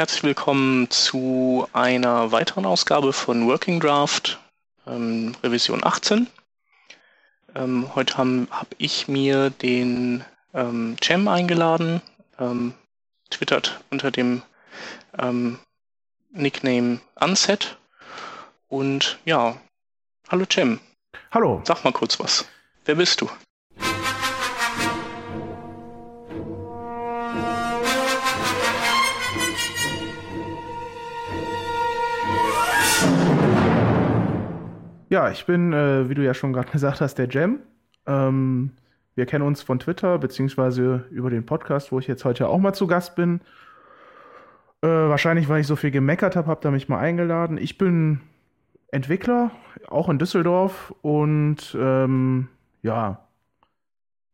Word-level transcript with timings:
Herzlich 0.00 0.22
willkommen 0.22 0.88
zu 0.88 1.68
einer 1.74 2.32
weiteren 2.32 2.64
Ausgabe 2.64 3.12
von 3.12 3.46
Working 3.46 3.80
Draft, 3.80 4.40
ähm, 4.86 5.36
Revision 5.42 5.84
18. 5.84 6.26
Ähm, 7.54 7.94
heute 7.94 8.16
habe 8.16 8.46
hab 8.50 8.68
ich 8.78 9.08
mir 9.08 9.50
den 9.50 10.24
ähm, 10.54 10.96
Cem 11.04 11.28
eingeladen, 11.28 12.00
ähm, 12.38 12.72
twittert 13.28 13.84
unter 13.90 14.10
dem 14.10 14.40
ähm, 15.18 15.58
Nickname 16.30 17.02
Unset. 17.16 17.76
Und 18.70 19.18
ja, 19.26 19.60
hallo 20.30 20.46
Cem. 20.50 20.80
Hallo. 21.30 21.60
Sag 21.66 21.84
mal 21.84 21.92
kurz 21.92 22.18
was. 22.18 22.46
Wer 22.86 22.94
bist 22.94 23.20
du? 23.20 23.28
Ja, 35.10 35.28
ich 35.28 35.44
bin, 35.44 35.72
äh, 35.72 36.08
wie 36.08 36.14
du 36.14 36.24
ja 36.24 36.34
schon 36.34 36.52
gerade 36.52 36.70
gesagt 36.72 37.00
hast, 37.00 37.16
der 37.16 37.28
Jam. 37.28 37.58
Ähm, 38.06 38.70
wir 39.16 39.26
kennen 39.26 39.44
uns 39.44 39.60
von 39.60 39.80
Twitter, 39.80 40.18
beziehungsweise 40.18 41.04
über 41.10 41.30
den 41.30 41.44
Podcast, 41.44 41.92
wo 41.92 41.98
ich 41.98 42.06
jetzt 42.06 42.24
heute 42.24 42.48
auch 42.48 42.58
mal 42.58 42.72
zu 42.72 42.86
Gast 42.86 43.16
bin. 43.16 43.40
Äh, 44.82 44.86
wahrscheinlich, 44.86 45.48
weil 45.48 45.60
ich 45.60 45.66
so 45.66 45.76
viel 45.76 45.90
gemeckert 45.90 46.36
habe, 46.36 46.48
habt 46.48 46.64
ihr 46.64 46.70
mich 46.70 46.88
mal 46.88 47.00
eingeladen. 47.00 47.58
Ich 47.58 47.76
bin 47.76 48.20
Entwickler, 48.92 49.50
auch 49.88 50.08
in 50.08 50.18
Düsseldorf 50.18 50.94
und 51.02 51.76
ähm, 51.78 52.48
ja, 52.82 53.26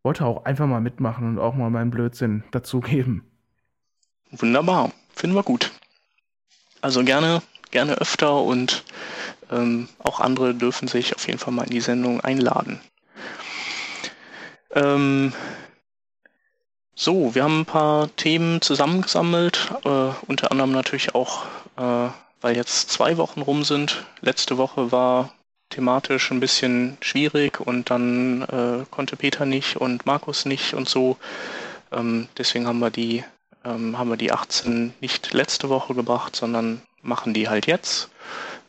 wollte 0.02 0.26
auch 0.26 0.44
einfach 0.44 0.66
mal 0.66 0.80
mitmachen 0.80 1.26
und 1.26 1.38
auch 1.38 1.54
mal 1.54 1.70
meinen 1.70 1.90
Blödsinn 1.90 2.44
dazugeben. 2.50 3.24
Wunderbar, 4.30 4.92
finden 5.14 5.34
wir 5.34 5.42
gut. 5.42 5.72
Also 6.82 7.02
gerne, 7.02 7.42
gerne 7.70 7.94
öfter 7.94 8.42
und 8.42 8.84
ähm, 9.50 9.88
auch 10.02 10.20
andere 10.20 10.54
dürfen 10.54 10.88
sich 10.88 11.14
auf 11.14 11.26
jeden 11.26 11.38
Fall 11.38 11.52
mal 11.52 11.64
in 11.64 11.70
die 11.70 11.80
Sendung 11.80 12.20
einladen. 12.20 12.80
Ähm, 14.72 15.32
so, 16.94 17.34
wir 17.34 17.44
haben 17.44 17.60
ein 17.60 17.66
paar 17.66 18.14
Themen 18.16 18.62
zusammengesammelt, 18.62 19.70
äh, 19.84 20.10
unter 20.26 20.50
anderem 20.50 20.72
natürlich 20.72 21.14
auch, 21.14 21.44
äh, 21.76 22.08
weil 22.40 22.56
jetzt 22.56 22.90
zwei 22.90 23.16
Wochen 23.16 23.42
rum 23.42 23.64
sind. 23.64 24.06
Letzte 24.20 24.58
Woche 24.58 24.92
war 24.92 25.32
thematisch 25.70 26.30
ein 26.30 26.40
bisschen 26.40 26.96
schwierig 27.00 27.60
und 27.60 27.90
dann 27.90 28.42
äh, 28.42 28.84
konnte 28.90 29.16
Peter 29.16 29.44
nicht 29.46 29.76
und 29.76 30.06
Markus 30.06 30.44
nicht 30.46 30.74
und 30.74 30.88
so. 30.88 31.16
Ähm, 31.92 32.28
deswegen 32.38 32.66
haben 32.66 32.78
wir 32.78 32.90
die 32.90 33.24
ähm, 33.66 33.98
haben 33.98 34.08
wir 34.08 34.16
die 34.16 34.32
18 34.32 34.94
nicht 35.00 35.32
letzte 35.32 35.68
Woche 35.68 35.94
gebracht, 35.94 36.36
sondern 36.36 36.82
machen 37.02 37.34
die 37.34 37.48
halt 37.48 37.66
jetzt. 37.66 38.10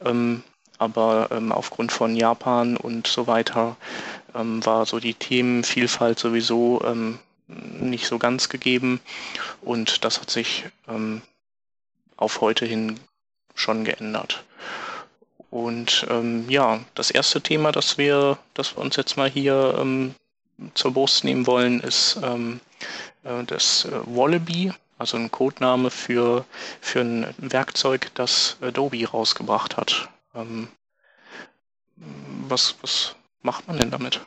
Ähm, 0.04 0.44
aber 0.78 1.30
ähm, 1.32 1.52
aufgrund 1.52 1.92
von 1.92 2.16
Japan 2.16 2.78
und 2.78 3.08
so 3.08 3.28
weiter 3.28 3.76
ähm, 4.36 4.66
war 4.66 4.86
so 4.86 5.00
die 5.00 5.14
Themenvielfalt 5.14 6.20
sowieso 6.20 6.82
ähm, 6.86 7.20
nicht 7.48 8.08
so 8.08 8.18
ganz 8.18 8.50
gegeben 8.50 9.00
und 9.62 10.04
das 10.04 10.20
hat 10.20 10.30
sich 10.30 10.66
ähm, 10.88 11.22
auf 12.18 12.42
heute 12.42 12.66
hin 12.66 13.00
schon 13.56 13.84
geändert. 13.84 14.44
Und 15.50 16.06
ähm, 16.10 16.50
ja, 16.50 16.80
das 16.94 17.10
erste 17.10 17.42
Thema, 17.42 17.72
das 17.72 17.98
wir, 17.98 18.38
das 18.54 18.76
wir 18.76 18.82
uns 18.82 18.96
jetzt 18.98 19.16
mal 19.18 19.30
hier 19.30 19.78
ähm, 19.80 20.14
zur 20.74 20.94
Brust 20.94 21.24
nehmen 21.24 21.48
wollen, 21.48 21.80
ist 21.80 22.18
äh, 22.18 23.44
das 23.46 23.86
äh, 23.86 23.92
Wallaby, 24.06 24.74
also 24.98 25.18
ein 25.18 25.32
Codename 25.32 25.90
für, 25.90 26.46
für 26.82 27.02
ein 27.02 27.34
Werkzeug, 27.38 28.12
das 28.16 28.58
Adobe 28.62 29.08
rausgebracht 29.08 29.78
hat. 29.78 30.10
Ähm, 30.38 30.68
was, 32.48 32.78
was 32.82 33.16
macht 33.42 33.68
man 33.68 33.78
denn 33.78 33.92
damit? 33.92 34.26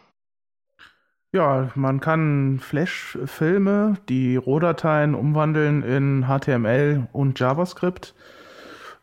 Ja, 1.32 1.70
man 1.76 2.00
kann 2.00 2.58
Flash-Filme, 2.58 3.94
die 4.08 4.34
Rohdateien 4.36 5.14
umwandeln 5.14 5.82
in 5.84 6.26
HTML 6.26 7.06
und 7.12 7.38
JavaScript. 7.38 8.14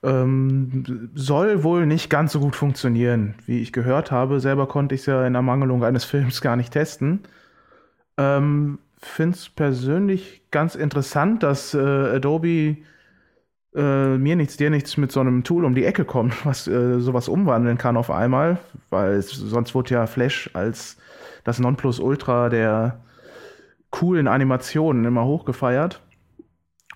Ähm, 0.04 1.10
soll 1.16 1.64
wohl 1.64 1.86
nicht 1.86 2.10
ganz 2.10 2.34
so 2.34 2.42
gut 2.42 2.56
funktionieren, 2.56 3.36
wie 3.46 3.62
ich 3.62 3.72
gehört 3.72 4.12
habe. 4.12 4.42
Selber 4.42 4.68
konnte 4.68 4.94
ich 4.94 5.02
es 5.02 5.08
ja 5.08 5.26
in 5.26 5.36
Ermangelung 5.36 5.86
eines 5.86 6.04
Films 6.04 6.42
gar 6.42 6.58
nicht 6.58 6.74
testen. 6.74 7.22
Ähm, 8.18 8.80
Finde 9.00 9.38
es 9.38 9.48
persönlich 9.50 10.42
ganz 10.52 10.76
interessant, 10.76 11.44
dass 11.44 11.74
äh, 11.74 11.80
Adobe 11.80 12.78
äh, 13.78 14.18
mir 14.18 14.36
nichts, 14.36 14.58
dir 14.58 14.70
nichts 14.70 14.98
mit 14.98 15.12
so 15.12 15.20
einem 15.20 15.44
Tool 15.44 15.64
um 15.64 15.76
die 15.76 15.86
Ecke 15.86 16.04
kommt, 16.04 16.34
was 16.46 16.68
äh, 16.68 17.00
sowas 17.00 17.28
umwandeln 17.30 17.78
kann 17.78 17.96
auf 17.96 18.12
einmal, 18.12 18.58
weil 18.90 19.14
es, 19.14 19.30
sonst 19.30 19.76
wird 19.76 19.90
ja 19.90 20.08
Flash 20.08 20.50
als 20.54 20.98
das 21.44 21.60
Nonplusultra 21.60 22.50
der 22.50 23.00
coolen 23.90 24.28
Animationen 24.28 25.06
immer 25.06 25.26
hochgefeiert. 25.26 26.02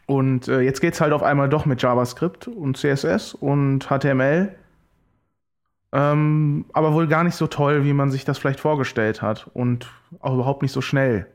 Und 0.07 0.49
äh, 0.49 0.59
jetzt 0.59 0.83
es 0.83 0.99
halt 0.99 1.13
auf 1.13 1.23
einmal 1.23 1.47
doch 1.47 1.65
mit 1.65 1.81
JavaScript 1.81 2.47
und 2.47 2.75
CSS 2.75 3.33
und 3.33 3.87
HTML. 3.87 4.53
Ähm, 5.93 6.65
aber 6.73 6.93
wohl 6.93 7.07
gar 7.07 7.23
nicht 7.23 7.35
so 7.35 7.47
toll, 7.47 7.85
wie 7.85 7.93
man 7.93 8.11
sich 8.11 8.25
das 8.25 8.37
vielleicht 8.37 8.59
vorgestellt 8.59 9.21
hat. 9.21 9.49
Und 9.53 9.89
auch 10.19 10.33
überhaupt 10.33 10.63
nicht 10.63 10.73
so 10.73 10.81
schnell. 10.81 11.27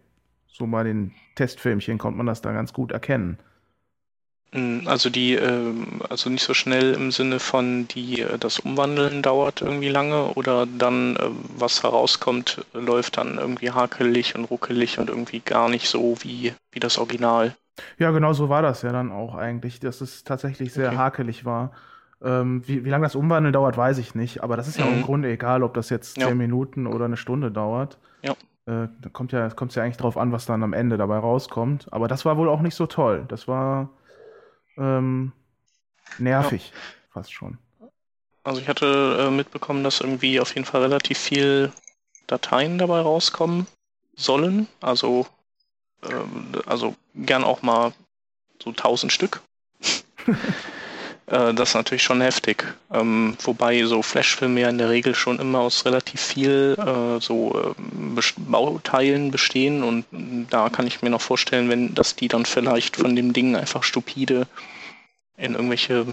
So 0.46 0.66
bei 0.66 0.82
den 0.82 1.12
Testfilmchen 1.36 1.96
konnte 1.96 2.18
man 2.18 2.26
das 2.26 2.42
da 2.42 2.52
ganz 2.52 2.72
gut 2.74 2.92
erkennen. 2.92 3.38
Hm, 4.56 4.82
also 4.86 5.10
die, 5.10 5.34
äh, 5.34 5.74
also 6.08 6.30
nicht 6.30 6.42
so 6.42 6.54
schnell 6.54 6.94
im 6.94 7.10
Sinne 7.10 7.40
von 7.40 7.86
die, 7.88 8.22
äh, 8.22 8.38
das 8.38 8.58
Umwandeln 8.58 9.20
dauert 9.20 9.60
irgendwie 9.60 9.90
lange 9.90 10.28
oder 10.34 10.66
dann, 10.66 11.16
äh, 11.16 11.28
was 11.58 11.82
herauskommt, 11.82 12.64
läuft 12.72 13.18
dann 13.18 13.36
irgendwie 13.36 13.70
hakelig 13.70 14.34
und 14.34 14.46
ruckelig 14.46 14.98
und 14.98 15.10
irgendwie 15.10 15.40
gar 15.40 15.68
nicht 15.68 15.88
so 15.88 16.16
wie, 16.22 16.54
wie 16.72 16.80
das 16.80 16.96
Original. 16.96 17.54
Ja, 17.98 18.10
genau 18.12 18.32
so 18.32 18.48
war 18.48 18.62
das 18.62 18.80
ja 18.80 18.92
dann 18.92 19.12
auch 19.12 19.34
eigentlich, 19.34 19.78
dass 19.78 20.00
es 20.00 20.24
tatsächlich 20.24 20.72
sehr 20.72 20.88
okay. 20.88 20.96
hakelig 20.96 21.44
war. 21.44 21.72
Ähm, 22.24 22.66
wie, 22.66 22.86
wie 22.86 22.88
lange 22.88 23.04
das 23.04 23.14
Umwandeln 23.14 23.52
dauert, 23.52 23.76
weiß 23.76 23.98
ich 23.98 24.14
nicht, 24.14 24.42
aber 24.42 24.56
das 24.56 24.68
ist 24.68 24.78
ja 24.78 24.86
mhm. 24.86 24.94
im 24.94 25.02
Grunde 25.02 25.30
egal, 25.30 25.62
ob 25.62 25.74
das 25.74 25.90
jetzt 25.90 26.16
ja. 26.16 26.28
zehn 26.28 26.38
Minuten 26.38 26.86
oder 26.86 27.04
eine 27.04 27.18
Stunde 27.18 27.50
dauert. 27.50 27.98
Ja. 28.22 28.32
Äh, 28.64 28.88
da 29.02 29.10
kommt 29.12 29.32
ja, 29.32 29.50
kommt 29.50 29.74
ja 29.74 29.82
eigentlich 29.82 29.98
drauf 29.98 30.16
an, 30.16 30.32
was 30.32 30.46
dann 30.46 30.62
am 30.62 30.72
Ende 30.72 30.96
dabei 30.96 31.18
rauskommt. 31.18 31.88
Aber 31.90 32.08
das 32.08 32.24
war 32.24 32.38
wohl 32.38 32.48
auch 32.48 32.62
nicht 32.62 32.74
so 32.74 32.86
toll. 32.86 33.26
Das 33.28 33.46
war 33.48 33.90
ähm, 34.76 35.32
nervig, 36.18 36.72
ja. 36.72 36.80
fast 37.12 37.32
schon. 37.32 37.58
Also 38.44 38.60
ich 38.60 38.68
hatte 38.68 39.26
äh, 39.26 39.30
mitbekommen, 39.30 39.82
dass 39.82 40.00
irgendwie 40.00 40.38
auf 40.40 40.54
jeden 40.54 40.66
Fall 40.66 40.82
relativ 40.82 41.18
viel 41.18 41.72
Dateien 42.26 42.78
dabei 42.78 43.00
rauskommen 43.00 43.66
sollen. 44.14 44.68
Also, 44.80 45.26
äh, 46.02 46.58
also 46.66 46.94
gern 47.14 47.44
auch 47.44 47.62
mal 47.62 47.92
so 48.62 48.70
1000 48.70 49.12
Stück. 49.12 49.42
äh, 51.26 51.54
das 51.54 51.70
ist 51.70 51.74
natürlich 51.74 52.02
schon 52.02 52.20
heftig. 52.20 52.64
Ähm, 52.92 53.36
wobei 53.42 53.84
so 53.84 54.02
Flashfilme 54.02 54.60
ja 54.60 54.68
in 54.68 54.78
der 54.78 54.90
Regel 54.90 55.14
schon 55.14 55.38
immer 55.38 55.60
aus 55.60 55.84
relativ 55.84 56.20
viel 56.20 56.76
äh, 56.78 57.20
so 57.20 57.74
ähm, 57.78 58.18
Bauteilen 58.36 59.30
bestehen 59.30 59.82
und 59.82 60.04
da 60.50 60.68
kann 60.70 60.86
ich 60.86 61.02
mir 61.02 61.10
noch 61.10 61.20
vorstellen, 61.20 61.68
wenn 61.68 61.94
dass 61.94 62.16
die 62.16 62.28
dann 62.28 62.46
vielleicht 62.46 62.96
von 62.96 63.16
dem 63.16 63.32
Ding 63.32 63.56
einfach 63.56 63.82
stupide 63.82 64.46
in 65.36 65.54
irgendwelche 65.54 66.06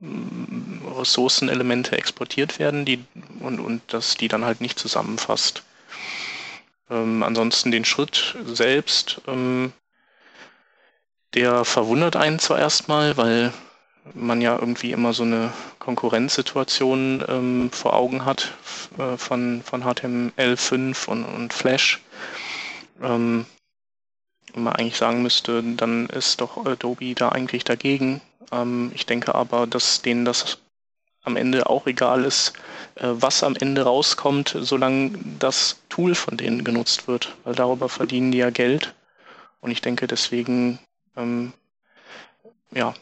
mm, 0.00 0.86
Ressourcenelemente 0.98 1.96
exportiert 1.96 2.58
werden, 2.58 2.84
die 2.84 3.04
und, 3.40 3.60
und 3.60 3.80
dass 3.88 4.16
die 4.16 4.28
dann 4.28 4.44
halt 4.44 4.60
nicht 4.60 4.78
zusammenfasst. 4.78 5.62
Ähm, 6.90 7.22
ansonsten 7.22 7.70
den 7.70 7.84
Schritt 7.84 8.36
selbst, 8.44 9.20
ähm, 9.26 9.72
der 11.34 11.64
verwundert 11.64 12.16
einen 12.16 12.38
zwar 12.38 12.58
erstmal, 12.58 13.16
weil 13.16 13.52
man 14.14 14.40
ja 14.40 14.58
irgendwie 14.58 14.92
immer 14.92 15.12
so 15.12 15.22
eine 15.22 15.52
Konkurrenzsituation 15.78 17.24
ähm, 17.28 17.70
vor 17.70 17.94
Augen 17.94 18.24
hat 18.24 18.52
äh, 18.98 19.16
von, 19.16 19.62
von 19.62 19.84
HTML5 19.84 21.08
und, 21.08 21.24
und 21.24 21.52
Flash. 21.52 22.00
Ähm, 23.00 23.46
man 24.54 24.74
eigentlich 24.74 24.96
sagen 24.96 25.22
müsste, 25.22 25.62
dann 25.62 26.08
ist 26.08 26.40
doch 26.40 26.66
Adobe 26.66 27.14
da 27.14 27.30
eigentlich 27.30 27.64
dagegen. 27.64 28.20
Ähm, 28.50 28.92
ich 28.94 29.06
denke 29.06 29.34
aber, 29.34 29.66
dass 29.66 30.02
denen 30.02 30.24
das 30.24 30.58
am 31.22 31.36
Ende 31.36 31.70
auch 31.70 31.86
egal 31.86 32.24
ist, 32.24 32.52
äh, 32.96 33.08
was 33.08 33.44
am 33.44 33.56
Ende 33.56 33.82
rauskommt, 33.82 34.56
solange 34.60 35.12
das 35.38 35.80
Tool 35.88 36.14
von 36.14 36.36
denen 36.36 36.64
genutzt 36.64 37.06
wird, 37.06 37.34
weil 37.44 37.54
darüber 37.54 37.88
verdienen 37.88 38.32
die 38.32 38.38
ja 38.38 38.50
Geld. 38.50 38.94
Und 39.60 39.70
ich 39.70 39.80
denke, 39.80 40.06
deswegen 40.08 40.80
ähm, 41.16 41.52
ja, 42.72 42.94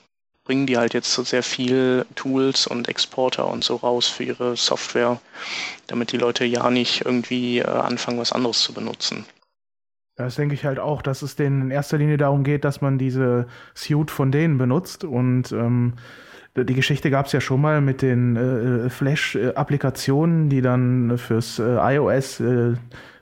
bringen 0.44 0.66
die 0.66 0.78
halt 0.78 0.94
jetzt 0.94 1.12
so 1.12 1.22
sehr 1.22 1.42
viel 1.42 2.06
Tools 2.14 2.66
und 2.66 2.88
Exporter 2.88 3.48
und 3.48 3.64
so 3.64 3.76
raus 3.76 4.08
für 4.08 4.24
ihre 4.24 4.56
Software, 4.56 5.20
damit 5.86 6.12
die 6.12 6.16
Leute 6.16 6.44
ja 6.44 6.70
nicht 6.70 7.04
irgendwie 7.04 7.58
äh, 7.58 7.66
anfangen, 7.66 8.18
was 8.18 8.32
anderes 8.32 8.60
zu 8.60 8.72
benutzen. 8.72 9.24
Das 10.16 10.34
denke 10.34 10.54
ich 10.54 10.64
halt 10.64 10.78
auch, 10.78 11.00
dass 11.00 11.22
es 11.22 11.36
denen 11.36 11.62
in 11.62 11.70
erster 11.70 11.96
Linie 11.96 12.18
darum 12.18 12.44
geht, 12.44 12.64
dass 12.64 12.82
man 12.82 12.98
diese 12.98 13.46
Suite 13.74 14.10
von 14.10 14.30
denen 14.30 14.58
benutzt. 14.58 15.04
Und 15.04 15.50
ähm, 15.52 15.94
die 16.56 16.74
Geschichte 16.74 17.10
gab 17.10 17.26
es 17.26 17.32
ja 17.32 17.40
schon 17.40 17.60
mal 17.60 17.80
mit 17.80 18.02
den 18.02 18.36
äh, 18.36 18.90
Flash-Applikationen, 18.90 20.50
die 20.50 20.60
dann 20.60 21.16
fürs 21.16 21.58
äh, 21.58 21.94
iOS 21.94 22.40
äh, 22.40 22.74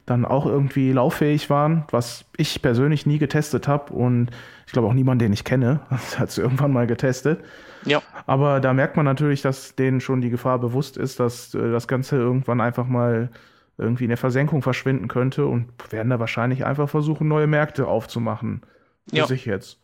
dann 0.09 0.25
auch 0.25 0.47
irgendwie 0.47 0.93
lauffähig 0.93 1.51
waren, 1.51 1.85
was 1.91 2.25
ich 2.37 2.63
persönlich 2.63 3.07
nie 3.07 3.19
getestet 3.19 3.69
habe 3.69 3.93
und 3.93 4.31
ich 4.67 4.73
glaube 4.73 4.89
auch 4.89 4.93
niemand, 4.93 5.21
den 5.21 5.33
ich 5.33 5.45
kenne, 5.45 5.81
hat 5.91 6.29
es 6.29 6.39
irgendwann 6.39 6.73
mal 6.73 6.87
getestet. 6.87 7.45
Ja. 7.85 8.03
Aber 8.27 8.61
da 8.61 8.73
merkt 8.73 8.97
man 8.97 9.05
natürlich, 9.05 9.43
dass 9.43 9.77
denen 9.77 10.01
schon 10.01 10.21
die 10.21 10.31
Gefahr 10.31 10.59
bewusst 10.59 10.97
ist, 10.97 11.21
dass 11.21 11.55
äh, 11.55 11.71
das 11.71 11.89
Ganze 11.89 12.17
irgendwann 12.17 12.61
einfach 12.61 12.87
mal 12.87 13.31
irgendwie 13.77 14.05
in 14.05 14.11
der 14.11 14.19
Versenkung 14.19 14.63
verschwinden 14.63 15.09
könnte 15.09 15.47
und 15.47 15.69
werden 15.91 16.11
da 16.11 16.19
wahrscheinlich 16.19 16.65
einfach 16.65 16.89
versuchen, 16.89 17.29
neue 17.29 17.47
Märkte 17.47 17.87
aufzumachen. 17.87 18.63
Für 19.09 19.17
ja. 19.17 19.27
sich 19.27 19.47
jetzt. 19.47 19.79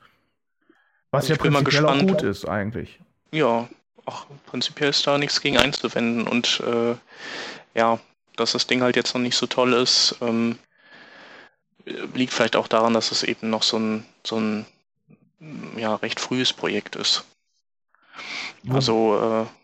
Was 1.11 1.31
also 1.31 1.35
ja 1.35 1.39
prinzipiell 1.39 1.87
auch 1.87 1.99
gut 2.01 2.23
ist 2.23 2.47
eigentlich. 2.47 3.01
Ja, 3.31 3.69
auch 4.05 4.27
prinzipiell 4.47 4.91
ist 4.91 5.07
da 5.07 5.17
nichts 5.17 5.41
gegen 5.41 5.59
einzuwenden 5.59 6.27
und 6.27 6.61
äh, 6.67 6.97
ja, 7.79 7.99
dass 8.37 8.53
das 8.53 8.67
Ding 8.67 8.83
halt 8.83 8.97
jetzt 8.97 9.15
noch 9.15 9.21
nicht 9.21 9.37
so 9.37 9.47
toll 9.47 9.73
ist, 9.75 10.17
ähm, 10.21 10.59
liegt 12.15 12.33
vielleicht 12.33 12.57
auch 12.57 12.69
daran, 12.69 12.95
dass 12.95 13.13
es 13.13 13.23
eben 13.23 13.51
noch 13.51 13.63
so 13.63 13.79
ein, 13.79 14.07
so 14.25 14.39
ein 14.39 14.67
ja, 15.77 15.95
recht 15.97 16.21
frühes 16.21 16.53
Projekt 16.53 16.97
ist. 16.97 17.25
Also 18.69 19.47
äh, 19.47 19.64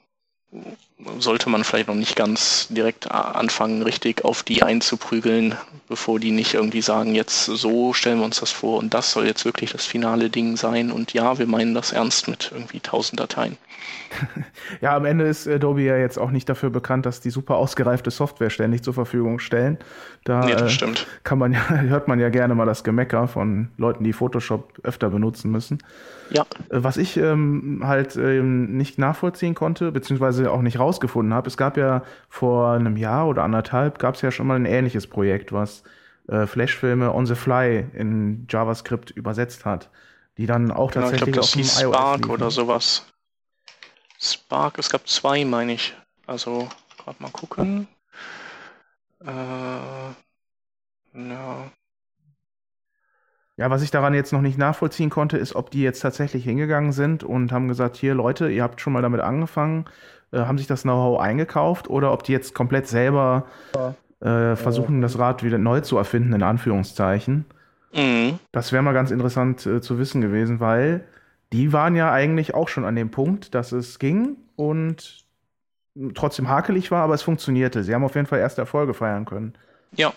sollte 1.18 1.48
man 1.48 1.64
vielleicht 1.64 1.88
noch 1.88 1.94
nicht 1.94 2.16
ganz 2.16 2.68
direkt 2.70 3.10
anfangen, 3.10 3.82
richtig 3.82 4.24
auf 4.24 4.42
die 4.42 4.62
einzuprügeln, 4.62 5.54
bevor 5.88 6.18
die 6.18 6.30
nicht 6.30 6.54
irgendwie 6.54 6.82
sagen, 6.82 7.14
jetzt 7.14 7.46
so 7.46 7.92
stellen 7.92 8.18
wir 8.18 8.24
uns 8.24 8.40
das 8.40 8.50
vor 8.50 8.78
und 8.78 8.92
das 8.92 9.12
soll 9.12 9.26
jetzt 9.26 9.44
wirklich 9.44 9.72
das 9.72 9.86
finale 9.86 10.28
Ding 10.28 10.56
sein 10.56 10.90
und 10.90 11.12
ja, 11.12 11.38
wir 11.38 11.46
meinen 11.46 11.74
das 11.74 11.92
ernst 11.92 12.28
mit 12.28 12.50
irgendwie 12.52 12.80
tausend 12.80 13.20
Dateien. 13.20 13.56
Ja, 14.80 14.96
am 14.96 15.04
Ende 15.04 15.24
ist 15.24 15.48
Adobe 15.48 15.82
ja 15.82 15.96
jetzt 15.96 16.18
auch 16.18 16.30
nicht 16.30 16.48
dafür 16.48 16.70
bekannt, 16.70 17.06
dass 17.06 17.20
die 17.20 17.30
super 17.30 17.56
ausgereifte 17.56 18.10
Software 18.10 18.50
ständig 18.50 18.82
zur 18.82 18.94
Verfügung 18.94 19.38
stellen. 19.38 19.78
Da 20.24 20.44
nee, 20.44 20.54
das 20.54 20.72
stimmt. 20.72 21.06
kann 21.24 21.38
man 21.38 21.52
ja, 21.52 21.68
hört 21.68 22.08
man 22.08 22.20
ja 22.20 22.28
gerne 22.28 22.54
mal 22.54 22.66
das 22.66 22.84
Gemecker 22.84 23.28
von 23.28 23.68
Leuten, 23.78 24.04
die 24.04 24.12
Photoshop 24.12 24.78
öfter 24.82 25.10
benutzen 25.10 25.50
müssen. 25.50 25.82
Ja. 26.30 26.46
Was 26.68 26.96
ich 26.96 27.16
ähm, 27.16 27.82
halt 27.84 28.16
ähm, 28.16 28.76
nicht 28.76 28.98
nachvollziehen 28.98 29.54
konnte, 29.54 29.92
beziehungsweise 29.92 30.50
auch 30.50 30.62
nicht 30.62 30.78
rausgefunden 30.78 31.34
habe, 31.34 31.48
es 31.48 31.56
gab 31.56 31.76
ja 31.76 32.02
vor 32.28 32.70
einem 32.70 32.96
Jahr 32.96 33.26
oder 33.28 33.42
anderthalb, 33.42 33.98
gab 33.98 34.14
es 34.14 34.22
ja 34.22 34.30
schon 34.30 34.46
mal 34.46 34.56
ein 34.56 34.66
ähnliches 34.66 35.06
Projekt, 35.06 35.52
was 35.52 35.82
äh, 36.28 36.46
Flashfilme 36.46 37.12
on 37.12 37.26
the 37.26 37.34
fly 37.34 37.86
in 37.94 38.46
JavaScript 38.48 39.10
übersetzt 39.10 39.64
hat, 39.64 39.90
die 40.38 40.46
dann 40.46 40.70
auch 40.70 40.92
genau, 40.92 41.06
tatsächlich 41.10 41.28
ich 41.28 41.32
glaub, 41.34 41.44
das 41.44 41.76
auf 41.76 41.80
dem 41.80 41.88
iOS 41.88 41.96
Spark 41.96 42.28
oder 42.28 42.50
sowas. 42.50 43.06
Spark, 44.18 44.78
es 44.78 44.90
gab 44.90 45.08
zwei, 45.08 45.44
meine 45.44 45.72
ich. 45.72 45.94
Also, 46.26 46.68
gerade 46.98 47.22
mal 47.22 47.30
gucken. 47.32 47.88
Äh, 49.24 49.30
ja. 51.14 51.70
Ja, 53.60 53.68
was 53.68 53.82
ich 53.82 53.90
daran 53.90 54.14
jetzt 54.14 54.32
noch 54.32 54.40
nicht 54.40 54.56
nachvollziehen 54.56 55.10
konnte, 55.10 55.36
ist, 55.36 55.54
ob 55.54 55.70
die 55.70 55.82
jetzt 55.82 56.00
tatsächlich 56.00 56.44
hingegangen 56.44 56.92
sind 56.92 57.22
und 57.22 57.52
haben 57.52 57.68
gesagt, 57.68 57.98
hier 57.98 58.14
Leute, 58.14 58.48
ihr 58.48 58.62
habt 58.62 58.80
schon 58.80 58.94
mal 58.94 59.02
damit 59.02 59.20
angefangen, 59.20 59.84
äh, 60.32 60.38
haben 60.38 60.56
sich 60.56 60.66
das 60.66 60.84
Know-how 60.84 61.20
eingekauft 61.20 61.90
oder 61.90 62.10
ob 62.10 62.22
die 62.22 62.32
jetzt 62.32 62.54
komplett 62.54 62.86
selber 62.86 63.44
äh, 64.20 64.56
versuchen, 64.56 65.02
das 65.02 65.18
Rad 65.18 65.42
wieder 65.42 65.58
neu 65.58 65.82
zu 65.82 65.98
erfinden, 65.98 66.32
in 66.32 66.42
Anführungszeichen. 66.42 67.44
Mhm. 67.92 68.38
Das 68.50 68.72
wäre 68.72 68.82
mal 68.82 68.94
ganz 68.94 69.10
interessant 69.10 69.66
äh, 69.66 69.82
zu 69.82 69.98
wissen 69.98 70.22
gewesen, 70.22 70.60
weil 70.60 71.04
die 71.52 71.74
waren 71.74 71.96
ja 71.96 72.10
eigentlich 72.10 72.54
auch 72.54 72.68
schon 72.68 72.86
an 72.86 72.96
dem 72.96 73.10
Punkt, 73.10 73.54
dass 73.54 73.72
es 73.72 73.98
ging 73.98 74.38
und 74.56 75.26
trotzdem 76.14 76.48
hakelig 76.48 76.90
war, 76.90 77.02
aber 77.02 77.12
es 77.12 77.20
funktionierte. 77.20 77.84
Sie 77.84 77.94
haben 77.94 78.04
auf 78.04 78.14
jeden 78.14 78.26
Fall 78.26 78.38
erste 78.38 78.62
Erfolge 78.62 78.94
feiern 78.94 79.26
können. 79.26 79.52
Ja, 79.92 80.14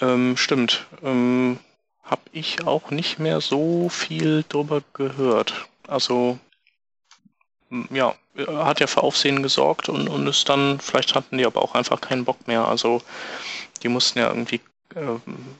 ähm, 0.00 0.36
stimmt. 0.36 0.86
Ähm, 1.04 1.58
habe 2.06 2.22
ich 2.32 2.66
auch 2.66 2.90
nicht 2.90 3.18
mehr 3.18 3.40
so 3.40 3.88
viel 3.88 4.44
drüber 4.48 4.82
gehört. 4.92 5.66
Also 5.86 6.38
ja, 7.90 8.14
hat 8.46 8.80
ja 8.80 8.86
für 8.86 9.02
Aufsehen 9.02 9.42
gesorgt 9.42 9.88
und, 9.88 10.08
und 10.08 10.26
ist 10.26 10.48
dann, 10.48 10.78
vielleicht 10.78 11.14
hatten 11.14 11.38
die 11.38 11.46
aber 11.46 11.62
auch 11.62 11.74
einfach 11.74 12.00
keinen 12.00 12.24
Bock 12.24 12.46
mehr. 12.46 12.66
Also 12.66 13.02
die 13.82 13.88
mussten 13.88 14.20
ja 14.20 14.28
irgendwie, 14.28 14.60
äh, 14.94 15.18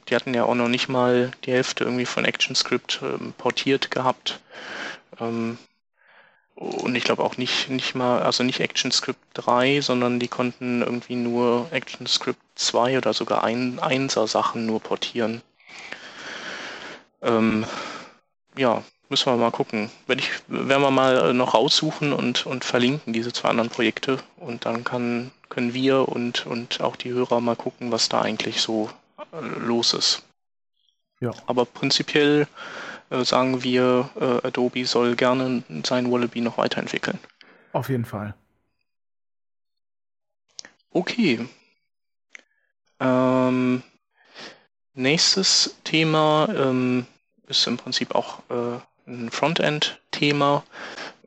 die 0.09 0.15
hatten 0.15 0.35
ja 0.35 0.45
auch 0.45 0.55
noch 0.55 0.69
nicht 0.69 0.89
mal 0.89 1.33
die 1.45 1.53
Hälfte 1.53 1.85
irgendwie 1.85 2.07
von 2.07 2.25
ActionScript 2.25 3.01
äh, 3.03 3.19
portiert 3.39 3.91
gehabt. 3.91 4.41
Ähm, 5.21 5.59
und 6.55 6.95
ich 6.95 7.05
glaube 7.05 7.23
auch 7.23 7.37
nicht, 7.37 7.69
nicht 7.69 7.95
mal, 7.95 8.23
also 8.23 8.43
nicht 8.43 8.63
ActionScript 8.63 9.21
3, 9.35 9.83
sondern 9.83 10.19
die 10.19 10.29
konnten 10.29 10.81
irgendwie 10.81 11.17
nur 11.17 11.69
ActionScript 11.71 12.41
2 12.55 12.97
oder 12.97 13.13
sogar 13.13 13.45
ein, 13.45 13.79
Einser 13.79 14.27
Sachen 14.27 14.65
nur 14.65 14.81
portieren. 14.81 15.43
Ähm, 17.27 17.67
ja, 18.57 18.83
müssen 19.09 19.33
wir 19.33 19.37
mal 19.37 19.51
gucken. 19.51 19.91
Wenn 20.07 20.19
ich, 20.19 20.31
werden 20.49 20.83
wir 20.83 20.91
mal 20.91 21.35
noch 21.35 21.55
raussuchen 21.55 22.13
und, 22.13 22.47
und 22.47 22.65
verlinken 22.65 23.13
diese 23.13 23.33
zwei 23.33 23.51
anderen 23.51 23.71
Projekte 23.71 24.19
und 24.37 24.65
dann 24.65 24.85
kann, 24.85 25.31
können 25.49 25.75
wir 25.75 26.09
und, 26.09 26.47
und 26.47 26.81
auch 26.81 26.97
die 26.97 27.11
Hörer 27.11 27.41
mal 27.41 27.57
gucken, 27.57 27.93
was 27.93 28.09
da 28.09 28.23
eigentlich 28.23 28.61
so 28.61 28.91
äh, 29.33 29.41
los 29.41 29.93
ist. 29.93 30.23
Ja. 31.21 31.33
Aber 31.47 31.65
prinzipiell 31.65 32.47
äh, 33.11 33.25
sagen 33.25 33.63
wir, 33.63 34.11
äh, 34.21 34.47
Adobe 34.47 34.85
soll 34.87 35.17
gerne 35.17 35.63
sein 35.85 36.11
Wallaby 36.11 36.41
noch 36.41 36.59
weiterentwickeln. 36.59 37.19
Auf 37.73 37.89
jeden 37.89 38.05
Fall. 38.05 38.35
Okay. 40.91 41.47
Ähm, 43.01 43.83
nächstes 44.95 45.77
Thema 45.85 46.49
ähm, 46.49 47.07
ist 47.49 47.67
im 47.67 47.77
Prinzip 47.77 48.15
auch 48.15 48.41
äh, 48.51 48.79
ein 49.07 49.31
Frontend-Thema. 49.31 50.65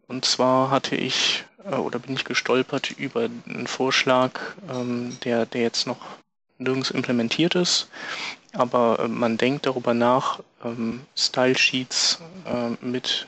Und 0.08 0.26
zwar 0.26 0.72
hatte 0.72 0.96
ich 0.96 1.46
äh, 1.66 1.76
oder 1.76 2.00
bin 2.00 2.16
ich 2.16 2.26
gestolpert 2.26 2.92
über 2.92 3.22
einen 3.22 3.68
Vorschlag, 3.68 4.40
ähm, 4.70 5.18
der, 5.24 5.46
der 5.46 5.62
jetzt 5.62 5.88
noch 5.88 6.00
nirgends 6.58 6.92
implementiert 6.92 7.56
ist. 7.56 7.90
Aber 8.54 9.00
äh, 9.00 9.08
man 9.08 9.38
denkt 9.38 9.66
darüber 9.66 9.94
nach, 9.94 10.40
ähm, 10.64 11.02
Style 11.16 11.58
Sheets 11.58 12.20
äh, 12.46 12.86
mit 12.86 13.28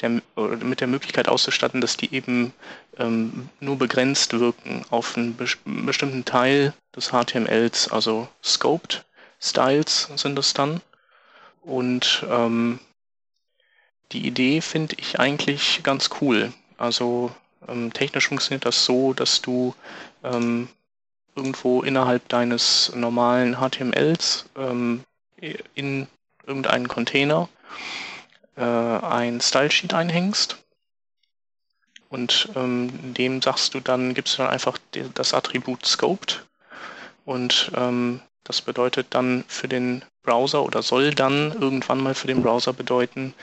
der, 0.00 0.20
mit 0.36 0.80
der 0.80 0.88
Möglichkeit 0.88 1.28
auszustatten, 1.28 1.80
dass 1.80 1.96
die 1.96 2.12
eben 2.14 2.52
ähm, 2.98 3.48
nur 3.60 3.76
begrenzt 3.76 4.38
wirken 4.38 4.84
auf 4.90 5.16
einen 5.16 5.34
be 5.36 5.46
bestimmten 5.64 6.24
Teil 6.24 6.74
des 6.94 7.10
HTMLs, 7.10 7.88
also 7.88 8.28
Scoped 8.42 9.04
Styles 9.40 10.10
sind 10.16 10.38
es 10.38 10.54
dann. 10.54 10.80
Und 11.64 12.24
ähm, 12.30 12.78
die 14.12 14.26
Idee 14.26 14.60
finde 14.60 14.96
ich 14.98 15.18
eigentlich 15.18 15.82
ganz 15.82 16.10
cool. 16.20 16.52
Also 16.76 17.34
ähm, 17.66 17.92
technisch 17.92 18.28
funktioniert 18.28 18.66
das 18.66 18.84
so, 18.84 19.14
dass 19.14 19.40
du 19.40 19.74
ähm, 20.22 20.68
irgendwo 21.34 21.82
innerhalb 21.82 22.28
deines 22.28 22.92
normalen 22.94 23.56
HTMLs 23.56 24.46
ähm, 24.56 25.02
in 25.74 26.06
irgendeinen 26.46 26.88
Container 26.88 27.48
äh, 28.56 28.62
ein 28.62 29.40
Style 29.40 29.70
Sheet 29.70 29.94
einhängst. 29.94 30.58
Und 32.08 32.50
ähm, 32.54 33.14
dem 33.14 33.42
sagst 33.42 33.74
du 33.74 33.80
dann, 33.80 34.14
gibst 34.14 34.34
du 34.34 34.42
dann 34.42 34.52
einfach 34.52 34.78
das 35.14 35.34
Attribut 35.34 35.84
Scoped. 35.84 36.46
Und 37.24 37.72
ähm, 37.74 38.20
das 38.44 38.60
bedeutet 38.60 39.08
dann 39.10 39.44
für 39.48 39.68
den 39.68 40.04
Browser 40.22 40.62
oder 40.62 40.82
soll 40.82 41.14
dann 41.14 41.52
irgendwann 41.52 42.00
mal 42.02 42.14
für 42.14 42.26
den 42.26 42.42
Browser 42.42 42.72
bedeuten, 42.72 43.34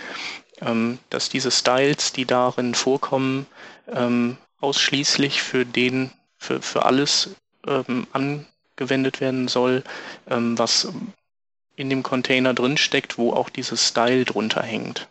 ähm, 0.61 0.99
dass 1.09 1.29
diese 1.29 1.51
Styles, 1.51 2.13
die 2.13 2.25
darin 2.25 2.75
vorkommen, 2.75 3.47
ähm, 3.87 4.37
ausschließlich 4.59 5.41
für 5.41 5.65
den, 5.65 6.11
für, 6.37 6.61
für 6.61 6.85
alles 6.85 7.31
ähm, 7.67 8.07
angewendet 8.13 9.19
werden 9.19 9.47
soll, 9.47 9.83
was 10.25 10.87
in 11.75 11.89
dem 11.89 12.03
Container 12.03 12.53
drin 12.53 12.77
steckt, 12.77 13.17
wo 13.17 13.33
auch 13.33 13.49
dieses 13.49 13.87
Style 13.87 14.23
drunter 14.23 14.61
hängt. 14.61 15.07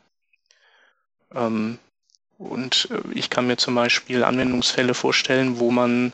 Und 2.40 2.88
äh, 2.90 3.12
ich 3.14 3.28
kann 3.30 3.47
mir 3.47 3.56
zum 3.56 3.75
Beispiel 3.75 4.25
Anwendungsfälle 4.25 4.94
vorstellen, 4.94 5.59
wo 5.59 5.70
man 5.70 6.12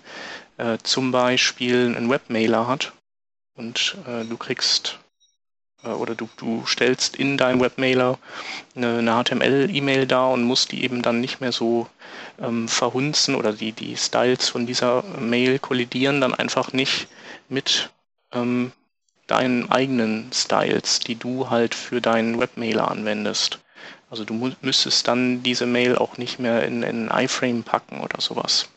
äh, 0.56 0.78
zum 0.83 1.12
Beispiel 1.12 1.95
einen 1.97 2.11
Webmailer 2.11 2.66
hat 2.66 2.92
und 3.57 3.97
äh, 4.07 4.25
du 4.25 4.37
kriegst 4.37 4.99
äh, 5.83 5.89
oder 5.89 6.15
du, 6.15 6.29
du 6.37 6.65
stellst 6.67 7.17
in 7.17 7.37
deinem 7.37 7.61
Webmailer 7.61 8.19
eine, 8.75 8.99
eine 8.99 9.25
HTML-E-Mail 9.25 10.07
da 10.07 10.27
und 10.27 10.45
musst 10.45 10.73
die 10.73 10.85
eben 10.85 11.03
dann 11.03 11.21
nicht 11.21 11.41
mehr 11.41 11.53
so 11.53 11.89
ähm, 12.41 12.69
verhunzen 12.69 13.35
oder 13.35 13.53
die, 13.53 13.73
die 13.73 13.97
Styles 13.97 14.49
von 14.49 14.67
dieser 14.67 15.03
Mail 15.19 15.59
kollidieren 15.59 16.21
dann 16.21 16.35
einfach 16.35 16.73
nicht 16.73 17.09
mit 17.49 17.91
ähm, 18.33 18.73
deinen 19.27 19.71
eigenen 19.71 20.31
Styles, 20.33 21.01
die 21.01 21.17
du 21.17 21.51
halt 21.51 21.75
für 21.75 22.01
deinen 22.01 22.39
Webmailer 22.39 22.91
anwendest. 22.91 23.59
Also 24.09 24.25
du 24.25 24.53
müsstest 24.61 25.09
dann 25.09 25.43
diese 25.43 25.67
Mail 25.67 25.97
auch 25.97 26.17
nicht 26.17 26.39
mehr 26.39 26.65
in, 26.65 26.83
in 26.85 27.09
iFrame 27.09 27.65
packen 27.65 28.01
oder 28.01 28.21
sowas. 28.21 28.69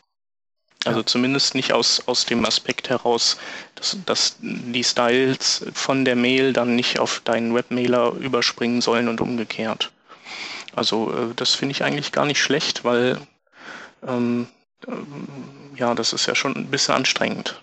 Also 0.86 1.02
zumindest 1.02 1.54
nicht 1.54 1.74
aus, 1.74 2.02
aus 2.06 2.24
dem 2.24 2.44
Aspekt 2.46 2.88
heraus, 2.88 3.36
dass, 3.74 3.98
dass 4.06 4.36
die 4.40 4.84
Styles 4.84 5.66
von 5.74 6.06
der 6.06 6.16
Mail 6.16 6.54
dann 6.54 6.74
nicht 6.74 6.98
auf 6.98 7.20
deinen 7.24 7.54
Webmailer 7.54 8.12
überspringen 8.14 8.80
sollen 8.80 9.08
und 9.08 9.20
umgekehrt. 9.20 9.90
Also 10.74 11.12
äh, 11.12 11.34
das 11.36 11.54
finde 11.54 11.72
ich 11.72 11.84
eigentlich 11.84 12.12
gar 12.12 12.24
nicht 12.24 12.40
schlecht, 12.40 12.84
weil 12.84 13.18
ähm, 14.06 14.46
äh, 14.86 14.92
ja, 15.76 15.94
das 15.94 16.14
ist 16.14 16.26
ja 16.26 16.34
schon 16.34 16.56
ein 16.56 16.66
bisschen 16.66 16.94
anstrengend. 16.94 17.60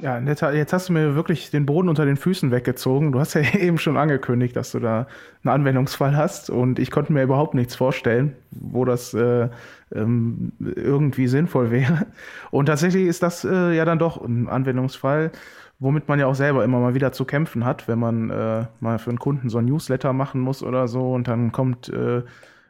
Ja, 0.00 0.18
jetzt 0.18 0.72
hast 0.72 0.88
du 0.88 0.92
mir 0.92 1.14
wirklich 1.14 1.50
den 1.50 1.66
Boden 1.66 1.88
unter 1.88 2.04
den 2.04 2.16
Füßen 2.16 2.50
weggezogen. 2.50 3.12
Du 3.12 3.20
hast 3.20 3.34
ja 3.34 3.42
eben 3.54 3.78
schon 3.78 3.96
angekündigt, 3.96 4.56
dass 4.56 4.72
du 4.72 4.80
da 4.80 5.06
einen 5.42 5.54
Anwendungsfall 5.54 6.16
hast 6.16 6.50
und 6.50 6.78
ich 6.78 6.90
konnte 6.90 7.12
mir 7.12 7.22
überhaupt 7.22 7.54
nichts 7.54 7.74
vorstellen, 7.74 8.36
wo 8.50 8.84
das 8.84 9.14
äh, 9.14 9.48
ähm, 9.94 10.52
irgendwie 10.60 11.28
sinnvoll 11.28 11.70
wäre. 11.70 12.06
Und 12.50 12.66
tatsächlich 12.66 13.06
ist 13.06 13.22
das 13.22 13.44
äh, 13.44 13.74
ja 13.74 13.84
dann 13.84 13.98
doch 13.98 14.22
ein 14.22 14.48
Anwendungsfall, 14.48 15.30
womit 15.78 16.08
man 16.08 16.18
ja 16.18 16.26
auch 16.26 16.34
selber 16.34 16.64
immer 16.64 16.80
mal 16.80 16.94
wieder 16.94 17.12
zu 17.12 17.24
kämpfen 17.24 17.64
hat, 17.64 17.88
wenn 17.88 17.98
man 17.98 18.30
äh, 18.30 18.66
mal 18.80 18.98
für 18.98 19.10
einen 19.10 19.18
Kunden 19.18 19.48
so 19.48 19.58
ein 19.58 19.66
Newsletter 19.66 20.12
machen 20.12 20.40
muss 20.40 20.62
oder 20.62 20.88
so 20.88 21.12
und 21.12 21.28
dann 21.28 21.52
kommt 21.52 21.88
äh, 21.88 22.22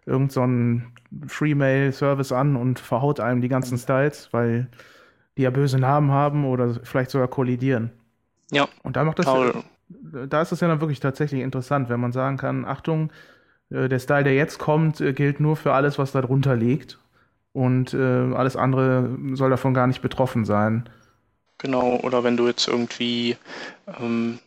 irgend 0.07 0.33
so 0.33 0.43
ein 0.43 0.87
Free-Mail-Service 1.27 2.33
an 2.33 2.57
und 2.57 2.79
verhaut 2.79 3.21
einem 3.21 3.41
die 3.41 3.49
ganzen 3.49 3.79
Styles, 3.79 4.29
weil 4.33 4.69
die 5.37 5.43
ja 5.43 5.51
böse 5.51 5.79
Namen 5.79 6.11
haben 6.11 6.45
oder 6.45 6.75
vielleicht 6.83 7.11
sogar 7.11 7.29
kollidieren. 7.29 7.91
Ja. 8.51 8.69
Und 8.83 8.97
da 8.97 9.05
macht 9.05 9.19
das 9.19 9.27
ja, 9.27 9.53
da 10.27 10.43
ist 10.43 10.53
es 10.53 10.61
ja 10.61 10.69
dann 10.69 10.81
wirklich 10.81 11.01
tatsächlich 11.01 11.41
interessant, 11.43 11.89
wenn 11.89 12.01
man 12.01 12.13
sagen 12.13 12.37
kann, 12.37 12.65
Achtung, 12.65 13.11
äh, 13.71 13.89
der 13.89 13.99
Style, 13.99 14.25
der 14.25 14.35
jetzt 14.35 14.59
kommt, 14.59 15.01
äh, 15.01 15.13
gilt 15.13 15.41
nur 15.41 15.57
für 15.57 15.73
alles, 15.73 15.99
was 15.99 16.13
da 16.13 16.23
drunter 16.23 16.57
liegt. 16.57 16.99
Und 17.55 17.95
äh, 17.95 18.35
alles 18.35 18.57
andere 18.57 19.17
soll 19.35 19.49
davon 19.49 19.73
gar 19.73 19.87
nicht 19.87 20.03
betroffen 20.03 20.45
sein. 20.45 20.91
Genau, 21.59 22.01
oder 22.03 22.25
wenn 22.25 22.37
du 22.37 22.47
jetzt 22.49 22.67
irgendwie, 22.67 23.37
ähm, 24.01 24.41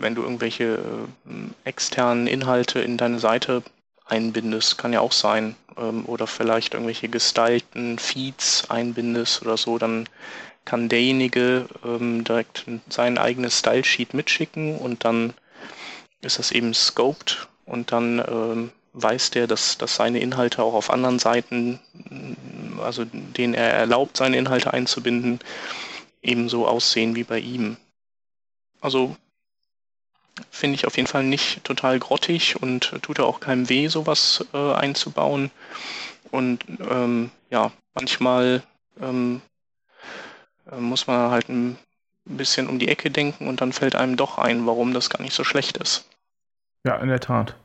wenn 0.00 0.14
du 0.16 0.22
irgendwelche 0.22 0.74
äh, 0.74 1.68
externen 1.68 2.26
Inhalte 2.26 2.80
in 2.80 2.96
deine 2.96 3.20
Seite 3.20 3.62
einbindest, 4.06 4.76
kann 4.76 4.92
ja 4.92 5.00
auch 5.00 5.12
sein, 5.12 5.54
ähm, 5.78 6.04
oder 6.06 6.26
vielleicht 6.26 6.74
irgendwelche 6.74 7.08
gestylten 7.08 7.98
Feeds 7.98 8.68
einbindest 8.70 9.42
oder 9.42 9.56
so, 9.56 9.78
dann 9.78 10.08
kann 10.64 10.88
derjenige 10.88 11.66
ähm, 11.84 12.24
direkt 12.24 12.66
sein 12.88 13.18
eigenes 13.18 13.60
Style-Sheet 13.60 14.14
mitschicken 14.14 14.78
und 14.78 15.04
dann 15.04 15.34
ist 16.22 16.38
das 16.38 16.52
eben 16.52 16.74
scoped 16.74 17.48
und 17.66 17.92
dann 17.92 18.18
ähm, 18.26 18.72
weiß 18.94 19.30
der, 19.30 19.46
dass, 19.46 19.76
dass 19.76 19.96
seine 19.96 20.20
Inhalte 20.20 20.62
auch 20.62 20.74
auf 20.74 20.90
anderen 20.90 21.18
Seiten, 21.18 21.80
also 22.82 23.04
denen 23.04 23.54
er 23.54 23.72
erlaubt, 23.72 24.16
seine 24.16 24.38
Inhalte 24.38 24.72
einzubinden, 24.72 25.40
ebenso 26.22 26.66
aussehen 26.66 27.14
wie 27.14 27.24
bei 27.24 27.38
ihm. 27.38 27.76
Also 28.80 29.16
finde 30.50 30.76
ich 30.76 30.86
auf 30.86 30.96
jeden 30.96 31.08
Fall 31.08 31.24
nicht 31.24 31.64
total 31.64 31.98
grottig 31.98 32.60
und 32.60 33.02
tut 33.02 33.20
auch 33.20 33.40
keinem 33.40 33.68
weh, 33.68 33.88
sowas 33.88 34.44
äh, 34.52 34.72
einzubauen. 34.72 35.50
Und 36.30 36.64
ähm, 36.90 37.30
ja, 37.50 37.72
manchmal 37.94 38.62
ähm, 39.00 39.42
äh, 40.70 40.76
muss 40.76 41.06
man 41.06 41.30
halt 41.30 41.48
ein 41.48 41.78
bisschen 42.24 42.68
um 42.68 42.78
die 42.78 42.88
Ecke 42.88 43.10
denken 43.10 43.48
und 43.48 43.60
dann 43.60 43.72
fällt 43.72 43.94
einem 43.94 44.16
doch 44.16 44.38
ein, 44.38 44.66
warum 44.66 44.94
das 44.94 45.10
gar 45.10 45.22
nicht 45.22 45.34
so 45.34 45.44
schlecht 45.44 45.76
ist. 45.76 46.08
Ja, 46.84 46.96
in 46.96 47.08
der 47.08 47.20
Tat. 47.20 47.56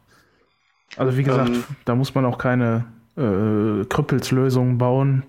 Also 0.98 1.18
wie 1.18 1.24
gesagt, 1.24 1.50
ähm, 1.50 1.64
da 1.86 1.96
muss 1.96 2.16
man 2.16 2.26
auch 2.26 2.38
keine 2.38 2.86
äh, 3.16 3.86
Krüppelslösungen 3.86 4.78
bauen 4.78 5.24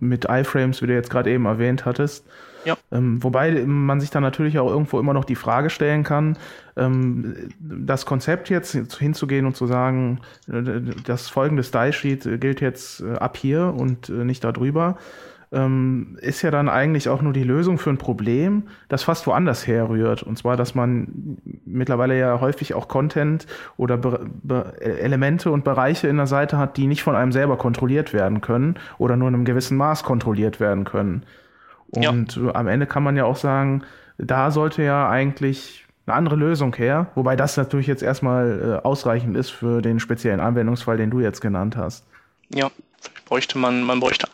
mit 0.00 0.26
iFrames, 0.28 0.82
wie 0.82 0.86
du 0.86 0.94
jetzt 0.94 1.10
gerade 1.10 1.30
eben 1.30 1.46
erwähnt 1.46 1.84
hattest. 1.84 2.24
Ja. 2.64 2.76
Ähm, 2.90 3.22
wobei 3.22 3.64
man 3.64 4.00
sich 4.00 4.10
dann 4.10 4.24
natürlich 4.24 4.58
auch 4.58 4.68
irgendwo 4.68 4.98
immer 4.98 5.14
noch 5.14 5.24
die 5.24 5.36
Frage 5.36 5.70
stellen 5.70 6.02
kann, 6.02 6.36
ähm, 6.76 7.36
das 7.60 8.06
Konzept 8.06 8.50
jetzt 8.50 8.72
hinzugehen 8.96 9.46
und 9.46 9.56
zu 9.56 9.66
sagen, 9.66 10.20
äh, 10.48 10.80
das 11.04 11.28
folgende 11.28 11.62
Style 11.62 11.92
Sheet 11.92 12.40
gilt 12.40 12.60
jetzt 12.60 13.02
äh, 13.02 13.14
ab 13.14 13.36
hier 13.36 13.72
und 13.76 14.08
äh, 14.08 14.24
nicht 14.24 14.42
darüber, 14.42 14.98
ähm, 15.56 16.18
ist 16.20 16.42
ja 16.42 16.50
dann 16.50 16.68
eigentlich 16.68 17.08
auch 17.08 17.22
nur 17.22 17.32
die 17.32 17.42
Lösung 17.42 17.78
für 17.78 17.90
ein 17.90 17.98
Problem, 17.98 18.64
das 18.88 19.02
fast 19.02 19.26
woanders 19.26 19.66
herrührt. 19.66 20.22
Und 20.22 20.36
zwar, 20.36 20.56
dass 20.56 20.74
man 20.74 21.38
mittlerweile 21.64 22.18
ja 22.18 22.40
häufig 22.40 22.74
auch 22.74 22.88
Content 22.88 23.46
oder 23.76 23.96
Be 23.96 24.26
Be 24.42 24.74
Elemente 24.80 25.50
und 25.50 25.64
Bereiche 25.64 26.08
in 26.08 26.16
der 26.18 26.26
Seite 26.26 26.58
hat, 26.58 26.76
die 26.76 26.86
nicht 26.86 27.02
von 27.02 27.16
einem 27.16 27.32
selber 27.32 27.56
kontrolliert 27.56 28.12
werden 28.12 28.42
können 28.42 28.76
oder 28.98 29.16
nur 29.16 29.28
in 29.28 29.34
einem 29.34 29.44
gewissen 29.44 29.76
Maß 29.78 30.04
kontrolliert 30.04 30.60
werden 30.60 30.84
können. 30.84 31.22
Und 31.90 32.36
ja. 32.36 32.54
am 32.54 32.68
Ende 32.68 32.86
kann 32.86 33.02
man 33.02 33.16
ja 33.16 33.24
auch 33.24 33.36
sagen, 33.36 33.82
da 34.18 34.50
sollte 34.50 34.82
ja 34.82 35.08
eigentlich 35.08 35.86
eine 36.06 36.16
andere 36.16 36.36
Lösung 36.36 36.74
her, 36.76 37.08
wobei 37.14 37.34
das 37.34 37.56
natürlich 37.56 37.86
jetzt 37.86 38.02
erstmal 38.02 38.80
äh, 38.82 38.86
ausreichend 38.86 39.36
ist 39.36 39.50
für 39.50 39.82
den 39.82 39.98
speziellen 39.98 40.40
Anwendungsfall, 40.40 40.96
den 40.96 41.10
du 41.10 41.20
jetzt 41.20 41.40
genannt 41.40 41.76
hast. 41.76 42.06
Ja, 42.54 42.70
bräuchte 43.26 43.58
man, 43.58 43.82
man 43.82 44.00
bräuchte, 44.00 44.28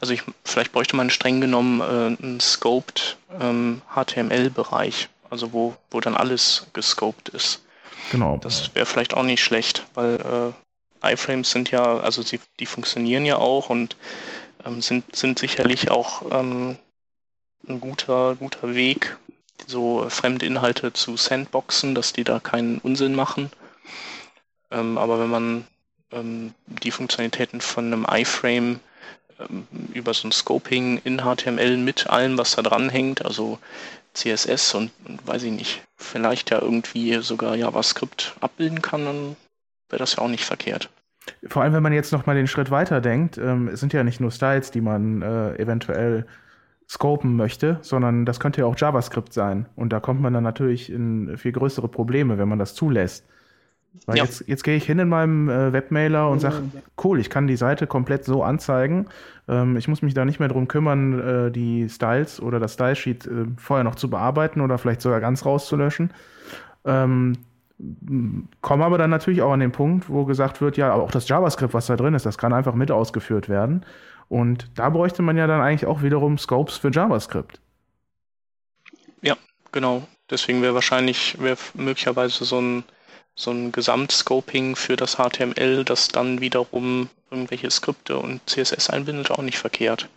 also 0.00 0.12
ich, 0.12 0.22
vielleicht 0.44 0.72
bräuchte 0.72 0.96
man 0.96 1.08
streng 1.08 1.40
genommen 1.40 1.80
äh, 1.80 2.22
einen 2.22 2.40
scoped 2.40 3.16
ähm, 3.40 3.80
HTML-Bereich, 3.94 5.08
also 5.30 5.54
wo, 5.54 5.74
wo 5.90 6.00
dann 6.00 6.14
alles 6.14 6.66
gescoped 6.74 7.30
ist. 7.30 7.62
Genau. 8.10 8.36
Das 8.36 8.74
wäre 8.74 8.84
vielleicht 8.84 9.14
auch 9.14 9.22
nicht 9.22 9.42
schlecht, 9.42 9.86
weil 9.94 10.52
äh, 11.02 11.12
iFrames 11.12 11.50
sind 11.50 11.70
ja, 11.70 11.98
also 11.98 12.22
sie, 12.22 12.40
die 12.60 12.66
funktionieren 12.66 13.24
ja 13.24 13.38
auch 13.38 13.70
und 13.70 13.96
ähm, 14.66 14.82
sind, 14.82 15.16
sind 15.16 15.38
sicherlich 15.38 15.90
auch 15.90 16.22
ähm, 16.30 16.76
ein 17.66 17.80
guter, 17.80 18.36
guter 18.36 18.74
Weg, 18.74 19.16
so 19.66 20.04
fremde 20.08 20.46
Inhalte 20.46 20.92
zu 20.92 21.16
sandboxen, 21.16 21.94
dass 21.94 22.12
die 22.12 22.24
da 22.24 22.40
keinen 22.40 22.78
Unsinn 22.78 23.14
machen. 23.14 23.50
Ähm, 24.70 24.98
aber 24.98 25.20
wenn 25.20 25.30
man 25.30 25.66
ähm, 26.12 26.54
die 26.66 26.90
Funktionalitäten 26.90 27.60
von 27.60 27.86
einem 27.86 28.06
iFrame 28.08 28.80
ähm, 29.40 29.66
über 29.92 30.14
so 30.14 30.28
ein 30.28 30.32
Scoping 30.32 31.00
in 31.04 31.22
HTML 31.22 31.76
mit 31.76 32.08
allem, 32.08 32.38
was 32.38 32.56
da 32.56 32.62
dran 32.62 32.88
hängt, 32.88 33.24
also 33.24 33.58
CSS 34.14 34.74
und, 34.74 34.90
und 35.06 35.26
weiß 35.26 35.42
ich 35.44 35.52
nicht, 35.52 35.82
vielleicht 35.96 36.50
ja 36.50 36.60
irgendwie 36.60 37.14
sogar 37.22 37.56
JavaScript 37.56 38.36
abbilden 38.40 38.82
kann, 38.82 39.04
dann 39.04 39.36
wäre 39.88 39.98
das 39.98 40.16
ja 40.16 40.22
auch 40.22 40.28
nicht 40.28 40.44
verkehrt. 40.44 40.90
Vor 41.46 41.62
allem, 41.62 41.72
wenn 41.72 41.82
man 41.82 41.92
jetzt 41.92 42.12
noch 42.12 42.26
mal 42.26 42.34
den 42.34 42.48
Schritt 42.48 42.70
weiter 42.70 43.00
denkt, 43.00 43.38
ähm, 43.38 43.68
es 43.68 43.80
sind 43.80 43.92
ja 43.92 44.02
nicht 44.02 44.20
nur 44.20 44.30
Styles, 44.30 44.70
die 44.70 44.80
man 44.80 45.22
äh, 45.22 45.54
eventuell 45.56 46.26
scopen 46.88 47.36
möchte, 47.36 47.78
sondern 47.80 48.26
das 48.26 48.40
könnte 48.40 48.60
ja 48.60 48.66
auch 48.66 48.76
JavaScript 48.76 49.32
sein. 49.32 49.66
Und 49.76 49.92
da 49.92 50.00
kommt 50.00 50.20
man 50.20 50.34
dann 50.34 50.44
natürlich 50.44 50.90
in 50.90 51.38
viel 51.38 51.52
größere 51.52 51.88
Probleme, 51.88 52.38
wenn 52.38 52.48
man 52.48 52.58
das 52.58 52.74
zulässt. 52.74 53.24
Weil 54.06 54.16
ja. 54.16 54.24
jetzt, 54.24 54.44
jetzt 54.46 54.64
gehe 54.64 54.76
ich 54.76 54.84
hin 54.84 54.98
in 54.98 55.08
meinem 55.08 55.48
äh, 55.48 55.72
Webmailer 55.72 56.28
und 56.30 56.40
sage, 56.40 56.62
cool, 57.04 57.20
ich 57.20 57.30
kann 57.30 57.46
die 57.46 57.56
Seite 57.56 57.86
komplett 57.86 58.24
so 58.24 58.42
anzeigen. 58.42 59.06
Ähm, 59.48 59.76
ich 59.76 59.86
muss 59.86 60.02
mich 60.02 60.14
da 60.14 60.24
nicht 60.24 60.40
mehr 60.40 60.48
drum 60.48 60.66
kümmern, 60.66 61.20
äh, 61.20 61.50
die 61.50 61.88
Styles 61.88 62.40
oder 62.40 62.58
das 62.58 62.74
Stylesheet 62.74 63.26
äh, 63.26 63.44
vorher 63.56 63.84
noch 63.84 63.94
zu 63.94 64.08
bearbeiten 64.08 64.60
oder 64.60 64.78
vielleicht 64.78 65.02
sogar 65.02 65.20
ganz 65.20 65.44
rauszulöschen. 65.44 66.10
Ähm, 66.84 67.38
komme 68.60 68.84
aber 68.84 68.98
dann 68.98 69.10
natürlich 69.10 69.42
auch 69.42 69.52
an 69.52 69.60
den 69.60 69.72
Punkt, 69.72 70.08
wo 70.08 70.24
gesagt 70.24 70.60
wird, 70.60 70.76
ja, 70.76 70.92
auch 70.92 71.10
das 71.10 71.28
JavaScript, 71.28 71.74
was 71.74 71.86
da 71.86 71.96
drin 71.96 72.14
ist, 72.14 72.26
das 72.26 72.38
kann 72.38 72.52
einfach 72.52 72.74
mit 72.74 72.90
ausgeführt 72.90 73.48
werden. 73.48 73.84
Und 74.28 74.70
da 74.76 74.88
bräuchte 74.88 75.22
man 75.22 75.36
ja 75.36 75.46
dann 75.46 75.60
eigentlich 75.60 75.86
auch 75.86 76.02
wiederum 76.02 76.38
Scopes 76.38 76.76
für 76.76 76.90
JavaScript. 76.90 77.60
Ja, 79.20 79.36
genau. 79.72 80.06
Deswegen 80.30 80.62
wäre 80.62 80.74
wahrscheinlich, 80.74 81.36
wäre 81.40 81.58
möglicherweise 81.74 82.44
so 82.44 82.60
ein, 82.60 82.84
so 83.34 83.50
ein 83.50 83.72
Gesamtscoping 83.72 84.76
für 84.76 84.96
das 84.96 85.16
HTML, 85.16 85.84
das 85.84 86.08
dann 86.08 86.40
wiederum 86.40 87.08
irgendwelche 87.30 87.70
Skripte 87.70 88.18
und 88.18 88.40
CSS 88.48 88.90
einbindet, 88.90 89.30
auch 89.30 89.42
nicht 89.42 89.58
verkehrt. 89.58 90.08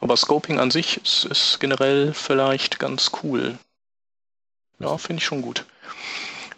Aber 0.00 0.16
Scoping 0.16 0.58
an 0.58 0.70
sich 0.70 0.98
ist, 1.02 1.24
ist 1.24 1.60
generell 1.60 2.12
vielleicht 2.14 2.78
ganz 2.78 3.10
cool. 3.22 3.58
Ja, 4.78 4.98
finde 4.98 5.20
ich 5.20 5.26
schon 5.26 5.42
gut. 5.42 5.64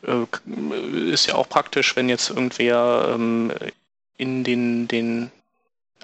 Äh, 0.02 0.26
ist 1.10 1.26
ja 1.26 1.34
auch 1.34 1.48
praktisch, 1.48 1.96
wenn 1.96 2.08
jetzt 2.08 2.30
irgendwer 2.30 3.12
ähm, 3.14 3.52
in 4.16 4.44
den, 4.44 4.88
den 4.88 5.30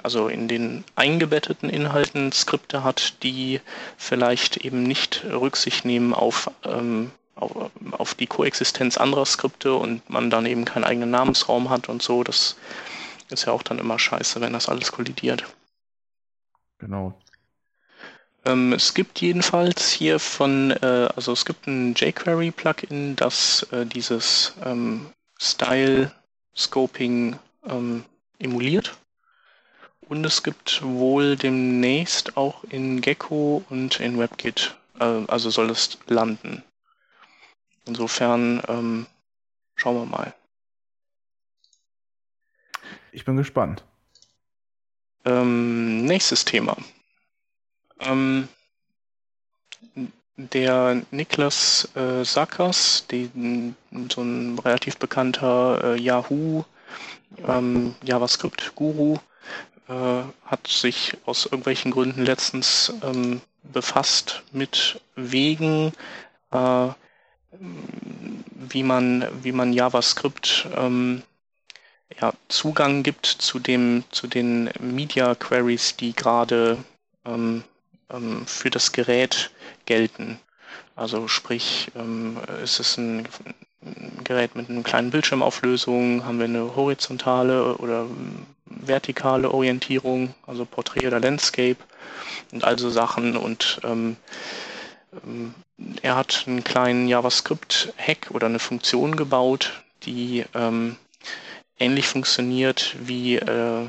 also 0.03 0.29
in 0.29 0.49
den 0.49 0.85
eingebetteten 0.97 1.71
Inhalten 1.71 2.33
Skripte 2.33 2.85
hat, 2.85 3.23
die 3.23 3.61
vielleicht 3.97 4.59
eben 4.59 4.83
nicht 4.83 5.25
Rücksicht 5.25 5.85
nehmen 5.85 6.13
auf, 6.13 6.51
ähm, 6.65 7.11
auf, 7.35 8.15
die 8.15 8.27
Koexistenz 8.27 8.97
anderer 8.97 9.27
Skripte 9.27 9.75
und 9.75 10.09
man 10.09 10.31
dann 10.31 10.47
eben 10.47 10.65
keinen 10.65 10.85
eigenen 10.85 11.11
Namensraum 11.11 11.71
hat 11.71 11.89
und 11.89 12.03
so. 12.03 12.23
Das 12.23 12.57
ist 13.31 13.47
ja 13.47 13.53
auch 13.53 13.63
dann 13.63 13.79
immer 13.79 13.99
scheiße, 13.99 14.41
wenn 14.41 14.53
das 14.53 14.69
alles 14.69 14.93
kollidiert. 14.93 15.45
Genau. 16.79 17.15
Ähm, 18.45 18.73
es 18.73 18.95
gibt 18.95 19.21
jedenfalls 19.21 19.91
hier 19.91 20.19
von, 20.19 20.71
äh, 20.71 21.09
also 21.17 21.33
es 21.33 21.45
gibt 21.45 21.67
ein 21.67 21.95
jQuery-Plugin, 21.95 23.17
das 23.17 23.67
äh, 23.73 23.87
dieses 23.87 24.55
ähm, 24.65 25.07
Style-Scoping 25.41 27.39
ähm, 27.67 28.05
emuliert. 28.39 28.97
Und 30.09 30.25
es 30.27 30.43
gibt 30.43 30.83
wohl 30.83 31.37
demnächst 31.37 32.37
auch 32.37 32.65
in 32.65 33.01
Gecko 33.01 33.65
und 33.71 34.01
in 34.01 34.19
WebKit, 34.19 34.77
äh, 35.01 35.23
also 35.27 35.49
soll 35.49 35.71
es 35.71 35.99
landen. 36.07 36.63
Insofern 37.87 38.63
ähm, 38.69 39.07
schauen 39.77 39.97
wir 39.97 40.07
mal. 40.07 40.35
Ich 43.13 43.25
bin 43.25 43.37
gespannt. 43.37 43.85
Ähm, 45.25 46.05
nächstes 46.05 46.45
Thema. 46.45 46.77
Ähm, 48.01 48.49
der 50.37 51.03
Niklas 51.11 51.89
äh, 51.95 52.25
Sackers, 52.25 53.07
die, 53.11 53.31
so 54.11 54.23
ein 54.23 54.59
relativ 54.59 54.97
bekannter 54.97 55.95
äh, 55.95 56.01
Yahoo 56.01 56.65
ähm, 57.47 57.95
JavaScript-Guru, 58.03 59.19
äh, 59.89 60.23
hat 60.45 60.67
sich 60.67 61.17
aus 61.25 61.47
irgendwelchen 61.47 61.93
Gründen 61.93 62.25
letztens 62.25 62.93
ähm, 63.03 63.43
befasst 63.63 64.43
mit 64.53 65.01
Wegen, 65.15 65.93
äh, 66.51 66.89
wie 68.69 68.83
man, 68.83 69.27
wie 69.43 69.53
man 69.53 69.73
JavaScript 69.73 70.69
ähm, 70.77 71.23
ja, 72.21 72.33
Zugang 72.49 73.03
gibt 73.03 73.27
zu 73.27 73.59
dem, 73.59 74.05
zu 74.11 74.27
den 74.27 74.71
Media 74.81 75.35
Queries, 75.35 75.97
die 75.97 76.15
gerade 76.15 76.79
ähm, 77.25 77.65
ähm, 78.11 78.47
für 78.47 78.71
das 78.71 78.93
Gerät 78.93 79.51
gelten. 79.87 80.39
Also 80.97 81.29
sprich, 81.29 81.91
ähm, 81.97 82.39
ist 82.63 82.79
es 82.81 82.97
ein, 82.97 83.29
Gerät 84.23 84.55
mit 84.55 84.71
einer 84.71 84.83
kleinen 84.83 85.11
Bildschirmauflösung, 85.11 86.25
haben 86.25 86.39
wir 86.39 86.47
eine 86.47 86.75
horizontale 86.75 87.77
oder 87.77 88.07
vertikale 88.65 89.51
Orientierung, 89.51 90.35
also 90.47 90.65
Portrait 90.65 91.07
oder 91.07 91.21
Landscape 91.21 91.77
und 92.51 92.65
also 92.65 92.89
Sachen 92.89 93.37
und 93.37 93.81
ähm, 93.85 94.17
er 96.03 96.17
hat 96.17 96.45
einen 96.47 96.65
kleinen 96.65 97.09
JavaScript-Hack 97.09 98.31
oder 98.31 98.47
eine 98.47 98.59
Funktion 98.59 99.17
gebaut, 99.17 99.83
die 100.05 100.45
ähm, 100.55 100.97
ähnlich 101.79 102.07
funktioniert 102.07 102.97
wie, 103.01 103.37
äh, 103.37 103.87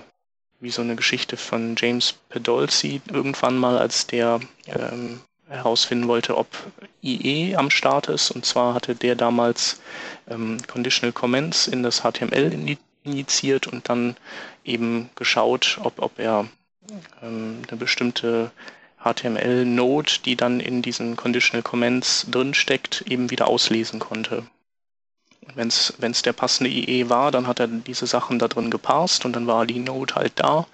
wie 0.60 0.72
so 0.72 0.82
eine 0.82 0.96
Geschichte 0.96 1.38
von 1.38 1.76
James 1.78 2.14
Pedolsey 2.30 3.02
irgendwann 3.12 3.58
mal, 3.58 3.78
als 3.78 4.08
der 4.08 4.40
ähm, 4.68 5.22
herausfinden 5.48 6.08
wollte, 6.08 6.38
ob 6.38 6.48
IE 7.04 7.56
am 7.56 7.70
Start 7.70 8.08
ist. 8.08 8.32
Und 8.32 8.46
zwar 8.46 8.74
hatte 8.74 8.96
der 8.96 9.16
damals 9.16 9.80
ähm, 10.28 10.58
Conditional 10.68 11.14
Comments 11.14 11.68
in 11.68 11.84
das 11.84 12.02
HTML 12.02 12.78
injiziert 13.04 13.68
und 13.68 13.88
dann 13.90 14.16
eben 14.64 15.10
geschaut, 15.16 15.80
ob, 15.84 16.02
ob 16.02 16.18
er 16.20 16.48
ähm, 17.22 17.62
eine 17.68 17.78
bestimmte 17.78 18.52
HTML-Node, 19.06 20.12
die 20.26 20.36
dann 20.36 20.60
in 20.60 20.82
diesen 20.82 21.16
Conditional 21.16 21.62
Comments 21.64 22.26
drinsteckt, 22.30 23.04
eben 23.08 23.30
wieder 23.30 23.48
auslesen 23.48 24.00
konnte. 24.00 24.44
Wenn 25.54 25.68
es 25.68 26.22
der 26.24 26.34
passende 26.34 26.72
IE 26.72 27.08
war, 27.08 27.32
dann 27.32 27.46
hat 27.48 27.60
er 27.60 27.68
diese 27.68 28.08
Sachen 28.08 28.40
da 28.40 28.48
drin 28.48 28.72
geparst 28.72 29.26
und 29.26 29.34
dann 29.34 29.46
war 29.46 29.66
die 29.66 29.80
Node 29.80 30.16
halt 30.16 30.34
da. 30.36 30.66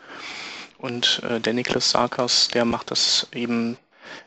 Und 0.78 1.22
äh, 1.30 1.40
der 1.40 1.54
Niklas 1.54 1.92
Sarkas, 1.92 2.48
der 2.48 2.66
macht 2.66 2.90
das 2.90 3.28
eben 3.34 3.78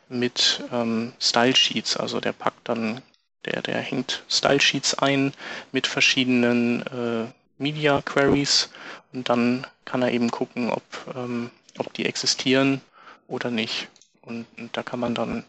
mit 0.07 0.63
ähm, 0.71 1.13
Style 1.19 1.55
Sheets. 1.55 1.97
Also 1.97 2.21
der 2.21 2.31
packt 2.31 2.69
dann, 2.69 3.01
der, 3.45 3.61
der 3.61 3.79
hängt 3.79 4.23
Style 4.29 4.61
Sheets 4.61 4.93
ein 4.93 5.33
mit 5.71 5.87
verschiedenen 5.87 6.83
äh, 6.87 7.25
Media 7.57 8.01
Queries 8.01 8.69
und 9.13 9.29
dann 9.29 9.65
kann 9.85 10.01
er 10.01 10.11
eben 10.11 10.29
gucken, 10.31 10.69
ob, 10.69 10.83
ähm, 11.15 11.49
ob 11.77 11.93
die 11.93 12.05
existieren 12.05 12.81
oder 13.27 13.49
nicht. 13.49 13.87
Und, 14.25 14.45
und 14.57 14.75
da 14.75 14.83
kann 14.83 14.99
man 14.99 15.15
dann 15.15 15.43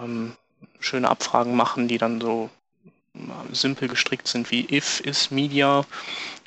ähm, 0.00 0.36
schöne 0.80 1.08
Abfragen 1.08 1.56
machen, 1.56 1.88
die 1.88 1.98
dann 1.98 2.20
so 2.20 2.50
simpel 3.52 3.88
gestrickt 3.88 4.28
sind 4.28 4.50
wie 4.50 4.66
if 4.70 5.00
is 5.00 5.30
media 5.30 5.84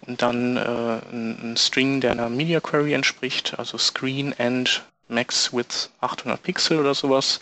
und 0.05 0.21
dann 0.21 0.57
äh, 0.57 0.99
ein, 1.12 1.51
ein, 1.51 1.57
String, 1.57 2.01
der 2.01 2.12
einer 2.12 2.29
Media 2.29 2.59
Query 2.59 2.93
entspricht, 2.93 3.57
also 3.57 3.77
screen 3.77 4.35
and 4.38 4.83
max 5.07 5.51
with 5.51 5.89
800 6.01 6.41
Pixel 6.41 6.79
oder 6.79 6.93
sowas. 6.93 7.39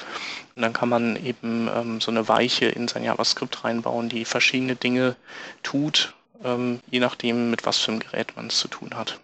Und 0.55 0.61
dann 0.61 0.73
kann 0.73 0.89
man 0.89 1.23
eben 1.23 1.69
ähm, 1.73 2.01
so 2.01 2.11
eine 2.11 2.27
Weiche 2.27 2.65
in 2.65 2.87
sein 2.87 3.03
JavaScript 3.03 3.63
reinbauen, 3.63 4.09
die 4.09 4.25
verschiedene 4.25 4.75
Dinge 4.75 5.15
tut, 5.63 6.13
ähm, 6.43 6.79
je 6.89 6.99
nachdem, 6.99 7.51
mit 7.51 7.65
was 7.65 7.77
für 7.77 7.91
einem 7.91 7.99
Gerät 7.99 8.35
man 8.35 8.47
es 8.47 8.57
zu 8.57 8.67
tun 8.67 8.95
hat. 8.95 9.19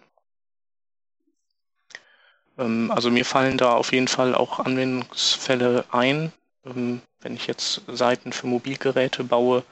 Ähm, 2.58 2.90
also 2.90 3.10
mir 3.10 3.24
fallen 3.24 3.58
da 3.58 3.72
auf 3.72 3.92
jeden 3.92 4.08
Fall 4.08 4.34
auch 4.34 4.60
Anwendungsfälle 4.60 5.84
ein, 5.90 6.32
ähm, 6.66 7.00
wenn 7.20 7.34
ich 7.34 7.46
jetzt 7.46 7.82
Seiten 7.88 8.32
für 8.32 8.46
Mobilgeräte 8.46 9.24
baue, 9.24 9.64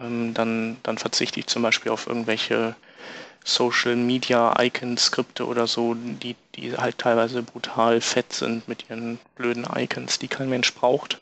ähm, 0.00 0.34
dann, 0.34 0.78
dann 0.82 0.98
verzichte 0.98 1.40
ich 1.40 1.46
zum 1.46 1.62
Beispiel 1.62 1.92
auf 1.92 2.06
irgendwelche 2.06 2.74
Social 3.44 3.96
Media 3.96 4.54
Icon 4.60 4.96
Skripte 4.96 5.46
oder 5.46 5.66
so, 5.66 5.94
die, 5.94 6.34
die 6.54 6.76
halt 6.76 6.98
teilweise 6.98 7.42
brutal 7.42 8.00
fett 8.00 8.32
sind 8.32 8.66
mit 8.68 8.88
ihren 8.88 9.18
blöden 9.34 9.66
Icons, 9.76 10.18
die 10.18 10.28
kein 10.28 10.48
Mensch 10.48 10.72
braucht. 10.72 11.20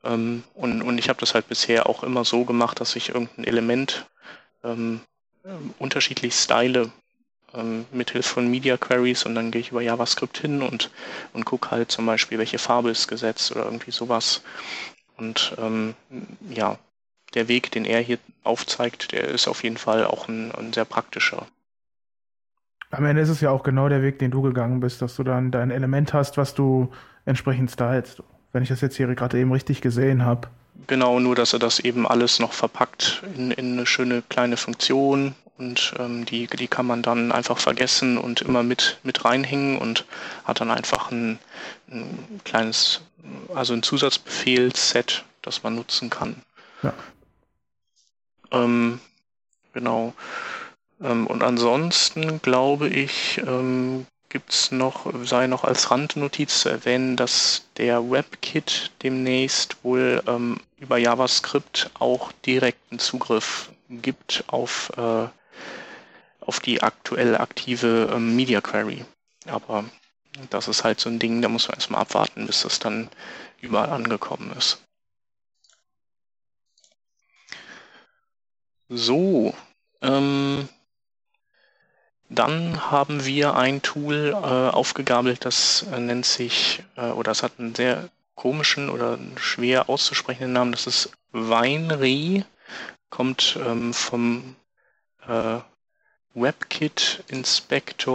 Und, 0.00 0.44
und 0.54 0.98
ich 0.98 1.08
habe 1.08 1.18
das 1.18 1.34
halt 1.34 1.48
bisher 1.48 1.88
auch 1.88 2.04
immer 2.04 2.24
so 2.24 2.44
gemacht, 2.44 2.80
dass 2.80 2.94
ich 2.94 3.08
irgendein 3.08 3.44
Element 3.44 4.06
ähm, 4.62 5.00
unterschiedlich 5.80 6.34
style 6.34 6.92
ähm, 7.58 7.84
mithilfe 7.92 8.28
von 8.28 8.50
Media 8.50 8.76
Queries 8.76 9.24
und 9.24 9.34
dann 9.34 9.50
gehe 9.50 9.60
ich 9.60 9.70
über 9.70 9.82
JavaScript 9.82 10.38
hin 10.38 10.62
und, 10.62 10.90
und 11.32 11.44
gucke 11.44 11.70
halt 11.70 11.90
zum 11.90 12.06
Beispiel, 12.06 12.38
welche 12.38 12.58
Farbe 12.58 12.90
ist 12.90 13.08
gesetzt 13.08 13.52
oder 13.52 13.64
irgendwie 13.64 13.90
sowas. 13.90 14.42
Und 15.16 15.56
ähm, 15.58 15.94
ja, 16.48 16.78
der 17.34 17.48
Weg, 17.48 17.70
den 17.72 17.84
er 17.84 18.00
hier 18.00 18.18
aufzeigt, 18.44 19.12
der 19.12 19.28
ist 19.28 19.48
auf 19.48 19.62
jeden 19.62 19.76
Fall 19.76 20.04
auch 20.04 20.28
ein, 20.28 20.52
ein 20.52 20.72
sehr 20.72 20.84
praktischer. 20.84 21.46
Am 22.90 23.04
Ende 23.04 23.20
ist 23.20 23.28
es 23.28 23.40
ja 23.40 23.50
auch 23.50 23.62
genau 23.62 23.88
der 23.88 24.02
Weg, 24.02 24.18
den 24.18 24.30
du 24.30 24.40
gegangen 24.40 24.80
bist, 24.80 25.02
dass 25.02 25.16
du 25.16 25.22
dann 25.22 25.50
dein 25.50 25.70
Element 25.70 26.14
hast, 26.14 26.38
was 26.38 26.54
du 26.54 26.90
entsprechend 27.26 27.70
stylst. 27.70 28.22
Wenn 28.52 28.62
ich 28.62 28.70
das 28.70 28.80
jetzt 28.80 28.96
hier 28.96 29.14
gerade 29.14 29.38
eben 29.38 29.52
richtig 29.52 29.82
gesehen 29.82 30.24
habe. 30.24 30.48
Genau, 30.86 31.20
nur 31.20 31.34
dass 31.34 31.52
er 31.52 31.58
das 31.58 31.80
eben 31.80 32.06
alles 32.06 32.38
noch 32.38 32.54
verpackt 32.54 33.22
in, 33.36 33.50
in 33.50 33.72
eine 33.74 33.84
schöne 33.84 34.22
kleine 34.22 34.56
Funktion 34.56 35.34
und 35.58 35.94
ähm, 35.98 36.24
die, 36.24 36.46
die 36.46 36.68
kann 36.68 36.86
man 36.86 37.02
dann 37.02 37.32
einfach 37.32 37.58
vergessen 37.58 38.16
und 38.16 38.42
immer 38.42 38.62
mit, 38.62 38.98
mit 39.02 39.24
reinhängen 39.24 39.78
und 39.78 40.04
hat 40.44 40.60
dann 40.60 40.70
einfach 40.70 41.10
ein, 41.10 41.38
ein 41.90 42.40
kleines, 42.44 43.00
also 43.54 43.74
ein 43.74 43.82
Zusatzbefehlsset, 43.82 45.24
das 45.42 45.62
man 45.62 45.74
nutzen 45.74 46.10
kann. 46.10 46.42
Ja. 46.82 46.94
Ähm, 48.52 49.00
genau. 49.72 50.14
Ähm, 51.02 51.26
und 51.26 51.42
ansonsten 51.42 52.40
glaube 52.40 52.88
ich, 52.88 53.38
ähm, 53.38 54.06
gibt 54.28 54.52
es 54.52 54.70
noch, 54.70 55.12
sei 55.24 55.46
noch 55.46 55.64
als 55.64 55.90
Randnotiz 55.90 56.60
zu 56.60 56.68
erwähnen, 56.68 57.16
dass 57.16 57.64
der 57.78 58.10
WebKit 58.10 58.90
demnächst 59.02 59.82
wohl 59.82 60.22
ähm, 60.26 60.60
über 60.78 60.98
JavaScript 60.98 61.90
auch 61.98 62.30
direkten 62.44 62.98
Zugriff 62.98 63.70
gibt 63.88 64.44
auf 64.48 64.92
äh, 64.96 65.28
auf 66.48 66.60
die 66.60 66.82
aktuell 66.82 67.36
aktive 67.36 68.10
ähm, 68.10 68.34
Media 68.34 68.62
Query. 68.62 69.04
Aber 69.44 69.84
das 70.48 70.66
ist 70.66 70.82
halt 70.82 70.98
so 70.98 71.10
ein 71.10 71.18
Ding, 71.18 71.42
da 71.42 71.48
muss 71.50 71.68
man 71.68 71.74
erstmal 71.74 72.00
abwarten, 72.00 72.46
bis 72.46 72.62
das 72.62 72.78
dann 72.78 73.10
überall 73.60 73.90
angekommen 73.90 74.50
ist. 74.56 74.82
So, 78.88 79.54
ähm, 80.00 80.70
dann 82.30 82.90
haben 82.90 83.26
wir 83.26 83.54
ein 83.54 83.82
Tool 83.82 84.30
äh, 84.30 84.34
aufgegabelt, 84.34 85.44
das 85.44 85.82
äh, 85.92 86.00
nennt 86.00 86.24
sich, 86.24 86.82
äh, 86.96 87.10
oder 87.10 87.32
es 87.32 87.42
hat 87.42 87.58
einen 87.58 87.74
sehr 87.74 88.08
komischen 88.34 88.88
oder 88.88 89.18
schwer 89.36 89.90
auszusprechenden 89.90 90.54
Namen, 90.54 90.72
das 90.72 90.86
ist 90.86 91.10
Weinreh, 91.32 92.44
kommt 93.10 93.58
ähm, 93.62 93.92
vom 93.92 94.56
äh, 95.26 95.58
WebKit 96.34 97.24
Inspector 97.28 98.14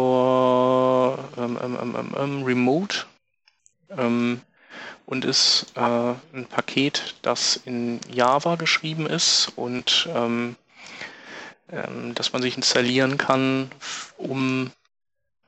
ähm, 1.38 1.58
ähm, 1.62 1.78
ähm, 1.82 1.96
ähm, 1.98 2.16
ähm 2.18 2.44
Remote 2.44 3.06
ähm, 3.90 4.42
und 5.06 5.26
ist 5.26 5.74
äh, 5.76 5.82
ein 5.82 6.46
Paket, 6.50 7.16
das 7.22 7.58
in 7.66 8.00
Java 8.10 8.56
geschrieben 8.56 9.06
ist 9.06 9.52
und 9.56 10.08
das 12.14 12.34
man 12.34 12.42
sich 12.44 12.56
installieren 12.56 13.18
kann, 13.18 13.72
um 14.18 14.72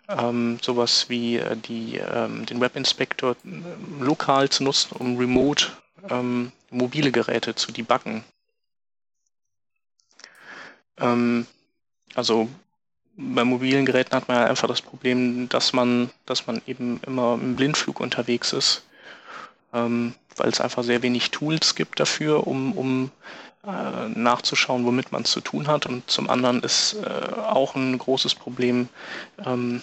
ähm, 0.08 0.60
sowas 0.62 1.10
wie 1.10 1.38
äh, 1.38 1.56
die, 1.56 1.98
ähm, 1.98 2.46
den 2.46 2.62
Webinspektor 2.62 3.36
äh, 3.44 4.04
lokal 4.04 4.50
zu 4.50 4.64
nutzen, 4.64 4.96
um 4.98 5.18
remote 5.18 5.68
ähm, 6.10 6.52
mobile 6.70 7.12
Geräte 7.12 7.56
zu 7.56 7.72
debuggen. 7.72 8.24
Ähm, 10.98 11.48
also 12.16 12.50
bei 13.18 13.44
mobilen 13.44 13.86
Geräten 13.86 14.16
hat 14.16 14.28
man 14.28 14.38
ja 14.38 14.46
einfach 14.46 14.68
das 14.68 14.82
Problem, 14.82 15.48
dass 15.50 15.74
man, 15.74 16.10
dass 16.26 16.48
man 16.48 16.62
eben 16.68 17.00
immer 17.06 17.36
im 17.36 17.56
Blindflug 17.56 18.00
unterwegs 18.00 18.52
ist, 18.52 18.84
ähm, 19.74 20.16
weil 20.36 20.50
es 20.50 20.60
einfach 20.60 20.84
sehr 20.84 21.02
wenig 21.02 21.32
Tools 21.32 21.76
gibt 21.76 22.00
dafür, 22.00 22.46
um, 22.48 22.74
um 22.74 23.12
äh, 23.66 24.10
nachzuschauen, 24.10 24.86
womit 24.86 25.12
man 25.12 25.24
es 25.24 25.32
zu 25.32 25.42
tun 25.42 25.68
hat. 25.68 25.86
Und 25.86 26.10
zum 26.10 26.30
anderen 26.30 26.62
ist 26.62 26.96
äh, 26.96 27.36
auch 27.36 27.76
ein 27.76 27.98
großes 27.98 28.36
Problem 28.36 28.90
ähm, 29.46 29.82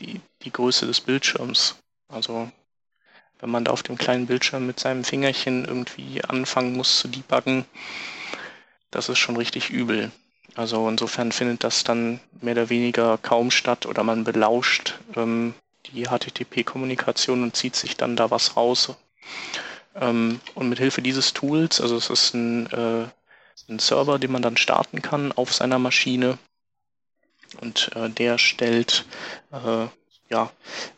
die, 0.00 0.20
die 0.42 0.52
Größe 0.52 0.86
des 0.86 1.00
Bildschirms. 1.00 1.76
Also 2.08 2.50
wenn 3.40 3.50
man 3.50 3.64
da 3.64 3.72
auf 3.72 3.82
dem 3.82 3.96
kleinen 3.96 4.26
Bildschirm 4.26 4.66
mit 4.66 4.80
seinem 4.80 5.04
Fingerchen 5.04 5.64
irgendwie 5.64 6.22
anfangen 6.24 6.74
muss 6.74 6.98
zu 6.98 7.08
debuggen, 7.08 7.64
das 8.90 9.08
ist 9.08 9.18
schon 9.18 9.36
richtig 9.36 9.70
übel. 9.70 10.10
Also 10.54 10.88
insofern 10.88 11.32
findet 11.32 11.64
das 11.64 11.84
dann 11.84 12.20
mehr 12.40 12.52
oder 12.52 12.68
weniger 12.68 13.18
kaum 13.18 13.50
statt 13.50 13.86
oder 13.86 14.02
man 14.02 14.24
belauscht 14.24 14.98
ähm, 15.16 15.54
die 15.86 16.04
HTTP-Kommunikation 16.04 17.42
und 17.42 17.56
zieht 17.56 17.74
sich 17.74 17.96
dann 17.96 18.16
da 18.16 18.30
was 18.30 18.56
raus. 18.56 18.94
Ähm, 19.94 20.40
und 20.54 20.68
mit 20.68 20.78
Hilfe 20.78 21.02
dieses 21.02 21.32
Tools, 21.32 21.80
also 21.80 21.96
es 21.96 22.10
ist 22.10 22.34
ein, 22.34 22.66
äh, 22.70 23.06
ein 23.68 23.78
Server, 23.78 24.18
den 24.18 24.32
man 24.32 24.42
dann 24.42 24.56
starten 24.56 25.00
kann 25.02 25.32
auf 25.32 25.52
seiner 25.52 25.78
Maschine 25.78 26.38
und 27.60 27.90
äh, 27.94 28.08
der 28.08 28.38
stellt 28.38 29.04
äh, 29.52 29.86
ja 30.30 30.50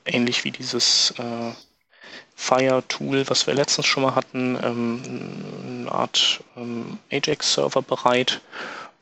ähnlich 0.05 0.45
wie 0.45 0.51
dieses 0.51 1.12
äh, 1.19 1.53
Fire-Tool, 2.37 3.29
was 3.29 3.47
wir 3.47 3.55
letztens 3.55 3.87
schon 3.87 4.03
mal 4.03 4.14
hatten, 4.14 4.59
ähm, 4.62 5.03
eine 5.83 5.93
Art 5.93 6.43
ähm, 6.57 6.99
Ajax-Server 7.11 7.83
bereit 7.83 8.40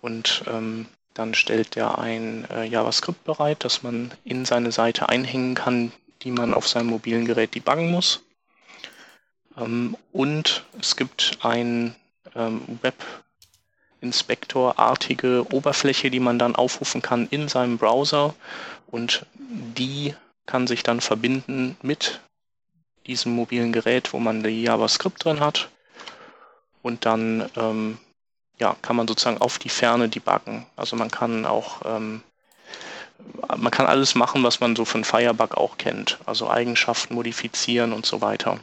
und 0.03 0.45
ähm, 0.47 0.87
dann 1.15 1.35
stellt 1.35 1.77
er 1.77 1.99
ein 1.99 2.49
äh, 2.51 2.65
JavaScript 2.65 3.25
bereit, 3.25 3.65
das 3.65 3.83
man 3.83 4.13
in 4.25 4.45
seine 4.45 4.73
Seite 4.73 5.09
einhängen 5.09 5.55
kann, 5.55 5.93
die 6.23 6.31
man 6.31 6.53
auf 6.53 6.69
seinem 6.69 6.89
mobilen 6.89 7.25
Gerät 7.25 7.55
debuggen 7.55 7.91
muss. 7.91 8.21
Ähm, 9.57 9.97
und 10.13 10.67
es 10.81 10.97
gibt 10.97 11.39
ein 11.43 11.95
ähm, 12.35 12.79
Web-Inspektor-artige 12.83 15.47
Oberfläche, 15.53 16.11
die 16.11 16.21
man 16.21 16.39
dann 16.39 16.57
aufrufen 16.57 17.01
kann 17.03 17.27
in 17.31 17.49
seinem 17.49 17.79
Browser 17.79 18.35
und 18.87 19.25
die 19.39 20.15
kann 20.47 20.67
sich 20.67 20.83
dann 20.83 21.01
verbinden 21.01 21.77
mit 21.83 22.21
diesem 23.07 23.35
mobilen 23.35 23.73
Gerät, 23.73 24.13
wo 24.13 24.19
man 24.19 24.43
die 24.43 24.63
JavaScript 24.63 25.25
drin 25.25 25.41
hat 25.41 25.71
und 26.83 27.07
dann 27.07 27.49
ähm, 27.57 27.97
ja, 28.59 28.77
kann 28.83 28.97
man 28.97 29.09
sozusagen 29.09 29.39
auf 29.41 29.59
die 29.59 29.69
Ferne 29.69 30.09
debuggen. 30.09 30.67
Also 30.77 30.97
man 30.97 31.11
kann 31.11 31.47
auch, 31.47 31.83
ähm, 31.85 32.23
man 33.57 33.71
kann 33.71 33.87
alles 33.87 34.15
machen, 34.15 34.43
was 34.43 34.61
man 34.61 34.77
so 34.77 34.85
von 34.85 35.05
Firebug 35.05 35.57
auch 35.57 35.79
kennt. 35.79 36.19
Also 36.27 36.51
Eigenschaften 36.51 37.15
modifizieren 37.15 37.93
und 37.93 38.07
so 38.07 38.21
weiter. 38.21 38.61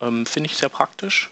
Ähm, 0.00 0.26
Finde 0.26 0.50
ich 0.50 0.56
sehr 0.56 0.68
praktisch, 0.68 1.30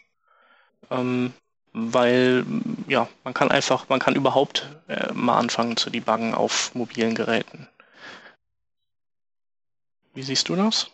ähm, 0.91 1.33
weil 1.73 2.45
ja, 2.89 3.09
man 3.25 3.35
kann 3.35 3.51
einfach, 3.51 3.89
man 3.89 4.01
kann 4.01 4.17
überhaupt 4.17 4.69
äh, 4.89 5.13
mal 5.13 5.39
anfangen 5.39 5.77
zu 5.77 5.91
debuggen 5.91 6.35
auf 6.35 6.75
mobilen 6.75 7.15
Geräten. 7.15 7.69
Wie 10.15 10.23
siehst 10.23 10.49
du 10.49 10.57
das? 10.57 10.91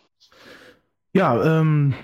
Ja, 1.13 1.43
ähm, 1.43 1.95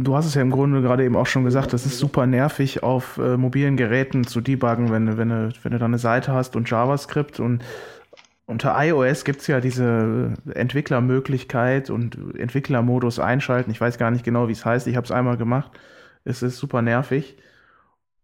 Du 0.00 0.14
hast 0.14 0.26
es 0.26 0.34
ja 0.34 0.42
im 0.42 0.52
Grunde 0.52 0.80
gerade 0.80 1.04
eben 1.04 1.16
auch 1.16 1.26
schon 1.26 1.42
gesagt, 1.42 1.72
das 1.72 1.84
ist 1.84 1.98
super 1.98 2.24
nervig, 2.24 2.84
auf 2.84 3.18
äh, 3.18 3.36
mobilen 3.36 3.76
Geräten 3.76 4.24
zu 4.24 4.40
debuggen, 4.40 4.92
wenn, 4.92 5.18
wenn, 5.18 5.28
du, 5.28 5.50
wenn 5.64 5.72
du 5.72 5.78
da 5.78 5.86
eine 5.86 5.98
Seite 5.98 6.32
hast 6.32 6.54
und 6.54 6.70
JavaScript 6.70 7.40
und 7.40 7.64
unter 8.46 8.76
iOS 8.78 9.24
gibt 9.24 9.40
es 9.40 9.48
ja 9.48 9.60
diese 9.60 10.34
Entwicklermöglichkeit 10.54 11.90
und 11.90 12.16
Entwicklermodus 12.38 13.18
einschalten. 13.18 13.72
Ich 13.72 13.80
weiß 13.80 13.98
gar 13.98 14.12
nicht 14.12 14.24
genau, 14.24 14.46
wie 14.46 14.52
es 14.52 14.64
heißt. 14.64 14.86
Ich 14.86 14.94
habe 14.94 15.04
es 15.04 15.10
einmal 15.10 15.36
gemacht. 15.36 15.72
Es 16.24 16.42
ist 16.42 16.58
super 16.58 16.80
nervig 16.80 17.36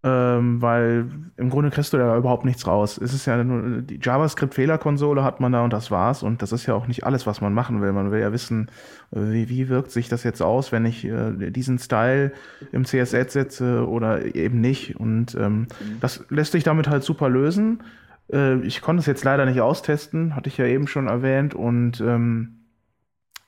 ähm, 0.05 0.61
weil 0.61 1.07
im 1.39 1.49
Grunde 1.49 1.71
kriegst 1.71 1.95
du 1.95 1.97
da 1.97 2.15
überhaupt 2.19 2.45
nichts 2.45 2.67
raus. 2.67 3.01
Es 3.03 3.15
ist 3.15 3.25
ja 3.25 3.43
nur 3.43 3.81
die 3.81 3.99
JavaScript-Fehlerkonsole 4.03 5.25
hat 5.25 5.41
man 5.41 5.53
da 5.53 5.65
und 5.65 5.73
das 5.73 5.91
war's. 5.91 6.23
Und 6.23 6.43
das 6.43 6.53
ist 6.53 6.67
ja 6.67 6.75
auch 6.75 6.87
nicht 6.87 7.05
alles, 7.05 7.27
was 7.27 7.41
man 7.41 7.55
machen 7.55 7.81
will. 7.81 7.91
Man 7.93 8.11
will 8.11 8.21
ja 8.21 8.31
wissen, 8.31 8.71
wie, 9.11 9.49
wie 9.49 9.71
wirkt 9.71 9.91
sich 9.91 10.11
das 10.11 10.23
jetzt 10.23 10.43
aus, 10.43 10.73
wenn 10.73 10.85
ich 10.85 11.07
äh, 11.07 11.51
diesen 11.51 11.79
Style 11.79 12.33
im 12.71 12.85
CSS 12.85 13.33
setze 13.33 13.89
oder 13.89 14.35
eben 14.35 14.61
nicht. 14.61 15.01
Und 15.01 15.35
ähm, 15.37 15.69
das 16.01 16.27
lässt 16.29 16.53
sich 16.53 16.65
damit 16.65 16.87
halt 16.87 17.03
super 17.03 17.31
lösen. 17.31 17.83
Äh, 18.31 18.59
ich 18.59 18.83
konnte 18.83 19.01
es 19.01 19.07
jetzt 19.07 19.25
leider 19.25 19.47
nicht 19.47 19.63
austesten, 19.63 20.37
hatte 20.37 20.51
ich 20.51 20.59
ja 20.59 20.67
eben 20.67 20.87
schon 20.87 21.07
erwähnt. 21.07 21.55
Und 21.55 22.03
ähm, 22.03 22.67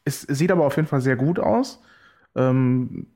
es 0.07 0.23
sieht 0.23 0.51
aber 0.51 0.65
auf 0.65 0.77
jeden 0.77 0.89
Fall 0.89 1.03
sehr 1.03 1.17
gut 1.17 1.39
aus. 1.39 1.83
Ähm, 2.35 3.09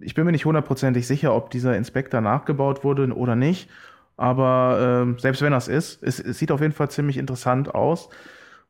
ich 0.00 0.14
bin 0.14 0.24
mir 0.24 0.32
nicht 0.32 0.44
hundertprozentig 0.44 1.06
sicher, 1.06 1.34
ob 1.34 1.50
dieser 1.50 1.76
Inspektor 1.76 2.20
nachgebaut 2.20 2.84
wurde 2.84 3.12
oder 3.14 3.36
nicht. 3.36 3.68
Aber 4.16 5.14
äh, 5.16 5.20
selbst 5.20 5.42
wenn 5.42 5.52
das 5.52 5.68
ist, 5.68 6.02
es, 6.02 6.18
es, 6.18 6.38
sieht 6.38 6.50
auf 6.50 6.60
jeden 6.60 6.72
Fall 6.72 6.90
ziemlich 6.90 7.18
interessant 7.18 7.74
aus. 7.74 8.08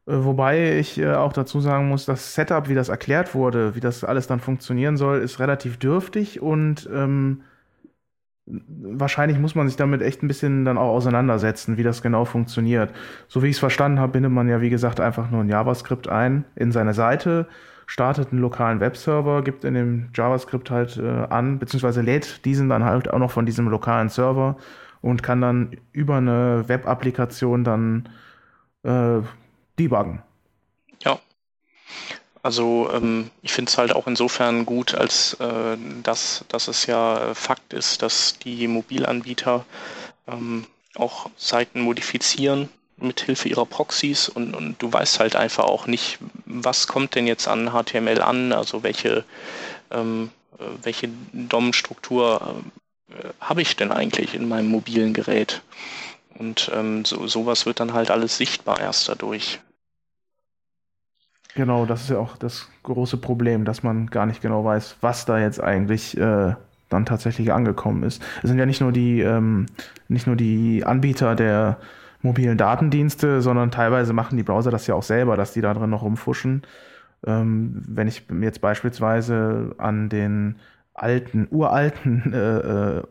Äh, 0.06 0.12
wobei 0.24 0.78
ich 0.78 0.98
äh, 0.98 1.14
auch 1.14 1.32
dazu 1.32 1.60
sagen 1.60 1.88
muss, 1.88 2.04
das 2.04 2.34
Setup, 2.34 2.68
wie 2.68 2.74
das 2.74 2.90
erklärt 2.90 3.34
wurde, 3.34 3.74
wie 3.74 3.80
das 3.80 4.04
alles 4.04 4.26
dann 4.26 4.40
funktionieren 4.40 4.96
soll, 4.96 5.18
ist 5.20 5.40
relativ 5.40 5.78
dürftig 5.78 6.42
und 6.42 6.88
ähm, 6.92 7.42
wahrscheinlich 8.46 9.38
muss 9.38 9.54
man 9.54 9.68
sich 9.68 9.76
damit 9.76 10.02
echt 10.02 10.22
ein 10.22 10.28
bisschen 10.28 10.64
dann 10.64 10.78
auch 10.78 10.94
auseinandersetzen, 10.94 11.76
wie 11.76 11.82
das 11.82 12.02
genau 12.02 12.24
funktioniert. 12.24 12.92
So 13.28 13.42
wie 13.42 13.48
ich 13.48 13.56
es 13.56 13.58
verstanden 13.58 14.00
habe, 14.00 14.12
bindet 14.12 14.32
man 14.32 14.48
ja, 14.48 14.60
wie 14.60 14.70
gesagt, 14.70 15.00
einfach 15.00 15.30
nur 15.30 15.42
ein 15.42 15.48
JavaScript 15.48 16.08
ein 16.08 16.44
in 16.56 16.72
seine 16.72 16.94
Seite 16.94 17.46
startet 17.88 18.32
einen 18.32 18.42
lokalen 18.42 18.80
Webserver, 18.80 19.42
gibt 19.42 19.64
in 19.64 19.72
dem 19.72 20.10
JavaScript 20.14 20.70
halt 20.70 20.98
äh, 20.98 21.08
an, 21.30 21.58
beziehungsweise 21.58 22.02
lädt 22.02 22.44
diesen 22.44 22.68
dann 22.68 22.84
halt 22.84 23.10
auch 23.10 23.18
noch 23.18 23.30
von 23.30 23.46
diesem 23.46 23.66
lokalen 23.68 24.10
Server 24.10 24.58
und 25.00 25.22
kann 25.22 25.40
dann 25.40 25.76
über 25.92 26.16
eine 26.16 26.68
Web-Applikation 26.68 27.64
dann 27.64 28.08
äh, 28.82 29.20
debuggen. 29.78 30.22
Ja. 31.02 31.18
Also 32.42 32.90
ähm, 32.92 33.30
ich 33.40 33.54
finde 33.54 33.70
es 33.70 33.78
halt 33.78 33.96
auch 33.96 34.06
insofern 34.06 34.66
gut, 34.66 34.94
als 34.94 35.34
äh, 35.40 35.78
dass, 36.02 36.44
dass 36.48 36.68
es 36.68 36.84
ja 36.84 37.32
Fakt 37.32 37.72
ist, 37.72 38.02
dass 38.02 38.38
die 38.38 38.68
Mobilanbieter 38.68 39.64
ähm, 40.26 40.66
auch 40.94 41.30
Seiten 41.38 41.80
modifizieren 41.80 42.68
mit 43.00 43.20
Hilfe 43.20 43.48
ihrer 43.48 43.66
Proxys 43.66 44.28
und, 44.28 44.54
und 44.54 44.82
du 44.82 44.92
weißt 44.92 45.20
halt 45.20 45.36
einfach 45.36 45.64
auch 45.64 45.86
nicht, 45.86 46.18
was 46.44 46.86
kommt 46.86 47.14
denn 47.14 47.26
jetzt 47.26 47.48
an 47.48 47.70
HTML 47.70 48.20
an, 48.22 48.52
also 48.52 48.82
welche, 48.82 49.24
ähm, 49.90 50.30
äh, 50.58 50.64
welche 50.82 51.08
DOM-Struktur 51.32 52.62
äh, 53.10 53.28
habe 53.40 53.62
ich 53.62 53.76
denn 53.76 53.92
eigentlich 53.92 54.34
in 54.34 54.48
meinem 54.48 54.68
mobilen 54.68 55.14
Gerät? 55.14 55.62
Und 56.38 56.70
ähm, 56.74 57.04
so, 57.04 57.26
sowas 57.26 57.66
wird 57.66 57.80
dann 57.80 57.92
halt 57.92 58.10
alles 58.10 58.36
sichtbar 58.36 58.80
erst 58.80 59.08
dadurch. 59.08 59.60
Genau, 61.54 61.86
das 61.86 62.02
ist 62.02 62.10
ja 62.10 62.18
auch 62.18 62.36
das 62.36 62.68
große 62.84 63.16
Problem, 63.16 63.64
dass 63.64 63.82
man 63.82 64.06
gar 64.06 64.26
nicht 64.26 64.40
genau 64.40 64.64
weiß, 64.64 64.96
was 65.00 65.24
da 65.24 65.40
jetzt 65.40 65.60
eigentlich 65.60 66.16
äh, 66.16 66.54
dann 66.88 67.06
tatsächlich 67.06 67.52
angekommen 67.52 68.02
ist. 68.02 68.22
Es 68.42 68.48
sind 68.48 68.58
ja 68.58 68.66
nicht 68.66 68.80
nur 68.80 68.92
die, 68.92 69.20
ähm, 69.20 69.66
nicht 70.06 70.26
nur 70.26 70.36
die 70.36 70.84
Anbieter 70.84 71.34
der 71.34 71.78
mobilen 72.22 72.58
Datendienste, 72.58 73.40
sondern 73.42 73.70
teilweise 73.70 74.12
machen 74.12 74.36
die 74.36 74.42
Browser 74.42 74.70
das 74.70 74.86
ja 74.86 74.94
auch 74.94 75.02
selber, 75.02 75.36
dass 75.36 75.52
die 75.52 75.60
da 75.60 75.74
drin 75.74 75.90
noch 75.90 76.02
rumfuschen. 76.02 76.62
Ähm, 77.26 77.82
wenn 77.86 78.08
ich 78.08 78.24
jetzt 78.40 78.60
beispielsweise 78.60 79.74
an 79.78 80.08
den 80.08 80.56
alten, 80.94 81.46
uralten 81.50 82.32
äh, 82.32 82.58
äh, 82.58 83.02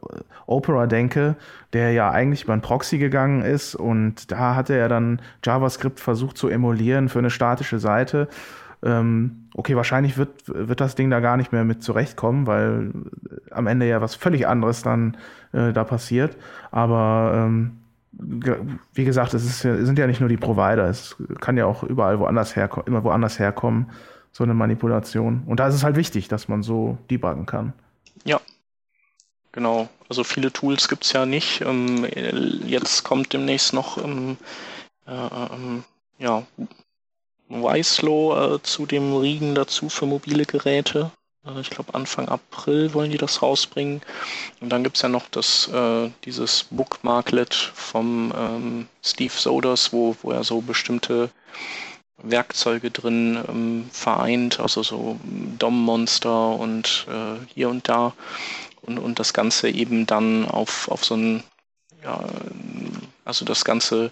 Opera 0.45 0.87
denke, 0.87 1.35
der 1.73 1.91
ja 1.91 2.11
eigentlich 2.11 2.43
über 2.43 2.53
ein 2.53 2.61
Proxy 2.61 2.97
gegangen 2.97 3.41
ist 3.41 3.75
und 3.75 4.31
da 4.31 4.55
hatte 4.55 4.75
er 4.75 4.89
dann 4.89 5.21
JavaScript 5.43 5.99
versucht 5.99 6.37
zu 6.37 6.49
emulieren 6.49 7.09
für 7.09 7.19
eine 7.19 7.29
statische 7.29 7.79
Seite. 7.79 8.27
Ähm, 8.83 9.47
okay, 9.55 9.75
wahrscheinlich 9.75 10.17
wird, 10.17 10.29
wird 10.47 10.79
das 10.79 10.95
Ding 10.95 11.09
da 11.09 11.19
gar 11.19 11.35
nicht 11.35 11.51
mehr 11.51 11.63
mit 11.63 11.81
zurechtkommen, 11.81 12.45
weil 12.45 12.91
am 13.49 13.67
Ende 13.67 13.87
ja 13.87 14.01
was 14.01 14.15
völlig 14.15 14.47
anderes 14.47 14.83
dann 14.83 15.17
äh, 15.51 15.73
da 15.73 15.83
passiert. 15.83 16.37
Aber 16.71 17.33
ähm, 17.35 17.77
wie 18.19 19.05
gesagt, 19.05 19.33
es, 19.33 19.45
ist, 19.45 19.61
sind 19.61 19.99
ja 19.99 20.07
nicht 20.07 20.19
nur 20.19 20.29
die 20.29 20.37
Provider, 20.37 20.89
es 20.89 21.15
kann 21.39 21.57
ja 21.57 21.65
auch 21.65 21.83
überall 21.83 22.19
woanders 22.19 22.55
herkommen, 22.55 22.87
immer 22.87 23.03
woanders 23.03 23.39
herkommen, 23.39 23.91
so 24.31 24.43
eine 24.43 24.53
Manipulation. 24.53 25.43
Und 25.45 25.59
da 25.59 25.67
ist 25.67 25.75
es 25.75 25.83
halt 25.83 25.95
wichtig, 25.95 26.27
dass 26.27 26.47
man 26.47 26.63
so 26.63 26.97
debuggen 27.09 27.45
kann. 27.45 27.73
Ja, 28.23 28.39
genau. 29.51 29.89
Also 30.09 30.23
viele 30.23 30.51
Tools 30.51 30.87
gibt 30.87 31.05
es 31.05 31.13
ja 31.13 31.25
nicht. 31.25 31.61
Ähm, 31.61 32.05
jetzt 32.65 33.03
kommt 33.03 33.33
demnächst 33.33 33.73
noch 33.73 33.97
ähm, 34.03 34.37
äh, 35.05 35.11
ähm, 35.11 35.83
ja, 36.17 36.43
Wieslow 37.49 38.55
äh, 38.55 38.63
zu 38.63 38.85
dem 38.85 39.15
Riegen 39.15 39.55
dazu 39.55 39.89
für 39.89 40.05
mobile 40.05 40.45
Geräte. 40.45 41.11
Äh, 41.47 41.61
ich 41.61 41.69
glaube 41.69 41.93
Anfang 41.95 42.27
April 42.27 42.93
wollen 42.93 43.11
die 43.11 43.17
das 43.17 43.41
rausbringen. 43.41 44.01
Und 44.61 44.69
dann 44.69 44.83
gibt 44.83 44.97
es 44.97 45.01
ja 45.01 45.09
noch 45.09 45.27
das, 45.29 45.67
äh, 45.69 46.09
dieses 46.25 46.65
Bookmarklet 46.69 47.53
vom 47.53 48.33
ähm, 48.35 48.87
Steve 49.03 49.33
Soders, 49.33 49.93
wo, 49.93 50.15
wo 50.21 50.31
er 50.31 50.43
so 50.43 50.61
bestimmte 50.61 51.29
Werkzeuge 52.17 52.91
drin 52.91 53.37
ähm, 53.47 53.89
vereint, 53.91 54.59
also 54.59 54.81
so 54.83 55.19
DOM-Monster 55.23 56.49
und 56.51 57.05
äh, 57.09 57.45
hier 57.53 57.69
und 57.69 57.87
da. 57.87 58.13
Und, 58.81 58.99
und 58.99 59.19
das 59.19 59.33
Ganze 59.33 59.69
eben 59.69 60.05
dann 60.05 60.45
auf, 60.45 60.89
auf 60.89 61.03
so 61.03 61.15
ein 61.15 61.43
ja, 62.03 62.23
also 63.27 63.45
das 63.45 63.65
Ganze 63.65 64.11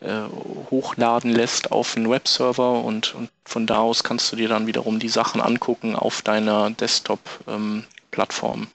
äh, 0.00 0.22
hochladen 0.70 1.32
lässt 1.32 1.70
auf 1.70 1.96
einen 1.96 2.10
Webserver 2.10 2.82
und, 2.82 3.14
und 3.14 3.30
von 3.44 3.66
da 3.66 3.78
aus 3.78 4.02
kannst 4.02 4.32
du 4.32 4.36
dir 4.36 4.48
dann 4.48 4.66
wiederum 4.66 4.98
die 4.98 5.08
Sachen 5.08 5.40
angucken 5.40 5.94
auf 5.94 6.22
deiner 6.22 6.70
Desktop-Plattform. 6.70 8.60
Ähm, 8.60 8.68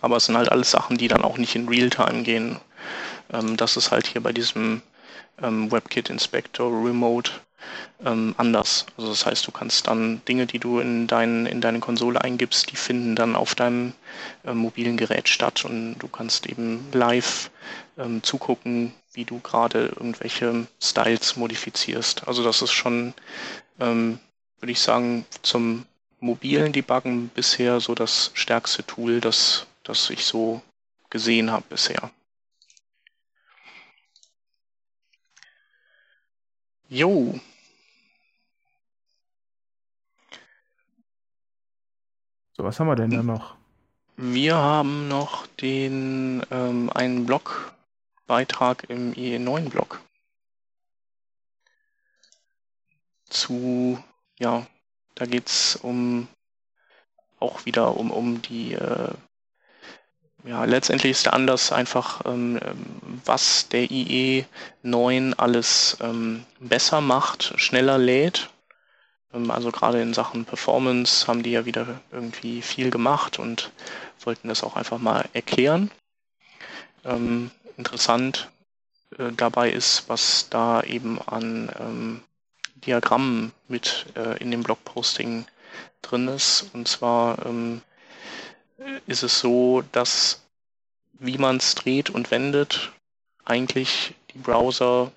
Aber 0.00 0.16
es 0.16 0.26
sind 0.26 0.36
halt 0.36 0.50
alles 0.50 0.70
Sachen, 0.70 0.98
die 0.98 1.08
dann 1.08 1.24
auch 1.24 1.36
nicht 1.36 1.56
in 1.56 1.68
Realtime 1.68 2.22
gehen. 2.22 2.60
Ähm, 3.32 3.56
das 3.56 3.76
ist 3.76 3.90
halt 3.90 4.06
hier 4.06 4.22
bei 4.22 4.32
diesem 4.32 4.82
ähm, 5.42 5.72
WebKit 5.72 6.08
Inspector 6.08 6.68
Remote 6.68 7.32
ähm, 8.04 8.34
anders. 8.36 8.86
Also 8.96 9.10
das 9.10 9.26
heißt, 9.26 9.46
du 9.46 9.52
kannst 9.52 9.86
dann 9.86 10.22
Dinge, 10.26 10.46
die 10.46 10.58
du 10.58 10.80
in, 10.80 11.06
dein, 11.06 11.46
in 11.46 11.60
deine 11.60 11.80
Konsole 11.80 12.20
eingibst, 12.20 12.70
die 12.70 12.76
finden 12.76 13.16
dann 13.16 13.36
auf 13.36 13.54
deinem 13.54 13.92
äh, 14.44 14.52
mobilen 14.52 14.96
Gerät 14.96 15.28
statt 15.28 15.64
und 15.64 15.98
du 15.98 16.08
kannst 16.08 16.46
eben 16.46 16.86
live 16.92 17.50
ähm, 17.98 18.22
zugucken, 18.22 18.92
wie 19.12 19.24
du 19.24 19.40
gerade 19.40 19.86
irgendwelche 19.86 20.66
Styles 20.80 21.36
modifizierst. 21.36 22.26
Also 22.26 22.42
das 22.42 22.62
ist 22.62 22.72
schon, 22.72 23.14
ähm, 23.80 24.18
würde 24.60 24.72
ich 24.72 24.80
sagen, 24.80 25.26
zum 25.42 25.84
mobilen 26.20 26.72
Debuggen 26.72 27.28
bisher 27.28 27.80
so 27.80 27.94
das 27.94 28.30
stärkste 28.34 28.86
Tool, 28.86 29.20
das, 29.20 29.66
das 29.82 30.08
ich 30.10 30.24
so 30.24 30.62
gesehen 31.10 31.50
habe 31.50 31.64
bisher. 31.68 32.10
Jo, 36.88 37.40
So, 42.62 42.66
was 42.66 42.78
haben 42.78 42.86
wir 42.86 42.94
denn 42.94 43.10
da 43.10 43.24
noch? 43.24 43.56
Wir 44.16 44.54
haben 44.54 45.08
noch 45.08 45.48
den 45.48 46.46
ähm, 46.52 46.90
einen 46.94 47.26
Blogbeitrag 47.26 48.88
im 48.88 49.14
IE9-Blog 49.14 50.00
zu, 53.28 53.98
ja, 54.38 54.64
da 55.16 55.26
geht 55.26 55.48
es 55.48 55.74
um 55.74 56.28
auch 57.40 57.64
wieder 57.64 57.96
um, 57.96 58.12
um 58.12 58.40
die, 58.42 58.74
äh, 58.74 59.10
ja, 60.44 60.64
letztendlich 60.64 61.10
ist 61.10 61.26
der 61.26 61.34
Anlass 61.34 61.72
einfach, 61.72 62.24
ähm, 62.26 62.60
was 63.24 63.66
der 63.70 63.86
IE9 63.86 65.34
alles 65.34 65.96
ähm, 66.00 66.46
besser 66.60 67.00
macht, 67.00 67.54
schneller 67.56 67.98
lädt. 67.98 68.51
ähm, 68.51 68.51
also 69.32 69.70
gerade 69.70 70.00
in 70.02 70.14
Sachen 70.14 70.44
Performance 70.44 71.26
haben 71.26 71.42
die 71.42 71.52
ja 71.52 71.64
wieder 71.64 72.00
irgendwie 72.10 72.62
viel 72.62 72.90
gemacht 72.90 73.38
und 73.38 73.70
wollten 74.24 74.48
das 74.48 74.62
auch 74.62 74.76
einfach 74.76 74.98
mal 74.98 75.28
erklären. 75.32 75.90
Ähm, 77.04 77.50
interessant 77.76 78.50
äh, 79.18 79.32
dabei 79.32 79.70
ist, 79.70 80.08
was 80.08 80.48
da 80.50 80.82
eben 80.82 81.20
an 81.22 81.70
ähm, 81.78 82.22
Diagrammen 82.76 83.52
mit 83.68 84.06
äh, 84.14 84.36
in 84.38 84.50
dem 84.50 84.62
Blogposting 84.62 85.46
drin 86.02 86.28
ist. 86.28 86.70
Und 86.74 86.88
zwar 86.88 87.44
ähm, 87.46 87.80
ist 89.06 89.22
es 89.22 89.40
so, 89.40 89.82
dass 89.92 90.42
wie 91.18 91.38
man 91.38 91.56
es 91.56 91.74
dreht 91.76 92.10
und 92.10 92.30
wendet, 92.30 92.90
eigentlich 93.44 94.14
die 94.34 94.38
Browser 94.38 95.12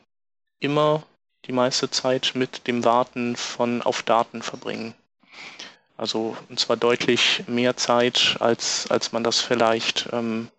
immer 0.60 1.04
die 1.47 1.51
meiste 1.51 1.89
Zeit 1.89 2.31
mit 2.36 2.67
dem 2.67 2.84
Warten 2.84 3.36
von 3.36 3.81
auf 3.81 4.03
Daten 4.03 4.41
verbringen. 4.41 4.93
Also 5.97 6.36
und 6.49 6.60
zwar 6.60 6.77
deutlich 6.77 7.43
mehr 7.47 7.77
Zeit, 7.77 8.38
als, 8.39 8.89
als 8.89 9.12
man 9.12 9.23
das 9.23 9.39
vielleicht 9.39 10.10
ähm, 10.12 10.49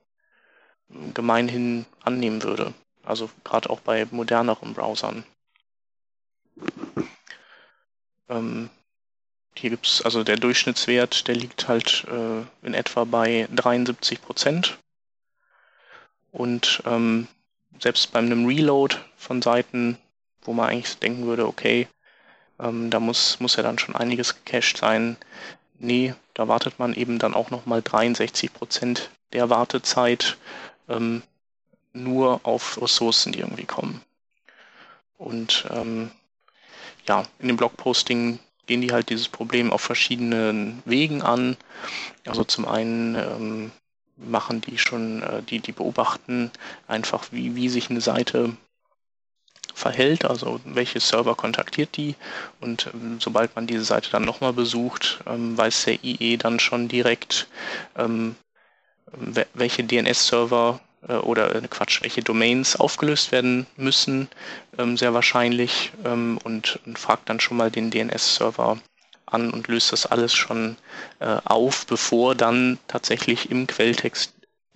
gemeinhin 1.14 1.85
annehmen 2.03 2.42
würde. 2.42 2.72
Also 3.05 3.31
gerade 3.44 3.70
auch 3.70 3.81
bei 3.81 4.07
moderneren 4.11 4.75
Browsern. 4.75 5.25
Ähm, 8.29 8.70
hier 9.55 9.70
gibt 9.70 9.87
es, 9.87 10.03
also 10.03 10.25
der 10.25 10.37
Durchschnittswert, 10.37 11.29
der 11.29 11.35
liegt 11.35 11.68
halt 11.68 12.05
äh, 12.09 12.66
in 12.66 12.75
etwa 12.75 13.05
bei 13.05 13.49
73 13.55 14.20
Prozent. 14.22 14.79
Und 16.33 16.83
ähm, 16.87 17.29
selbst 17.79 18.12
bei 18.12 18.18
einem 18.18 18.46
Reload 18.46 18.96
von 19.16 19.42
Seiten 19.42 19.99
wo 20.47 20.53
man 20.53 20.69
eigentlich 20.69 20.99
denken 20.99 21.27
würde, 21.27 21.47
okay, 21.47 21.89
ähm, 22.59 22.91
da 22.91 23.01
muss, 23.01 23.41
muss 23.41 23.57
ja 23.57 23.63
dann 23.63 23.79
schon 23.79 23.97
einiges 23.97 24.35
gecached 24.35 24.79
sein. 24.79 25.17
Nee, 25.79 26.15
da 26.35 26.49
wartet 26.49 26.79
man 26.79 26.95
eben 26.95 27.19
dann 27.19 27.35
auch 27.35 27.51
nochmal 27.51 27.83
63 27.83 28.53
Prozent 28.53 29.11
der 29.33 29.51
Wartezeit 29.51 30.37
ähm, 30.89 31.23
nur 31.93 32.41
auf 32.45 32.81
Ressourcen, 32.81 33.33
die 33.33 33.41
irgendwie 33.41 33.65
kommen. 33.65 34.01
Und 35.19 35.67
ähm, 35.71 36.11
ja, 37.07 37.25
in 37.39 37.49
dem 37.49 37.57
Blogposting 37.57 38.39
gehen 38.67 38.81
die 38.81 38.93
halt 38.93 39.11
dieses 39.11 39.29
Problem 39.29 39.73
auf 39.73 39.81
verschiedenen 39.81 40.83
Wegen 40.85 41.23
an. 41.23 41.57
Also 42.27 42.45
zum 42.45 42.67
einen 42.67 43.15
ähm, 43.15 43.73
machen 44.17 44.61
die 44.61 44.79
schon, 44.79 45.23
äh, 45.23 45.43
die, 45.43 45.61
die 45.61 45.73
beobachten 45.73 46.51
einfach, 46.87 47.27
wie, 47.31 47.55
wie 47.55 47.69
sich 47.69 47.91
eine 47.91 48.01
Seite 48.01 48.57
verhält, 49.77 50.25
also 50.25 50.59
welche 50.65 51.01
Server 51.01 51.35
kontaktiert 51.35 51.97
die? 51.97 52.15
Und 52.61 52.91
ähm, 52.95 53.19
sobald 53.21 53.55
man 53.55 53.67
diese 53.67 53.85
Seite 53.85 54.11
dann 54.11 54.25
nochmal 54.25 54.55
besucht, 54.55 55.21
ähm, 55.27 55.57
weiß 55.57 55.85
der 55.85 56.03
IE 56.03 56.39
dann 56.39 56.59
schon 56.59 56.89
direkt, 56.89 57.47
ähm, 57.97 58.37
welche 59.55 59.85
DNS-Server 59.85 60.81
äh, 61.07 61.12
oder 61.12 61.55
äh, 61.55 61.61
Quatsch, 61.69 62.03
welche 62.03 62.23
Domains 62.23 62.77
aufgelöst 62.77 63.33
werden 63.33 63.67
müssen, 63.77 64.29
ähm, 64.79 64.97
sehr 64.97 65.12
wahrscheinlich 65.12 65.93
ähm, 66.05 66.39
und, 66.43 66.81
und, 66.87 66.99
fragt 66.99 67.29
dann 67.29 67.39
schon 67.39 67.59
mal 67.59 67.71
den 67.71 67.91
DNS-Server 67.91 68.79
an 69.27 69.51
und 69.51 69.69
löst 69.69 69.93
das 69.93 70.07
alles 70.07 70.35
schon 70.35 70.77
äh, 71.19 71.37
auf, 71.45 71.87
bevor 71.87 72.35
dann 72.35 72.79
tatsächlich 72.89 73.51
im 73.51 73.67
Quelltext 73.67 74.33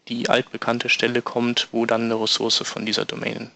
die 0.08 0.28
altbekannte 0.28 0.90
Stelle 0.90 1.22
kommt, 1.22 1.68
wo 1.72 1.86
dann 1.86 2.04
eine 2.04 2.20
Ressource 2.20 2.58
von 2.64 2.84
dieser 2.84 3.06
Domain 3.06 3.50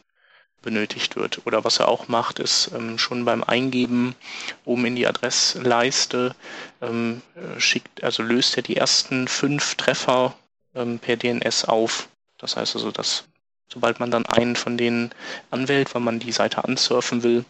benötigt 0.65 1.17
wird. 1.17 1.47
Oder 1.47 1.63
was 1.65 1.79
er 1.79 1.89
auch 1.89 2.09
macht, 2.09 2.39
ist 2.39 2.71
ähm, 2.75 2.99
schon 2.99 3.25
beim 3.25 3.45
Eingeben 3.45 4.17
oben 4.65 4.87
in 4.87 4.97
die 4.97 5.07
Adressleiste 5.07 6.35
ähm, 6.81 7.23
äh, 7.37 7.61
schickt, 7.61 8.03
also 8.03 8.23
löst 8.23 8.57
er 8.57 8.63
die 8.63 8.77
ersten 8.77 9.29
fünf 9.29 9.77
Treffer 9.77 10.35
ähm, 10.75 10.99
per 10.99 11.17
DNS 11.17 11.67
auf. 11.67 12.09
Das 12.39 12.57
heißt 12.57 12.75
also, 12.75 12.91
dass 12.91 13.25
sobald 13.69 14.01
man 14.01 14.11
dann 14.11 14.27
einen 14.27 14.57
von 14.57 14.77
denen 14.77 15.11
anwählt, 15.51 15.95
weil 15.95 16.03
man 16.03 16.19
die 16.19 16.33
Seite 16.33 16.65
ansurfen 16.65 17.23
will, 17.23 17.45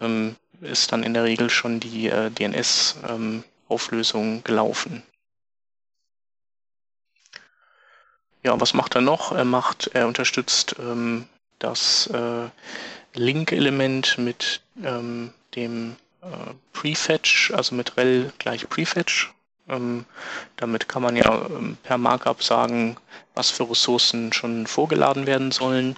ähm, 0.00 0.36
ist 0.60 0.92
dann 0.92 1.02
in 1.02 1.14
der 1.14 1.24
Regel 1.24 1.50
schon 1.50 1.80
die 1.80 2.08
äh, 2.08 2.30
DNS-Auflösung 2.30 4.26
ähm, 4.36 4.44
gelaufen. 4.44 5.02
Ja, 8.42 8.58
was 8.58 8.72
macht 8.74 8.94
er 8.94 9.02
noch? 9.02 9.32
Er 9.32 9.44
macht, 9.44 9.90
er 9.92 10.06
unterstützt 10.06 10.76
ähm, 10.78 11.26
das 11.60 12.08
äh, 12.08 12.48
Link-Element 13.14 14.18
mit 14.18 14.62
ähm, 14.82 15.32
dem 15.54 15.96
äh, 16.22 16.54
Prefetch, 16.72 17.52
also 17.52 17.74
mit 17.74 17.96
rel 17.96 18.32
gleich 18.38 18.68
Prefetch. 18.68 19.32
Ähm, 19.68 20.04
damit 20.56 20.88
kann 20.88 21.02
man 21.02 21.16
ja 21.16 21.46
ähm, 21.46 21.76
per 21.82 21.98
Markup 21.98 22.42
sagen, 22.42 22.96
was 23.34 23.50
für 23.50 23.70
Ressourcen 23.70 24.32
schon 24.32 24.66
vorgeladen 24.66 25.26
werden 25.26 25.52
sollen. 25.52 25.96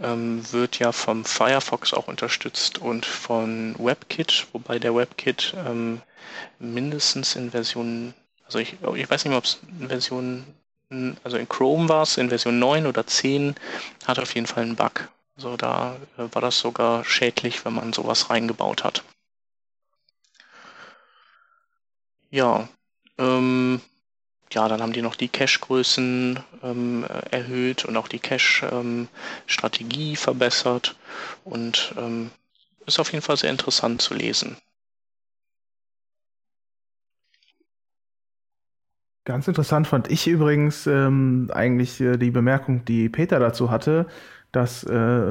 Ähm, 0.00 0.42
wird 0.52 0.78
ja 0.78 0.92
vom 0.92 1.24
Firefox 1.24 1.94
auch 1.94 2.06
unterstützt 2.06 2.78
und 2.78 3.06
von 3.06 3.74
WebKit, 3.78 4.46
wobei 4.52 4.78
der 4.78 4.94
WebKit 4.94 5.54
ähm, 5.66 6.02
mindestens 6.58 7.34
in 7.34 7.50
Version, 7.52 8.12
also 8.44 8.58
ich, 8.58 8.76
ich 8.94 9.10
weiß 9.10 9.24
nicht 9.24 9.34
ob 9.34 9.44
es 9.44 9.58
in 9.80 9.88
Version 9.88 10.44
also 10.90 11.36
in 11.36 11.48
Chrome 11.48 11.88
war 11.88 12.02
es, 12.02 12.16
in 12.16 12.28
Version 12.28 12.58
9 12.58 12.86
oder 12.86 13.06
10, 13.06 13.54
hat 14.06 14.18
auf 14.18 14.34
jeden 14.34 14.46
Fall 14.46 14.62
einen 14.62 14.76
Bug. 14.76 15.08
Also 15.36 15.56
da 15.56 15.96
äh, 16.16 16.28
war 16.32 16.42
das 16.42 16.58
sogar 16.58 17.04
schädlich, 17.04 17.64
wenn 17.64 17.74
man 17.74 17.92
sowas 17.92 18.30
reingebaut 18.30 18.84
hat. 18.84 19.02
Ja, 22.30 22.68
ähm, 23.18 23.80
ja, 24.52 24.68
dann 24.68 24.80
haben 24.80 24.92
die 24.92 25.02
noch 25.02 25.16
die 25.16 25.28
Cache-Größen 25.28 26.40
ähm, 26.62 27.04
erhöht 27.30 27.84
und 27.84 27.96
auch 27.96 28.08
die 28.08 28.18
Cache-Strategie 28.18 30.10
ähm, 30.10 30.16
verbessert 30.16 30.96
und 31.44 31.94
ähm, 31.96 32.30
ist 32.86 33.00
auf 33.00 33.12
jeden 33.12 33.22
Fall 33.22 33.36
sehr 33.36 33.50
interessant 33.50 34.00
zu 34.02 34.14
lesen. 34.14 34.56
Ganz 39.26 39.48
interessant 39.48 39.88
fand 39.88 40.08
ich 40.08 40.28
übrigens 40.28 40.86
ähm, 40.86 41.50
eigentlich 41.52 42.00
äh, 42.00 42.16
die 42.16 42.30
Bemerkung, 42.30 42.84
die 42.84 43.08
Peter 43.08 43.40
dazu 43.40 43.72
hatte, 43.72 44.06
dass 44.52 44.84
äh, 44.84 45.30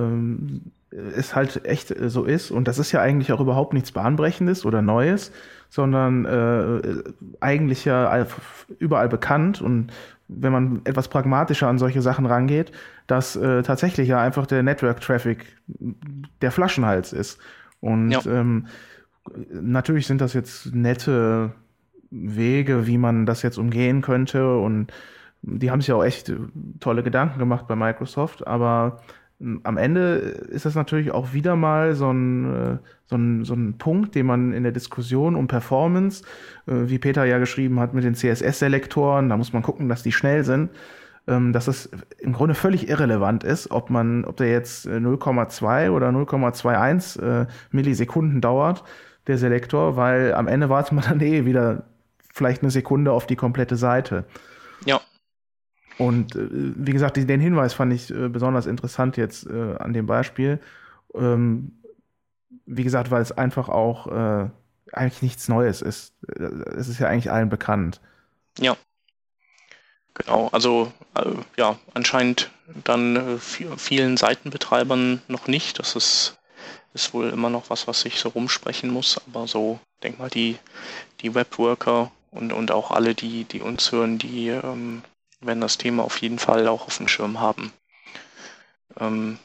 es 1.15 1.33
halt 1.33 1.65
echt 1.65 1.91
äh, 1.91 2.09
so 2.09 2.25
ist 2.25 2.51
und 2.51 2.67
das 2.67 2.77
ist 2.77 2.91
ja 2.91 2.99
eigentlich 2.99 3.31
auch 3.31 3.39
überhaupt 3.39 3.73
nichts 3.73 3.93
Bahnbrechendes 3.93 4.65
oder 4.65 4.81
Neues, 4.81 5.31
sondern 5.69 6.25
äh, 6.25 7.03
eigentlich 7.39 7.85
ja 7.85 8.27
überall 8.79 9.07
bekannt 9.07 9.61
und 9.61 9.93
wenn 10.27 10.51
man 10.51 10.81
etwas 10.83 11.07
pragmatischer 11.07 11.69
an 11.69 11.77
solche 11.77 12.01
Sachen 12.01 12.25
rangeht, 12.25 12.73
dass 13.07 13.37
äh, 13.37 13.63
tatsächlich 13.63 14.09
ja 14.09 14.19
einfach 14.19 14.45
der 14.45 14.61
Network-Traffic 14.61 15.45
der 16.41 16.51
Flaschenhals 16.51 17.13
ist. 17.13 17.39
Und 17.79 18.11
ja. 18.11 18.21
ähm, 18.25 18.67
natürlich 19.49 20.07
sind 20.07 20.19
das 20.19 20.33
jetzt 20.33 20.75
nette 20.75 21.53
Wege, 22.15 22.87
wie 22.87 22.97
man 22.97 23.25
das 23.25 23.41
jetzt 23.41 23.57
umgehen 23.57 24.01
könnte. 24.01 24.57
Und 24.57 24.91
die 25.41 25.71
haben 25.71 25.81
sich 25.81 25.91
auch 25.91 26.03
echt 26.03 26.33
tolle 26.79 27.03
Gedanken 27.03 27.39
gemacht 27.39 27.67
bei 27.67 27.75
Microsoft. 27.75 28.47
Aber 28.47 28.99
am 29.63 29.77
Ende 29.77 30.15
ist 30.49 30.65
das 30.65 30.75
natürlich 30.75 31.11
auch 31.11 31.33
wieder 31.33 31.55
mal 31.55 31.93
so 31.95 32.09
ein, 32.11 32.53
äh, 32.53 32.77
so 33.05 33.17
ein, 33.17 33.43
so 33.43 33.53
ein 33.53 33.77
Punkt, 33.77 34.15
den 34.15 34.25
man 34.25 34.53
in 34.53 34.63
der 34.63 34.71
Diskussion 34.71 35.35
um 35.35 35.47
Performance, 35.47 36.23
äh, 36.67 36.87
wie 36.87 36.99
Peter 36.99 37.25
ja 37.25 37.37
geschrieben 37.37 37.79
hat 37.79 37.93
mit 37.93 38.03
den 38.03 38.15
CSS-Selektoren, 38.15 39.29
da 39.29 39.37
muss 39.37 39.51
man 39.51 39.61
gucken, 39.61 39.89
dass 39.89 40.03
die 40.03 40.13
schnell 40.13 40.43
sind, 40.45 40.69
ähm, 41.27 41.51
dass 41.51 41.67
es 41.67 41.89
im 42.19 42.31
Grunde 42.31 42.55
völlig 42.55 42.87
irrelevant 42.87 43.43
ist, 43.43 43.71
ob 43.71 43.89
man, 43.89 44.23
ob 44.23 44.37
der 44.37 44.51
jetzt 44.51 44.87
0,2 44.87 45.85
äh, 45.85 45.89
oder 45.89 46.09
0,21 46.09 47.47
Millisekunden 47.71 48.39
dauert, 48.39 48.83
der 49.27 49.37
Selektor, 49.37 49.97
weil 49.97 50.33
am 50.33 50.47
Ende 50.47 50.69
wartet 50.69 50.93
man 50.93 51.03
dann 51.03 51.19
eh 51.19 51.45
wieder 51.45 51.83
vielleicht 52.35 52.61
eine 52.61 52.71
Sekunde 52.71 53.13
auf 53.13 53.25
die 53.25 53.37
komplette 53.37 53.77
Seite. 53.77 54.25
Ja. 54.85 54.99
Und 55.97 56.35
äh, 56.35 56.49
wie 56.51 56.91
gesagt, 56.91 57.15
den 57.15 57.39
Hinweis 57.39 57.73
fand 57.73 57.93
ich 57.93 58.11
äh, 58.11 58.27
besonders 58.27 58.65
interessant 58.65 59.15
jetzt 59.15 59.47
äh, 59.47 59.75
an 59.77 59.93
dem 59.93 60.05
Beispiel. 60.05 60.59
Ähm, 61.13 61.71
wie 62.65 62.83
gesagt, 62.83 63.09
weil 63.09 63.21
es 63.21 63.31
einfach 63.31 63.69
auch 63.69 64.07
äh, 64.07 64.49
eigentlich 64.91 65.21
nichts 65.21 65.47
Neues 65.47 65.81
ist. 65.81 66.13
Äh, 66.27 66.43
es 66.75 66.89
ist 66.89 66.99
ja 66.99 67.07
eigentlich 67.07 67.31
allen 67.31 67.47
bekannt. 67.47 68.01
Ja. 68.59 68.75
Genau, 70.13 70.49
also 70.51 70.91
äh, 71.13 71.31
ja, 71.55 71.77
anscheinend 71.93 72.51
dann 72.83 73.39
vielen 73.39 74.17
Seitenbetreibern 74.17 75.21
noch 75.27 75.47
nicht. 75.47 75.79
Das 75.79 75.95
ist, 75.95 76.37
ist 76.93 77.13
wohl 77.13 77.29
immer 77.29 77.49
noch 77.49 77.69
was, 77.69 77.87
was 77.87 78.01
sich 78.01 78.19
so 78.19 78.29
rumsprechen 78.29 78.89
muss. 78.89 79.21
Aber 79.27 79.47
so, 79.47 79.79
denk 80.03 80.19
mal, 80.19 80.29
die, 80.29 80.57
die 81.21 81.35
Webworker 81.35 82.11
und, 82.35 82.53
und 82.53 82.71
auch 82.71 82.91
alle, 82.91 83.15
die, 83.15 83.45
die 83.45 83.61
uns 83.61 83.91
hören, 83.91 84.17
die 84.17 84.49
ähm, 84.49 85.03
werden 85.41 85.61
das 85.61 85.77
Thema 85.77 86.03
auf 86.03 86.21
jeden 86.21 86.39
Fall 86.39 86.67
auch 86.67 86.87
auf 86.87 86.97
dem 86.97 87.07
Schirm 87.07 87.39
haben. 87.39 87.71
Ähm, 88.99 89.39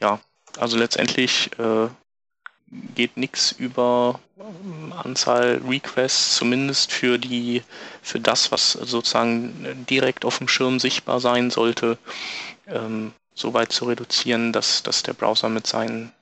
ja, 0.00 0.20
also 0.58 0.76
letztendlich 0.76 1.50
äh, 1.58 1.88
geht 2.94 3.16
nichts 3.16 3.52
über 3.52 4.20
ähm, 4.38 4.92
Anzahl 4.92 5.60
Requests, 5.66 6.36
zumindest 6.36 6.92
für 6.92 7.18
die, 7.18 7.62
für 8.02 8.20
das, 8.20 8.50
was 8.52 8.72
sozusagen 8.72 9.86
direkt 9.88 10.24
auf 10.24 10.38
dem 10.38 10.48
Schirm 10.48 10.80
sichtbar 10.80 11.20
sein 11.20 11.50
sollte, 11.50 11.98
ähm, 12.66 13.12
so 13.34 13.54
weit 13.54 13.70
zu 13.70 13.84
reduzieren, 13.84 14.52
dass, 14.52 14.82
dass 14.82 15.02
der 15.02 15.12
Browser 15.12 15.48
mit 15.48 15.66
seinen 15.66 16.12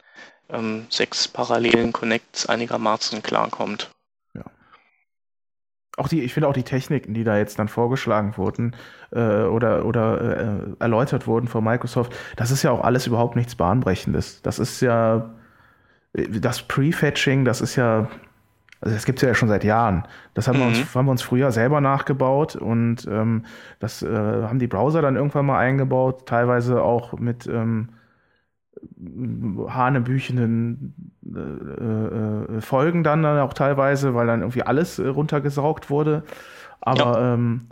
ähm, 0.51 0.87
sechs 0.91 1.27
parallelen 1.27 1.93
Connects 1.93 2.47
einigermaßen 2.47 3.23
klarkommt 3.23 3.94
auch 5.97 6.09
die, 6.09 6.23
ich 6.23 6.35
finde 6.35 6.49
auch 6.49 6.53
die 6.53 6.65
Techniken, 6.65 7.15
die 7.15 7.25
da 7.25 7.37
jetzt 7.37 7.59
dann 7.59 7.69
vorgeschlagen 7.69 8.37
wurden 8.37 8.75
äh, 9.13 9.43
oder, 9.45 9.85
oder 9.85 10.39
äh, 10.39 10.75
erläutert 10.81 11.27
wurden 11.27 11.47
von 11.47 11.63
Microsoft, 11.63 12.15
das 12.37 12.51
ist 12.51 12.63
ja 12.63 12.71
auch 12.71 12.83
alles 12.83 13.07
überhaupt 13.07 13.37
nichts 13.37 13.55
Bahnbrechendes. 13.55 14.43
Das 14.43 14.59
ist 14.59 14.81
ja 14.81 15.31
das 16.13 16.63
Prefetching, 16.63 17.45
das 17.45 17.61
ist 17.61 17.77
ja, 17.77 18.09
also 18.81 18.95
das 18.95 19.05
gibt 19.05 19.23
es 19.23 19.27
ja 19.27 19.35
schon 19.35 19.49
seit 19.49 19.65
Jahren. 19.65 20.05
Das 20.35 20.49
haben, 20.49 20.57
mhm. 20.57 20.61
wir 20.61 20.67
uns, 20.69 20.79
mhm. 20.79 20.99
haben 20.99 21.07
wir 21.07 21.13
uns 21.13 21.23
früher 21.23 21.53
selber 21.53 21.81
nachgebaut 21.81 22.57
und 22.57 23.07
ähm, 23.11 23.45
das 23.79 24.03
äh, 24.03 24.09
haben 24.09 24.59
die 24.59 24.69
Browser 24.69 25.03
dann 25.03 25.17
irgendwann 25.17 25.47
mal 25.47 25.59
eingebaut, 25.59 26.27
teilweise 26.27 26.83
auch 26.83 27.19
mit 27.19 27.47
ähm, 27.47 27.91
hanebüchenden 29.69 31.14
äh, 31.27 32.57
äh, 32.57 32.61
Folgen 32.61 33.03
dann, 33.05 33.25
auch 33.25 33.55
teilweise, 33.55 34.15
weil 34.15 34.27
dann 34.27 34.41
irgendwie 34.41 34.63
alles 34.63 34.99
äh, 34.99 35.07
runtergesaugt 35.07 35.91
wurde. 35.91 36.23
Aber 36.81 37.19
ja. 37.19 37.35
ähm, 37.35 37.69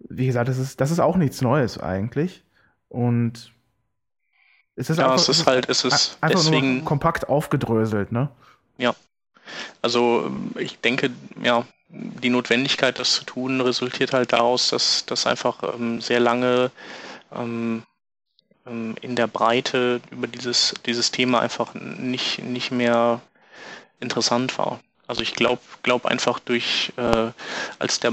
wie 0.00 0.26
gesagt, 0.26 0.48
das 0.48 0.58
ist, 0.58 0.80
das 0.80 0.90
ist 0.90 1.00
auch 1.00 1.16
nichts 1.16 1.40
Neues 1.40 1.78
eigentlich. 1.78 2.44
Und 2.88 3.52
es 4.74 4.90
ist 4.90 4.98
ja, 4.98 5.04
einfach, 5.04 5.18
es 5.18 5.28
ist 5.28 5.46
halt, 5.46 5.68
es 5.68 5.84
ist 5.84 6.18
einfach 6.20 6.40
deswegen 6.40 6.84
kompakt 6.84 7.28
aufgedröselt, 7.28 8.12
ne? 8.12 8.28
Ja. 8.78 8.94
Also 9.80 10.30
ich 10.58 10.78
denke, 10.80 11.10
ja, 11.42 11.64
die 11.88 12.30
Notwendigkeit, 12.30 12.98
das 12.98 13.14
zu 13.14 13.24
tun, 13.24 13.60
resultiert 13.60 14.12
halt 14.12 14.32
daraus, 14.32 14.70
dass 14.70 15.06
das 15.06 15.26
einfach 15.26 15.62
ähm, 15.74 16.00
sehr 16.00 16.20
lange 16.20 16.70
ähm, 17.32 17.82
ähm, 17.82 17.82
in 18.66 19.14
der 19.16 19.26
Breite 19.26 20.00
über 20.10 20.26
dieses, 20.26 20.74
dieses 20.86 21.10
Thema 21.10 21.40
einfach 21.40 21.74
nicht, 21.74 22.42
nicht 22.42 22.70
mehr 22.72 23.20
interessant 24.00 24.58
war. 24.58 24.80
Also 25.06 25.22
ich 25.22 25.34
glaube 25.34 25.62
glaub 25.82 26.04
einfach 26.04 26.40
durch, 26.40 26.92
äh, 26.96 27.30
als 27.78 28.00
der 28.00 28.12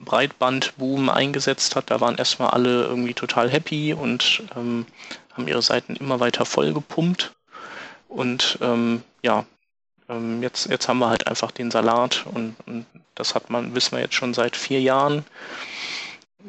Breitbandboom 0.00 1.08
eingesetzt 1.08 1.76
hat, 1.76 1.90
da 1.90 2.00
waren 2.00 2.18
erstmal 2.18 2.50
alle 2.50 2.84
irgendwie 2.84 3.14
total 3.14 3.48
happy 3.48 3.94
und 3.94 4.42
ähm, 4.56 4.86
haben 5.32 5.46
ihre 5.46 5.62
Seiten 5.62 5.94
immer 5.94 6.18
weiter 6.18 6.44
voll 6.44 6.72
gepumpt. 6.72 7.32
Und 8.08 8.58
ähm, 8.60 9.02
ja, 9.22 9.46
ähm, 10.08 10.42
jetzt, 10.42 10.68
jetzt 10.68 10.88
haben 10.88 10.98
wir 10.98 11.08
halt 11.08 11.28
einfach 11.28 11.52
den 11.52 11.70
Salat 11.70 12.26
und, 12.26 12.56
und 12.66 12.86
das 13.14 13.34
hat 13.34 13.48
man, 13.48 13.74
wissen 13.74 13.92
wir 13.92 14.00
jetzt 14.00 14.14
schon 14.14 14.34
seit 14.34 14.56
vier 14.56 14.80
Jahren. 14.80 15.24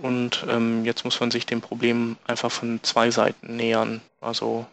Und 0.01 0.45
ähm, 0.49 0.85
jetzt 0.85 1.05
muss 1.05 1.19
man 1.19 1.31
sich 1.31 1.45
dem 1.45 1.61
Problem 1.61 2.17
einfach 2.25 2.51
von 2.51 2.79
zwei 2.83 3.11
Seiten 3.11 3.55
nähern. 3.55 4.01
Also 4.21 4.65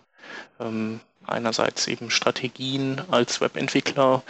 ähm, 0.58 1.00
einerseits 1.26 1.86
eben 1.88 2.10
Strategien 2.10 3.02
als 3.10 3.40
Webentwickler 3.40 4.22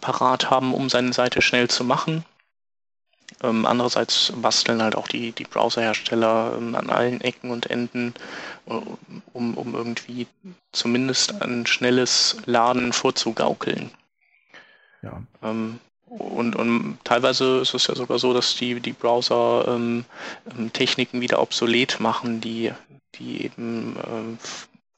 parat 0.00 0.50
haben, 0.50 0.74
um 0.74 0.88
seine 0.88 1.12
Seite 1.12 1.42
schnell 1.42 1.68
zu 1.68 1.84
machen. 1.84 2.24
Ähm, 3.42 3.66
andererseits 3.66 4.32
basteln 4.36 4.82
halt 4.82 4.96
auch 4.96 5.06
die, 5.06 5.32
die 5.32 5.44
Browserhersteller 5.44 6.54
ähm, 6.56 6.74
an 6.74 6.90
allen 6.90 7.20
Ecken 7.20 7.50
und 7.50 7.70
Enden, 7.70 8.14
äh, 8.66 8.72
um, 9.32 9.56
um 9.56 9.74
irgendwie 9.74 10.26
zumindest 10.72 11.40
ein 11.42 11.66
schnelles 11.66 12.36
Laden 12.46 12.92
vorzugaukeln. 12.92 13.90
Ja. 15.02 15.22
Ähm, 15.42 15.78
und, 16.08 16.56
und 16.56 16.98
teilweise 17.04 17.58
ist 17.58 17.74
es 17.74 17.86
ja 17.86 17.94
sogar 17.94 18.18
so, 18.18 18.32
dass 18.32 18.56
die, 18.56 18.80
die 18.80 18.92
Browser 18.92 19.66
ähm, 19.68 20.04
ähm, 20.56 20.72
Techniken 20.72 21.20
wieder 21.20 21.40
obsolet 21.40 22.00
machen, 22.00 22.40
die, 22.40 22.72
die 23.16 23.44
eben 23.44 23.96
äh, 23.96 24.46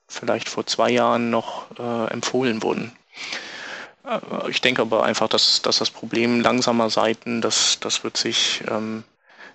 vielleicht 0.08 0.48
vor 0.48 0.66
zwei 0.66 0.90
Jahren 0.90 1.30
noch 1.30 1.66
äh, 1.78 2.12
empfohlen 2.12 2.62
wurden. 2.62 2.92
Äh, 4.04 4.50
ich 4.50 4.60
denke 4.60 4.82
aber 4.82 5.04
einfach, 5.04 5.28
dass, 5.28 5.62
dass 5.62 5.78
das 5.78 5.90
Problem 5.90 6.40
langsamer 6.40 6.90
Seiten, 6.90 7.40
das, 7.40 7.80
das 7.80 8.04
wird 8.04 8.16
sich 8.16 8.62
ähm, 8.68 9.02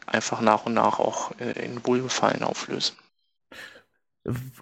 einfach 0.08 0.42
nach 0.42 0.66
und 0.66 0.74
nach 0.74 1.00
auch 1.00 1.32
in 1.40 1.84
Wohlgefallen 1.86 2.44
auflösen. 2.44 2.96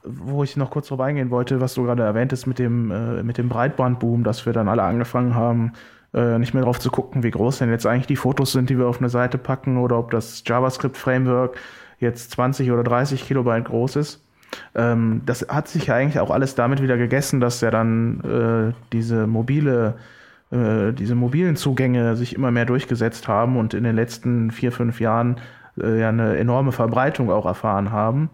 Wo 0.03 0.43
ich 0.43 0.57
noch 0.57 0.71
kurz 0.71 0.89
drauf 0.89 0.99
eingehen 0.99 1.31
wollte, 1.31 1.61
was 1.61 1.73
du 1.73 1.83
gerade 1.83 2.03
erwähntest 2.03 2.47
mit 2.47 2.59
dem, 2.59 2.91
äh, 2.91 3.23
mit 3.23 3.37
dem 3.37 3.49
Breitbandboom, 3.49 4.23
dass 4.23 4.45
wir 4.45 4.53
dann 4.53 4.67
alle 4.67 4.83
angefangen 4.83 5.35
haben, 5.35 5.73
äh, 6.13 6.39
nicht 6.39 6.53
mehr 6.53 6.63
drauf 6.63 6.79
zu 6.79 6.91
gucken, 6.91 7.23
wie 7.23 7.31
groß 7.31 7.59
denn 7.59 7.69
jetzt 7.69 7.85
eigentlich 7.85 8.07
die 8.07 8.15
Fotos 8.15 8.51
sind, 8.51 8.69
die 8.69 8.77
wir 8.77 8.87
auf 8.87 8.99
eine 8.99 9.09
Seite 9.09 9.37
packen 9.37 9.77
oder 9.77 9.97
ob 9.97 10.11
das 10.11 10.43
JavaScript-Framework 10.45 11.57
jetzt 11.99 12.31
20 12.31 12.71
oder 12.71 12.83
30 12.83 13.25
Kilobyte 13.25 13.65
groß 13.65 13.95
ist. 13.97 14.23
Ähm, 14.75 15.21
das 15.25 15.47
hat 15.49 15.67
sich 15.67 15.87
ja 15.87 15.95
eigentlich 15.95 16.19
auch 16.19 16.31
alles 16.31 16.55
damit 16.55 16.81
wieder 16.81 16.97
gegessen, 16.97 17.39
dass 17.39 17.61
ja 17.61 17.71
dann 17.71 18.21
äh, 18.21 18.73
diese 18.91 19.27
mobile 19.27 19.95
äh, 20.51 20.93
diese 20.93 21.15
mobilen 21.15 21.55
Zugänge 21.55 22.15
sich 22.15 22.35
immer 22.35 22.51
mehr 22.51 22.65
durchgesetzt 22.65 23.27
haben 23.27 23.57
und 23.57 23.73
in 23.73 23.83
den 23.83 23.95
letzten 23.95 24.51
vier, 24.51 24.71
fünf 24.71 24.99
Jahren 24.99 25.37
äh, 25.81 25.99
ja 25.99 26.09
eine 26.09 26.37
enorme 26.37 26.71
Verbreitung 26.71 27.31
auch 27.31 27.45
erfahren 27.45 27.91
haben. 27.91 28.29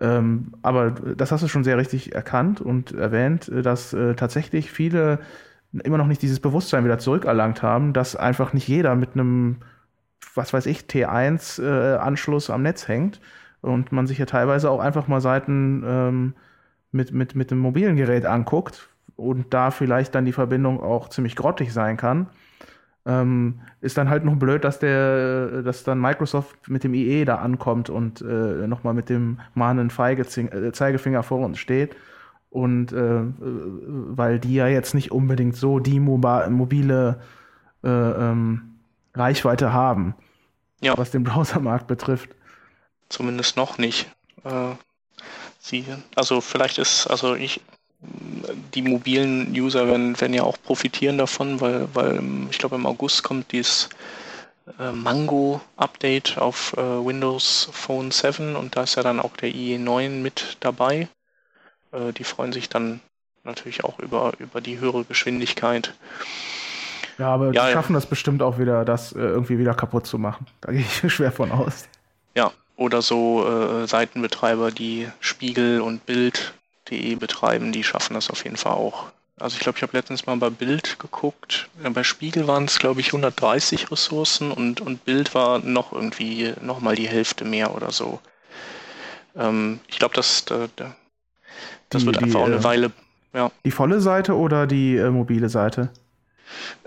Ähm, 0.00 0.54
aber 0.62 0.90
das 0.90 1.30
hast 1.30 1.42
du 1.42 1.48
schon 1.48 1.64
sehr 1.64 1.76
richtig 1.76 2.14
erkannt 2.14 2.60
und 2.60 2.92
erwähnt, 2.92 3.48
äh, 3.48 3.60
dass 3.62 3.92
äh, 3.92 4.14
tatsächlich 4.14 4.70
viele 4.72 5.18
immer 5.72 5.98
noch 5.98 6.06
nicht 6.06 6.22
dieses 6.22 6.40
Bewusstsein 6.40 6.84
wieder 6.84 6.98
zurückerlangt 6.98 7.62
haben, 7.62 7.92
dass 7.92 8.16
einfach 8.16 8.52
nicht 8.52 8.68
jeder 8.68 8.94
mit 8.94 9.14
einem, 9.14 9.56
was 10.34 10.52
weiß 10.52 10.66
ich, 10.66 10.80
T1-Anschluss 10.82 12.48
äh, 12.48 12.52
am 12.52 12.62
Netz 12.62 12.88
hängt 12.88 13.20
und 13.60 13.92
man 13.92 14.06
sich 14.06 14.18
ja 14.18 14.26
teilweise 14.26 14.70
auch 14.70 14.80
einfach 14.80 15.08
mal 15.08 15.20
Seiten 15.20 15.82
ähm, 15.86 16.34
mit, 16.90 17.12
mit, 17.12 17.34
mit 17.34 17.50
einem 17.50 17.60
mobilen 17.60 17.96
Gerät 17.96 18.26
anguckt, 18.26 18.88
und 19.16 19.52
da 19.54 19.70
vielleicht 19.70 20.14
dann 20.14 20.24
die 20.24 20.32
Verbindung 20.32 20.80
auch 20.80 21.08
ziemlich 21.08 21.36
grottig 21.36 21.72
sein 21.72 21.96
kann. 21.96 22.28
Ähm, 23.04 23.60
ist 23.80 23.98
dann 23.98 24.08
halt 24.08 24.24
nur 24.24 24.36
blöd, 24.36 24.62
dass 24.62 24.78
der, 24.78 25.62
dass 25.62 25.82
dann 25.82 26.00
Microsoft 26.00 26.68
mit 26.68 26.84
dem 26.84 26.94
IE 26.94 27.24
da 27.24 27.36
ankommt 27.36 27.90
und 27.90 28.20
äh, 28.20 28.66
nochmal 28.66 28.94
mit 28.94 29.08
dem 29.08 29.40
mahnenden 29.54 29.90
äh, 29.98 30.72
Zeigefinger 30.72 31.22
vor 31.24 31.44
uns 31.44 31.58
steht. 31.58 31.96
Und 32.52 32.92
äh, 32.92 33.22
weil 33.38 34.38
die 34.38 34.54
ja 34.54 34.68
jetzt 34.68 34.92
nicht 34.94 35.10
unbedingt 35.10 35.56
so 35.56 35.78
die 35.78 35.98
mobile 35.98 37.18
äh, 37.82 37.88
ähm, 37.88 38.74
Reichweite 39.14 39.72
haben, 39.72 40.14
ja. 40.82 40.96
was 40.98 41.10
den 41.10 41.24
Browsermarkt 41.24 41.86
betrifft. 41.86 42.28
Zumindest 43.08 43.56
noch 43.56 43.78
nicht. 43.78 44.06
Äh, 44.44 44.74
sie, 45.60 45.86
also 46.14 46.42
vielleicht 46.42 46.76
ist, 46.76 47.06
also 47.06 47.34
ich, 47.34 47.62
die 48.74 48.82
mobilen 48.82 49.50
User 49.52 49.86
werden, 49.86 50.20
werden 50.20 50.34
ja 50.34 50.42
auch 50.42 50.58
profitieren 50.62 51.16
davon, 51.16 51.60
weil, 51.60 51.88
weil 51.94 52.20
ich 52.50 52.58
glaube 52.58 52.74
im 52.76 52.84
August 52.84 53.22
kommt 53.22 53.50
dieses 53.52 53.88
äh, 54.78 54.92
Mango-Update 54.92 56.36
auf 56.36 56.74
äh, 56.76 56.80
Windows 56.80 57.68
Phone 57.72 58.10
7 58.10 58.56
und 58.56 58.76
da 58.76 58.82
ist 58.82 58.96
ja 58.96 59.02
dann 59.02 59.20
auch 59.20 59.36
der 59.36 59.50
IE9 59.50 60.10
mit 60.10 60.58
dabei. 60.60 61.08
Äh, 61.92 62.12
die 62.12 62.24
freuen 62.24 62.52
sich 62.52 62.68
dann 62.68 63.00
natürlich 63.44 63.84
auch 63.84 63.98
über, 63.98 64.32
über 64.38 64.60
die 64.60 64.78
höhere 64.78 65.04
Geschwindigkeit. 65.04 65.94
Ja, 67.18 67.28
aber 67.28 67.52
ja, 67.52 67.66
die 67.66 67.72
schaffen 67.72 67.92
ja. 67.92 67.98
das 67.98 68.06
bestimmt 68.06 68.42
auch 68.42 68.58
wieder, 68.58 68.84
das 68.84 69.12
äh, 69.12 69.18
irgendwie 69.18 69.58
wieder 69.58 69.74
kaputt 69.74 70.06
zu 70.06 70.18
machen. 70.18 70.46
Da 70.60 70.72
gehe 70.72 70.80
ich 70.80 71.02
schwer 71.12 71.32
von 71.32 71.50
aus. 71.50 71.88
Ja, 72.34 72.52
oder 72.76 73.02
so 73.02 73.46
äh, 73.46 73.86
Seitenbetreiber, 73.86 74.70
die 74.70 75.08
Spiegel 75.20 75.80
und 75.80 76.06
Bild.de 76.06 77.14
betreiben, 77.16 77.72
die 77.72 77.84
schaffen 77.84 78.14
das 78.14 78.30
auf 78.30 78.44
jeden 78.44 78.56
Fall 78.56 78.72
auch. 78.72 79.06
Also 79.38 79.56
ich 79.56 79.60
glaube, 79.60 79.78
ich 79.78 79.82
habe 79.82 79.96
letztens 79.96 80.26
mal 80.26 80.36
bei 80.36 80.50
Bild 80.50 80.98
geguckt. 80.98 81.68
Bei 81.82 82.04
Spiegel 82.04 82.46
waren 82.46 82.66
es, 82.66 82.78
glaube 82.78 83.00
ich, 83.00 83.08
130 83.08 83.90
Ressourcen 83.90 84.52
und, 84.52 84.80
und 84.80 85.04
Bild 85.04 85.34
war 85.34 85.58
noch 85.58 85.92
irgendwie 85.92 86.54
noch 86.60 86.80
mal 86.80 86.94
die 86.94 87.08
Hälfte 87.08 87.44
mehr 87.44 87.74
oder 87.74 87.90
so. 87.90 88.20
Ähm, 89.34 89.80
ich 89.88 89.98
glaube, 89.98 90.14
das, 90.14 90.44
da, 90.44 90.68
das 91.88 92.02
die, 92.02 92.06
wird 92.06 92.18
einfach 92.18 92.30
die, 92.30 92.42
auch 92.42 92.46
eine 92.46 92.56
äh, 92.56 92.64
Weile. 92.64 92.92
Ja. 93.34 93.50
Die 93.64 93.70
volle 93.70 94.00
Seite 94.00 94.36
oder 94.36 94.66
die 94.66 94.96
äh, 94.96 95.10
mobile 95.10 95.48
Seite? 95.48 95.90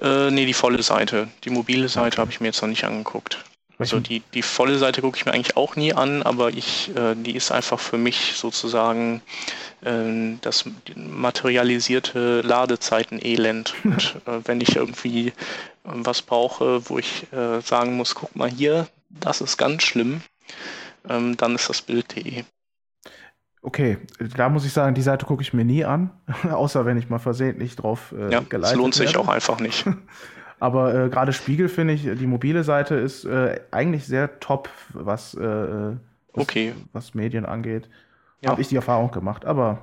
Äh, 0.01 0.31
nee, 0.31 0.45
die 0.45 0.53
volle 0.53 0.83
Seite. 0.83 1.27
Die 1.43 1.49
mobile 1.49 1.87
Seite 1.89 2.15
okay. 2.15 2.21
habe 2.21 2.31
ich 2.31 2.39
mir 2.39 2.47
jetzt 2.47 2.61
noch 2.61 2.69
nicht 2.69 2.83
angeguckt. 2.83 3.43
Also 3.77 3.99
die, 3.99 4.21
die 4.33 4.41
volle 4.41 4.77
Seite 4.77 5.01
gucke 5.01 5.17
ich 5.17 5.25
mir 5.25 5.33
eigentlich 5.33 5.57
auch 5.57 5.75
nie 5.75 5.93
an, 5.93 6.23
aber 6.23 6.49
ich, 6.49 6.95
äh, 6.95 7.13
die 7.15 7.35
ist 7.35 7.51
einfach 7.51 7.79
für 7.79 7.97
mich 7.97 8.33
sozusagen 8.35 9.21
äh, 9.81 10.37
das 10.41 10.63
materialisierte 10.95 12.41
Ladezeiten-Elend. 12.41 13.73
Und 13.83 14.15
äh, 14.25 14.39
wenn 14.45 14.61
ich 14.61 14.77
irgendwie 14.77 15.33
ähm, 15.85 16.05
was 16.05 16.21
brauche, 16.21 16.89
wo 16.89 16.99
ich 16.99 17.27
äh, 17.33 17.59
sagen 17.61 17.97
muss, 17.97 18.15
guck 18.15 18.33
mal 18.35 18.49
hier, 18.49 18.87
das 19.09 19.41
ist 19.41 19.57
ganz 19.57 19.83
schlimm, 19.83 20.21
ähm, 21.09 21.35
dann 21.35 21.55
ist 21.55 21.67
das 21.69 21.81
Bild.de. 21.81 22.43
Okay, 23.65 23.97
da 24.37 24.47
muss 24.47 24.63
ich 24.63 24.73
sagen, 24.73 24.93
die 24.93 25.01
Seite 25.01 25.25
gucke 25.25 25.41
ich 25.41 25.51
mir 25.51 25.65
nie 25.65 25.83
an, 25.85 26.11
außer 26.51 26.85
wenn 26.85 26.99
ich 26.99 27.09
mal 27.09 27.17
versehentlich 27.17 27.75
drauf 27.75 28.13
äh, 28.15 28.31
ja, 28.31 28.41
geleitet 28.41 28.53
Das 28.61 28.75
lohnt 28.75 28.93
sich 28.93 29.07
werde. 29.07 29.19
auch 29.19 29.27
einfach 29.27 29.59
nicht. 29.59 29.85
Aber 30.59 30.93
äh, 30.93 31.09
gerade 31.09 31.33
Spiegel 31.33 31.67
finde 31.67 31.95
ich, 31.95 32.03
die 32.03 32.27
mobile 32.27 32.63
Seite 32.63 32.93
ist 32.93 33.25
äh, 33.25 33.59
eigentlich 33.71 34.05
sehr 34.05 34.39
top, 34.39 34.69
was, 34.93 35.33
äh, 35.33 35.41
was, 35.41 35.97
okay. 36.33 36.73
was 36.93 37.15
Medien 37.15 37.43
angeht. 37.43 37.89
Ja. 38.41 38.51
Habe 38.51 38.61
ich 38.61 38.67
die 38.67 38.75
Erfahrung 38.75 39.09
gemacht, 39.09 39.45
aber. 39.45 39.81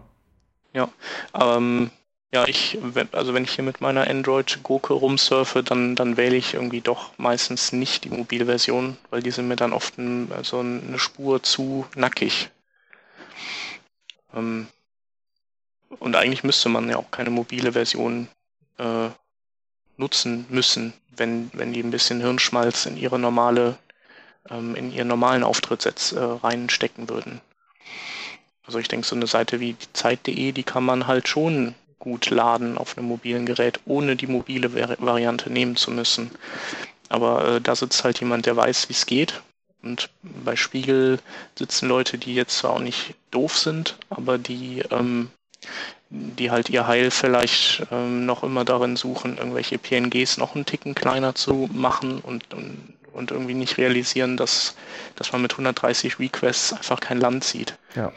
Ja, 0.72 0.88
ähm, 1.34 1.90
ja, 2.32 2.46
ich, 2.46 2.78
also 3.10 3.34
wenn 3.34 3.42
ich 3.42 3.50
hier 3.50 3.64
mit 3.64 3.80
meiner 3.80 4.08
Android-Gurke 4.08 4.92
rumsurfe, 4.92 5.64
dann, 5.64 5.96
dann 5.96 6.16
wähle 6.16 6.36
ich 6.36 6.54
irgendwie 6.54 6.80
doch 6.80 7.10
meistens 7.18 7.72
nicht 7.72 8.04
die 8.04 8.10
mobile 8.10 8.46
Version, 8.46 8.96
weil 9.10 9.22
die 9.22 9.32
sind 9.32 9.48
mir 9.48 9.56
dann 9.56 9.72
oft 9.72 9.98
ein, 9.98 10.30
also 10.34 10.60
eine 10.60 11.00
Spur 11.00 11.42
zu 11.42 11.84
nackig. 11.96 12.50
Ähm, 14.34 14.68
und 15.98 16.16
eigentlich 16.16 16.44
müsste 16.44 16.68
man 16.68 16.88
ja 16.88 16.96
auch 16.96 17.10
keine 17.10 17.30
mobile 17.30 17.72
Version 17.72 18.28
äh, 18.78 19.08
nutzen 19.96 20.46
müssen, 20.48 20.92
wenn, 21.10 21.50
wenn 21.52 21.72
die 21.72 21.82
ein 21.82 21.90
bisschen 21.90 22.20
Hirnschmalz 22.20 22.86
in 22.86 22.96
ihre 22.96 23.18
normale, 23.18 23.76
ähm, 24.48 24.74
in 24.74 24.92
ihren 24.92 25.08
normalen 25.08 25.44
Auftrittssets 25.44 26.12
äh, 26.12 26.20
reinstecken 26.20 27.08
würden. 27.08 27.40
Also 28.64 28.78
ich 28.78 28.88
denke, 28.88 29.06
so 29.06 29.16
eine 29.16 29.26
Seite 29.26 29.60
wie 29.60 29.76
Zeit.de, 29.92 30.52
die 30.52 30.62
kann 30.62 30.84
man 30.84 31.06
halt 31.06 31.28
schon 31.28 31.74
gut 31.98 32.30
laden 32.30 32.78
auf 32.78 32.96
einem 32.96 33.06
mobilen 33.06 33.46
Gerät, 33.46 33.80
ohne 33.84 34.16
die 34.16 34.26
mobile 34.26 34.72
Variante 35.00 35.50
nehmen 35.50 35.76
zu 35.76 35.90
müssen. 35.90 36.30
Aber 37.08 37.46
äh, 37.46 37.60
da 37.60 37.76
sitzt 37.76 38.02
halt 38.02 38.18
jemand, 38.20 38.46
der 38.46 38.56
weiß, 38.56 38.88
wie 38.88 38.94
es 38.94 39.06
geht. 39.06 39.42
Und 39.82 40.10
bei 40.22 40.56
Spiegel 40.56 41.18
sitzen 41.58 41.88
Leute, 41.88 42.18
die 42.18 42.34
jetzt 42.34 42.58
zwar 42.58 42.72
auch 42.72 42.80
nicht 42.80 43.14
doof 43.30 43.58
sind, 43.58 43.96
aber 44.10 44.38
die 44.38 44.84
ähm, 44.90 45.30
die 46.12 46.50
halt 46.50 46.68
ihr 46.68 46.86
Heil 46.86 47.10
vielleicht 47.10 47.86
ähm, 47.90 48.26
noch 48.26 48.42
immer 48.42 48.64
darin 48.64 48.96
suchen, 48.96 49.38
irgendwelche 49.38 49.78
PNGs 49.78 50.36
noch 50.36 50.54
einen 50.54 50.66
Ticken 50.66 50.94
kleiner 50.94 51.34
zu 51.34 51.70
machen 51.72 52.20
und, 52.20 52.52
und, 52.52 52.94
und 53.12 53.30
irgendwie 53.30 53.54
nicht 53.54 53.78
realisieren, 53.78 54.36
dass, 54.36 54.76
dass 55.16 55.32
man 55.32 55.40
mit 55.40 55.52
130 55.52 56.18
Requests 56.18 56.74
einfach 56.74 57.00
kein 57.00 57.18
Land 57.18 57.44
sieht. 57.44 57.78
Ja. 57.94 58.12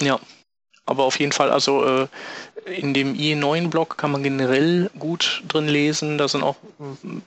Ja, 0.00 0.20
aber 0.86 1.04
auf 1.04 1.18
jeden 1.18 1.32
Fall, 1.32 1.50
also 1.50 1.84
äh, 1.84 2.08
in 2.66 2.94
dem 2.94 3.14
IE9-Blog 3.14 3.96
kann 3.98 4.12
man 4.12 4.22
generell 4.22 4.90
gut 4.98 5.42
drin 5.48 5.68
lesen. 5.68 6.18
Da 6.18 6.28
sind 6.28 6.42
auch 6.42 6.56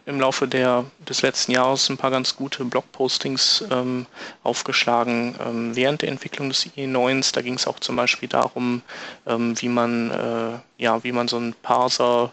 im 0.05 0.19
Laufe 0.19 0.47
der, 0.47 0.85
des 1.07 1.21
letzten 1.21 1.51
Jahres 1.51 1.89
ein 1.89 1.97
paar 1.97 2.11
ganz 2.11 2.35
gute 2.35 2.65
Blogpostings 2.65 3.63
ähm, 3.71 4.05
aufgeschlagen 4.43 5.35
ähm, 5.45 5.75
während 5.75 6.01
der 6.01 6.09
Entwicklung 6.09 6.49
des 6.49 6.65
IE9s. 6.65 7.33
Da 7.33 7.41
ging 7.41 7.53
es 7.53 7.67
auch 7.67 7.79
zum 7.79 7.95
Beispiel 7.95 8.29
darum, 8.29 8.81
ähm, 9.25 9.59
wie 9.61 9.69
man 9.69 10.11
äh, 10.11 10.59
ja, 10.77 11.03
wie 11.03 11.11
man 11.11 11.27
so 11.27 11.37
einen 11.37 11.53
Parser 11.53 12.31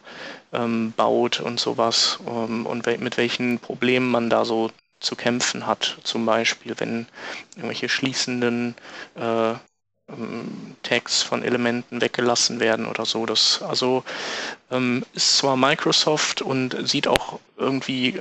ähm, 0.53 0.93
baut 0.97 1.41
und 1.41 1.59
sowas 1.59 2.19
ähm, 2.27 2.67
und 2.67 2.87
we 2.87 2.99
mit 2.99 3.17
welchen 3.17 3.59
Problemen 3.59 4.11
man 4.11 4.31
da 4.31 4.45
so 4.45 4.71
zu 5.01 5.17
kämpfen 5.17 5.67
hat. 5.67 5.99
Zum 6.05 6.25
Beispiel, 6.27 6.75
wenn 6.79 7.07
irgendwelche 7.57 7.89
schließenden 7.89 8.75
äh, 9.17 9.55
ähm, 10.09 10.77
Tags 10.83 11.23
von 11.23 11.43
Elementen 11.43 12.01
weggelassen 12.01 12.61
werden 12.61 12.87
oder 12.87 13.07
so. 13.07 13.27
Das 13.27 13.63
also 13.63 14.05
ähm, 14.71 15.05
ist 15.15 15.39
zwar 15.39 15.57
Microsoft 15.57 16.43
und 16.43 16.89
sieht 16.89 17.09
auch 17.09 17.41
irgendwie 17.57 18.21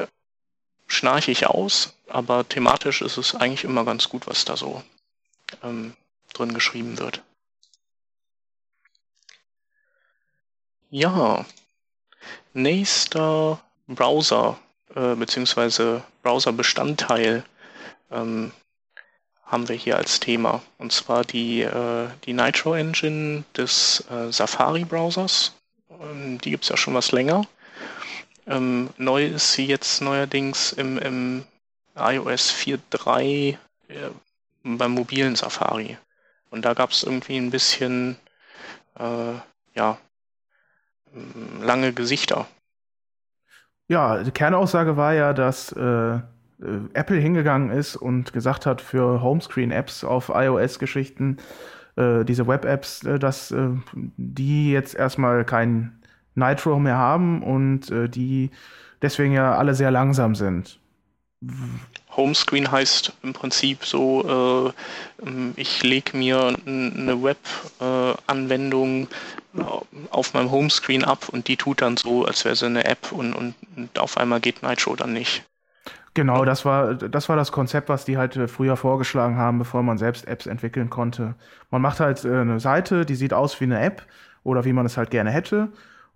schnarchig 0.88 1.48
aus, 1.48 1.94
aber 2.08 2.48
thematisch 2.48 3.02
ist 3.02 3.18
es 3.18 3.36
eigentlich 3.36 3.64
immer 3.64 3.86
ganz 3.86 4.10
gut, 4.10 4.28
was 4.28 4.46
da 4.46 4.56
so 4.56 4.84
ähm, 5.64 5.96
drin 6.34 6.54
geschrieben 6.54 7.00
wird. 7.00 7.22
Ja, 10.90 11.46
nächster 12.54 13.60
Browser 13.88 14.60
äh, 14.96 15.16
beziehungsweise 15.16 16.04
Browser-Bestandteil 16.22 17.44
ähm, 18.12 18.52
haben 19.46 19.68
wir 19.70 19.76
hier 19.76 19.98
als 19.98 20.20
Thema. 20.20 20.62
Und 20.78 20.92
zwar 20.92 21.24
die, 21.24 21.62
äh, 21.62 22.08
die 22.26 22.34
Nitro 22.34 22.74
Engine 22.74 23.44
des 23.56 24.04
äh, 24.10 24.32
Safari-Browsers. 24.32 25.54
Ähm, 26.02 26.40
die 26.40 26.52
gibt 26.52 26.64
es 26.64 26.70
ja 26.70 26.78
schon 26.78 26.94
was 26.94 27.12
länger. 27.12 27.46
Ähm, 28.48 28.90
neu 28.98 29.26
ist 29.26 29.54
sie 29.54 29.66
jetzt 29.66 30.02
neuerdings 30.02 30.74
im, 30.74 30.98
im 30.98 31.44
iOS 31.96 32.52
4.3 32.52 33.22
äh, 33.22 33.58
beim 34.64 34.92
mobilen 34.92 35.36
Safari. 35.36 35.98
Und 36.50 36.66
da 36.66 36.74
gab 36.74 36.92
es 36.92 37.04
irgendwie 37.04 37.38
ein 37.38 37.52
bisschen, 37.52 38.18
äh, 39.00 39.34
ja, 39.76 39.98
lange 41.62 41.94
Gesichter. 41.94 42.48
Ja, 43.88 44.24
die 44.24 44.32
Kernaussage 44.32 44.98
war 44.98 45.14
ja, 45.14 45.34
dass 45.34 45.72
äh, 45.74 46.20
Apple 46.94 47.18
hingegangen 47.18 47.70
ist 47.72 47.96
und 47.96 48.34
gesagt 48.34 48.66
hat, 48.66 48.82
für 48.82 49.22
Homescreen-Apps 49.22 50.04
auf 50.04 50.32
iOS-Geschichten, 50.34 51.38
äh, 51.96 52.24
diese 52.24 52.48
Web-Apps, 52.48 53.04
äh, 53.04 53.20
dass 53.20 53.52
äh, 53.52 53.70
die 53.94 54.72
jetzt 54.72 54.96
erstmal 54.96 55.46
kein 55.46 56.00
Nitro 56.36 56.80
mehr 56.80 56.98
haben 56.98 57.44
und 57.44 57.92
äh, 57.92 58.10
die 58.10 58.50
deswegen 59.02 59.34
ja 59.34 59.56
alle 59.56 59.76
sehr 59.76 59.92
langsam 59.92 60.36
sind. 60.36 60.80
Homescreen 62.16 62.72
heißt 62.72 63.12
im 63.22 63.34
Prinzip 63.34 63.86
so, 63.86 64.74
äh, 65.22 65.28
ähm, 65.28 65.54
ich 65.58 65.84
lege 65.84 66.16
mir 66.16 66.56
eine 66.66 67.22
Web-Anwendung 67.22 69.08
auf 70.10 70.34
meinem 70.34 70.50
Homescreen 70.50 71.04
ab 71.04 71.30
und 71.30 71.48
die 71.48 71.58
tut 71.58 71.82
dann 71.82 71.98
so, 71.98 72.26
als 72.26 72.44
wäre 72.46 72.56
sie 72.56 72.66
eine 72.66 72.86
App 72.86 73.12
und, 73.12 73.34
und 73.34 73.56
auf 74.00 74.18
einmal 74.18 74.40
geht 74.40 74.64
Nitro 74.64 74.96
dann 74.96 75.14
nicht. 75.14 75.44
Genau, 76.16 76.46
das 76.46 76.64
war, 76.64 76.94
das 76.94 77.28
war 77.28 77.36
das 77.36 77.52
Konzept, 77.52 77.90
was 77.90 78.06
die 78.06 78.18
halt 78.18 78.36
äh, 78.36 78.48
früher 78.48 78.78
vorgeschlagen 78.78 79.36
haben, 79.38 79.58
bevor 79.58 79.82
man 79.82 79.98
selbst 79.98 80.28
Apps 80.28 80.46
entwickeln 80.46 80.92
konnte. 80.92 81.34
Man 81.72 81.82
macht 81.82 82.00
halt 82.00 82.24
äh, 82.24 82.42
eine 82.42 82.60
Seite, 82.60 83.06
die 83.06 83.16
sieht 83.16 83.34
aus 83.34 83.60
wie 83.60 83.66
eine 83.66 83.82
App 83.82 84.06
oder 84.44 84.64
wie 84.64 84.74
man 84.74 84.86
es 84.86 84.96
halt 84.96 85.10
gerne 85.10 85.32
hätte. 85.32 85.70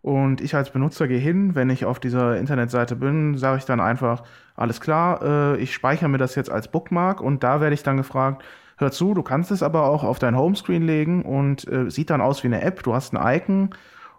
Und 0.04 0.40
ich 0.42 0.54
als 0.56 0.70
Benutzer 0.70 1.08
gehe 1.08 1.18
hin, 1.18 1.56
wenn 1.56 1.72
ich 1.72 1.86
auf 1.86 2.00
dieser 2.00 2.38
Internetseite 2.38 2.96
bin, 2.96 3.38
sage 3.38 3.58
ich 3.58 3.66
dann 3.66 3.80
einfach, 3.80 4.24
alles 4.56 4.82
klar, 4.82 5.22
äh, 5.24 5.58
ich 5.58 5.74
speichere 5.74 6.10
mir 6.10 6.20
das 6.20 6.36
jetzt 6.36 6.52
als 6.52 6.68
Bookmark 6.68 7.20
und 7.20 7.44
da 7.44 7.60
werde 7.60 7.74
ich 7.74 7.82
dann 7.82 7.98
gefragt, 7.98 8.44
hör 8.78 8.92
zu, 8.92 9.16
du 9.16 9.24
kannst 9.24 9.50
es 9.50 9.64
aber 9.64 9.86
auch 9.90 10.04
auf 10.04 10.20
dein 10.20 10.38
Homescreen 10.38 10.84
legen 10.84 11.24
und 11.24 11.68
sieht 11.88 12.12
dann 12.12 12.22
aus 12.22 12.44
wie 12.44 12.48
eine 12.48 12.62
App, 12.62 12.84
du 12.84 12.94
hast 12.94 13.16
ein 13.16 13.36
Icon 13.38 13.72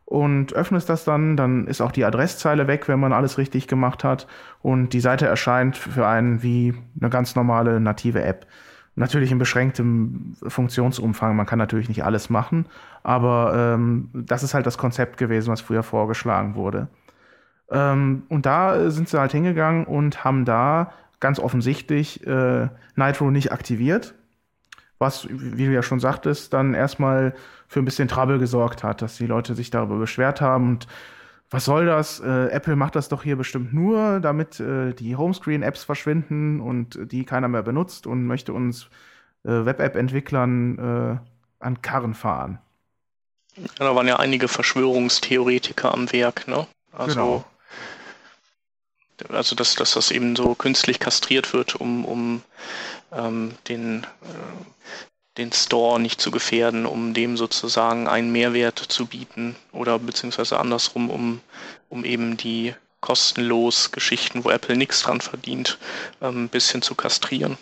und 0.09 0.55
öffnest 0.55 0.89
das 0.89 1.05
dann, 1.05 1.37
dann 1.37 1.67
ist 1.67 1.83
auch 1.83 1.93
die 1.93 2.07
Adresszeile 2.07 2.67
weg, 2.67 2.89
wenn 2.89 2.99
man 2.99 3.13
alles 3.13 3.37
richtig 3.37 3.69
gemacht 3.69 4.05
hat 4.05 4.27
und 4.63 4.95
die 4.95 5.01
Seite 5.01 5.27
erscheint 5.27 5.77
für 5.77 6.07
einen 6.07 6.43
wie 6.43 6.75
eine 6.99 7.11
ganz 7.11 7.37
normale 7.37 7.79
native 7.79 8.23
App. 8.23 8.47
Natürlich 8.95 9.31
in 9.31 9.39
beschränktem 9.39 10.33
Funktionsumfang. 10.47 11.37
Man 11.37 11.45
kann 11.45 11.59
natürlich 11.59 11.91
nicht 11.91 12.05
alles 12.05 12.31
machen, 12.31 12.65
aber 13.03 13.53
ähm, 13.55 14.09
das 14.15 14.43
ist 14.43 14.55
halt 14.55 14.65
das 14.65 14.79
Konzept 14.79 15.19
gewesen, 15.19 15.53
was 15.53 15.61
früher 15.61 15.83
vorgeschlagen 15.83 16.55
wurde. 16.55 16.89
Ähm, 17.71 18.23
und 18.31 18.47
da 18.47 18.89
sind 18.89 19.11
sie 19.11 19.21
halt 19.21 19.33
hingegangen 19.33 19.85
und 19.85 20.25
haben 20.25 20.47
da 20.47 20.91
ganz 21.21 21.39
offensichtlich 21.39 22.27
äh, 22.27 22.69
Nitro 22.97 23.31
nicht 23.31 23.53
aktiviert, 23.53 24.15
was, 24.99 25.29
wie 25.31 25.67
du 25.67 25.73
ja 25.73 25.83
schon 25.83 26.01
sagtest, 26.01 26.53
dann 26.53 26.75
erstmal 26.75 27.35
für 27.67 27.81
ein 27.81 27.85
bisschen 27.85 28.09
Trouble 28.09 28.39
gesorgt 28.39 28.83
hat, 28.83 29.03
dass 29.03 29.17
die 29.17 29.27
Leute 29.27 29.55
sich 29.55 29.71
darüber 29.71 29.99
beschwert 29.99 30.41
haben 30.41 30.69
und 30.69 30.87
was 31.51 31.65
soll 31.65 31.87
das? 31.87 32.21
Äh, 32.21 32.49
Apple 32.49 32.77
macht 32.77 32.95
das 32.95 33.09
doch 33.09 33.23
hier 33.23 33.37
bestimmt 33.37 33.73
nur, 33.73 34.21
damit 34.21 34.61
äh, 34.61 34.93
die 34.93 35.17
Homescreen-Apps 35.17 35.83
verschwinden 35.83 36.61
und 36.61 36.99
die 37.11 37.25
keiner 37.25 37.49
mehr 37.49 37.63
benutzt 37.63 38.07
und 38.07 38.27
möchte 38.27 38.53
uns 38.53 38.91
äh, 39.45 39.65
Web-App-Entwicklern 39.65 40.79
äh, 40.79 41.65
an 41.65 41.81
Karren 41.81 42.15
fahren. 42.15 42.59
Ja, 43.57 43.65
da 43.79 43.95
waren 43.95 44.07
ja 44.07 44.19
einige 44.19 44.47
Verschwörungstheoretiker 44.47 45.93
am 45.93 46.13
Werk, 46.13 46.47
ne? 46.49 46.67
Also, 46.93 47.15
genau. 47.15 47.45
Also 49.29 49.57
dass, 49.57 49.75
dass 49.75 49.93
das 49.93 50.11
eben 50.11 50.37
so 50.37 50.55
künstlich 50.55 51.01
kastriert 51.01 51.53
wird, 51.53 51.77
um, 51.77 52.05
um 52.05 52.43
ähm, 53.13 53.53
den 53.69 54.05
äh, 54.05 54.65
den 55.39 55.53
Store 55.53 56.01
nicht 56.01 56.21
zu 56.21 56.31
gefährden, 56.31 56.85
um 56.85 57.15
dem 57.15 57.37
sozusagen 57.37 58.09
einen 58.09 58.31
Mehrwert 58.31 58.79
zu 58.79 59.07
bieten 59.07 59.57
oder 59.73 59.99
beziehungsweise 59.99 60.59
andersrum, 60.59 61.09
um, 61.11 61.41
um 61.89 62.05
eben 62.05 62.37
die 62.37 62.75
kostenlos 63.01 63.93
Geschichten, 63.93 64.45
wo 64.45 64.51
Apple 64.51 64.77
nichts 64.77 65.03
dran 65.03 65.21
verdient, 65.21 65.79
ähm, 66.21 66.45
ein 66.45 66.49
bisschen 66.49 66.83
zu 66.83 66.97
kastrieren. 66.97 67.57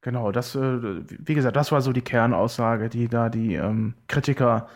Genau, 0.00 0.32
das, 0.32 0.54
äh, 0.54 0.60
wie 0.60 1.34
gesagt, 1.34 1.56
das 1.56 1.70
war 1.72 1.82
so 1.82 1.92
die 1.92 2.00
Kernaussage, 2.00 2.88
die 2.88 3.08
da 3.08 3.28
die 3.28 3.54
ähm, 3.56 3.92
Kritiker 4.08 4.68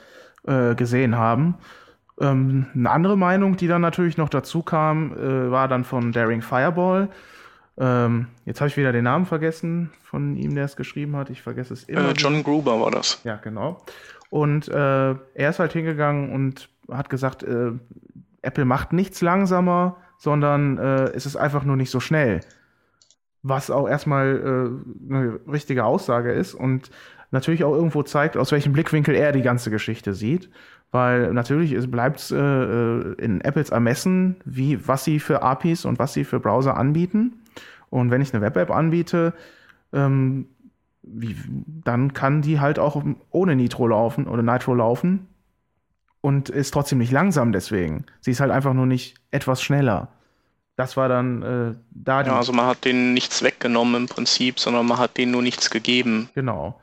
äh, 0.47 0.75
gesehen 0.75 1.17
haben. 1.17 1.57
Ähm, 2.21 2.67
eine 2.75 2.91
andere 2.91 3.17
Meinung, 3.17 3.57
die 3.57 3.67
dann 3.67 3.81
natürlich 3.81 4.17
noch 4.17 4.29
dazu 4.29 4.63
kam, 4.63 5.17
äh, 5.17 5.51
war 5.51 5.69
dann 5.69 5.85
von 5.85 6.13
Daring 6.13 6.43
Fireball. 6.43 7.09
Ähm, 7.77 8.29
jetzt 8.45 8.61
habe 8.61 8.69
ich 8.69 8.77
wieder 8.77 8.93
den 8.93 9.05
Namen 9.05 9.27
vergessen 9.27 9.91
von 10.03 10.37
ihm, 10.37 10.55
der 10.55 10.65
es 10.65 10.77
geschrieben 10.77 11.17
hat. 11.17 11.31
Ich 11.31 11.43
vergesse 11.43 11.75
es 11.75 11.85
immer. 11.85 12.11
Äh, 12.11 12.13
John 12.13 12.45
Gruber 12.45 12.81
war 12.81 12.91
das. 12.91 13.21
Ja, 13.25 13.37
genau. 13.37 13.83
Und 14.31 14.69
äh, 14.69 15.11
er 15.11 15.51
ist 15.51 15.59
halt 15.59 15.73
hingegangen 15.73 16.33
und 16.33 16.69
hat 16.91 17.11
gesagt, 17.11 17.43
äh, 17.43 17.73
Apple 18.43 18.65
macht 18.65 18.93
nichts 18.93 19.21
langsamer, 19.21 19.97
sondern 20.19 20.79
äh, 20.79 21.05
es 21.15 21.27
ist 21.27 21.37
einfach 21.37 21.65
nur 21.65 21.77
nicht 21.77 21.91
so 21.91 22.01
schnell. 22.01 22.41
Was 23.43 23.71
auch 23.71 23.89
erstmal 23.89 24.37
äh, 24.37 25.13
eine 25.13 25.41
richtige 25.51 25.85
Aussage 25.85 26.33
ist 26.33 26.55
und 26.55 26.91
natürlich 27.31 27.65
auch 27.65 27.75
irgendwo 27.75 28.03
zeigt, 28.03 28.37
aus 28.37 28.53
welchem 28.53 28.73
Blickwinkel 28.73 29.15
er 29.15 29.33
die 29.33 29.43
ganze 29.43 29.71
Geschichte 29.71 30.15
sieht. 30.15 30.51
Weil 30.91 31.33
natürlich 31.33 31.91
bleibt 31.91 32.21
es 32.21 32.31
äh, 32.31 32.37
in 32.37 33.41
Apples 33.41 33.71
Ermessen, 33.71 34.37
wie, 34.45 34.87
was 34.87 35.05
sie 35.05 35.19
für 35.19 35.43
APIs 35.43 35.85
und 35.85 35.99
was 35.99 36.13
sie 36.13 36.25
für 36.25 36.39
Browser 36.39 36.77
anbieten. 36.77 37.41
Und 37.91 38.11
wenn 38.11 38.21
ich 38.21 38.33
eine 38.33 38.43
Web-App 38.43 38.71
anbiete, 38.71 39.33
ähm, 39.93 40.47
wie, 41.03 41.37
dann 41.85 42.13
kann 42.13 42.43
die 42.43 42.61
halt 42.61 42.79
auch 42.79 43.03
ohne 43.31 43.57
Nitro 43.57 43.89
laufen 43.89 44.27
oder 44.27 44.43
Nitro 44.43 44.75
laufen 44.75 45.27
und 46.21 46.49
ist 46.49 46.73
trotzdem 46.73 46.99
nicht 46.99 47.13
langsam 47.13 47.53
deswegen. 47.53 48.07
Sie 48.21 48.31
ist 48.31 48.41
halt 48.41 48.51
einfach 48.51 48.73
nur 48.73 48.87
nicht 48.87 49.17
etwas 49.31 49.63
schneller. 49.63 50.09
Das 50.77 50.97
war 50.97 51.09
dann 51.09 51.43
äh, 51.43 51.75
da. 51.91 52.23
Ja, 52.23 52.37
also 52.37 52.53
man 52.53 52.67
hat 52.67 52.85
denen 52.85 53.15
nichts 53.15 53.43
weggenommen 53.43 53.95
im 54.03 54.09
Prinzip, 54.09 54.59
sondern 54.59 54.87
man 54.87 54.99
hat 54.99 55.17
denen 55.17 55.33
nur 55.33 55.43
nichts 55.43 55.71
gegeben. 55.71 56.31
Genau. 56.35 56.81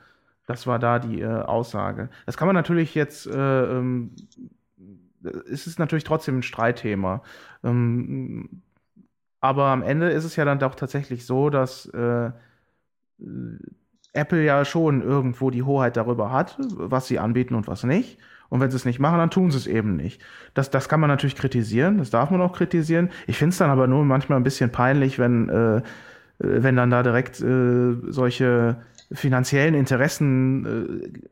Das 0.51 0.67
war 0.67 0.79
da 0.79 0.99
die 0.99 1.21
äh, 1.21 1.27
Aussage. 1.27 2.09
Das 2.25 2.35
kann 2.37 2.47
man 2.47 2.55
natürlich 2.55 2.93
jetzt, 2.93 3.25
äh, 3.25 3.63
ähm, 3.63 4.11
es 5.49 5.65
ist 5.65 5.79
natürlich 5.79 6.03
trotzdem 6.03 6.39
ein 6.39 6.43
Streitthema. 6.43 7.23
Ähm, 7.63 8.61
aber 9.39 9.67
am 9.67 9.81
Ende 9.81 10.09
ist 10.09 10.25
es 10.25 10.35
ja 10.35 10.43
dann 10.45 10.59
doch 10.59 10.75
tatsächlich 10.75 11.25
so, 11.25 11.49
dass 11.49 11.85
äh, 11.87 12.31
Apple 14.13 14.43
ja 14.43 14.65
schon 14.65 15.01
irgendwo 15.01 15.51
die 15.51 15.63
Hoheit 15.63 15.95
darüber 15.95 16.31
hat, 16.31 16.57
was 16.59 17.07
sie 17.07 17.17
anbieten 17.17 17.55
und 17.55 17.67
was 17.67 17.83
nicht. 17.83 18.19
Und 18.49 18.59
wenn 18.59 18.69
sie 18.69 18.75
es 18.75 18.83
nicht 18.83 18.99
machen, 18.99 19.17
dann 19.17 19.29
tun 19.29 19.49
sie 19.49 19.57
es 19.57 19.67
eben 19.67 19.95
nicht. 19.95 20.21
Das, 20.53 20.69
das 20.69 20.89
kann 20.89 20.99
man 20.99 21.09
natürlich 21.09 21.37
kritisieren, 21.37 21.97
das 21.99 22.09
darf 22.09 22.29
man 22.29 22.41
auch 22.41 22.51
kritisieren. 22.51 23.09
Ich 23.25 23.37
finde 23.37 23.53
es 23.53 23.57
dann 23.57 23.69
aber 23.69 23.87
nur 23.87 24.03
manchmal 24.03 24.37
ein 24.37 24.43
bisschen 24.43 24.69
peinlich, 24.69 25.17
wenn, 25.17 25.47
äh, 25.47 25.81
wenn 26.39 26.75
dann 26.75 26.89
da 26.89 27.01
direkt 27.01 27.39
äh, 27.39 27.95
solche 28.09 28.75
finanziellen 29.11 29.73
Interessen 29.75 30.65
äh, 30.65 31.27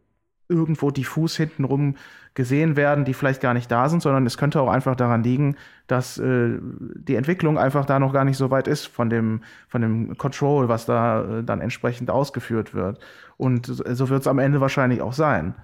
irgendwo 0.49 0.89
diffus 0.91 1.37
hintenrum 1.37 1.95
gesehen 2.33 2.75
werden, 2.75 3.05
die 3.05 3.13
vielleicht 3.13 3.41
gar 3.41 3.53
nicht 3.53 3.69
da 3.71 3.89
sind, 3.89 4.01
sondern 4.01 4.25
es 4.25 4.37
könnte 4.37 4.61
auch 4.61 4.69
einfach 4.69 4.95
daran 4.95 5.23
liegen, 5.23 5.55
dass 5.87 6.17
äh, 6.17 6.57
die 6.61 7.15
Entwicklung 7.15 7.57
einfach 7.57 7.85
da 7.85 7.99
noch 7.99 8.13
gar 8.13 8.25
nicht 8.25 8.37
so 8.37 8.49
weit 8.49 8.67
ist 8.67 8.87
von 8.87 9.09
dem, 9.09 9.43
von 9.67 9.81
dem 9.81 10.17
Control, 10.17 10.67
was 10.69 10.85
da 10.85 11.39
äh, 11.39 11.43
dann 11.43 11.61
entsprechend 11.61 12.09
ausgeführt 12.09 12.73
wird. 12.73 12.99
Und 13.37 13.65
so 13.67 14.09
wird 14.09 14.21
es 14.21 14.27
am 14.27 14.39
Ende 14.39 14.61
wahrscheinlich 14.61 15.01
auch 15.01 15.13
sein. 15.13 15.55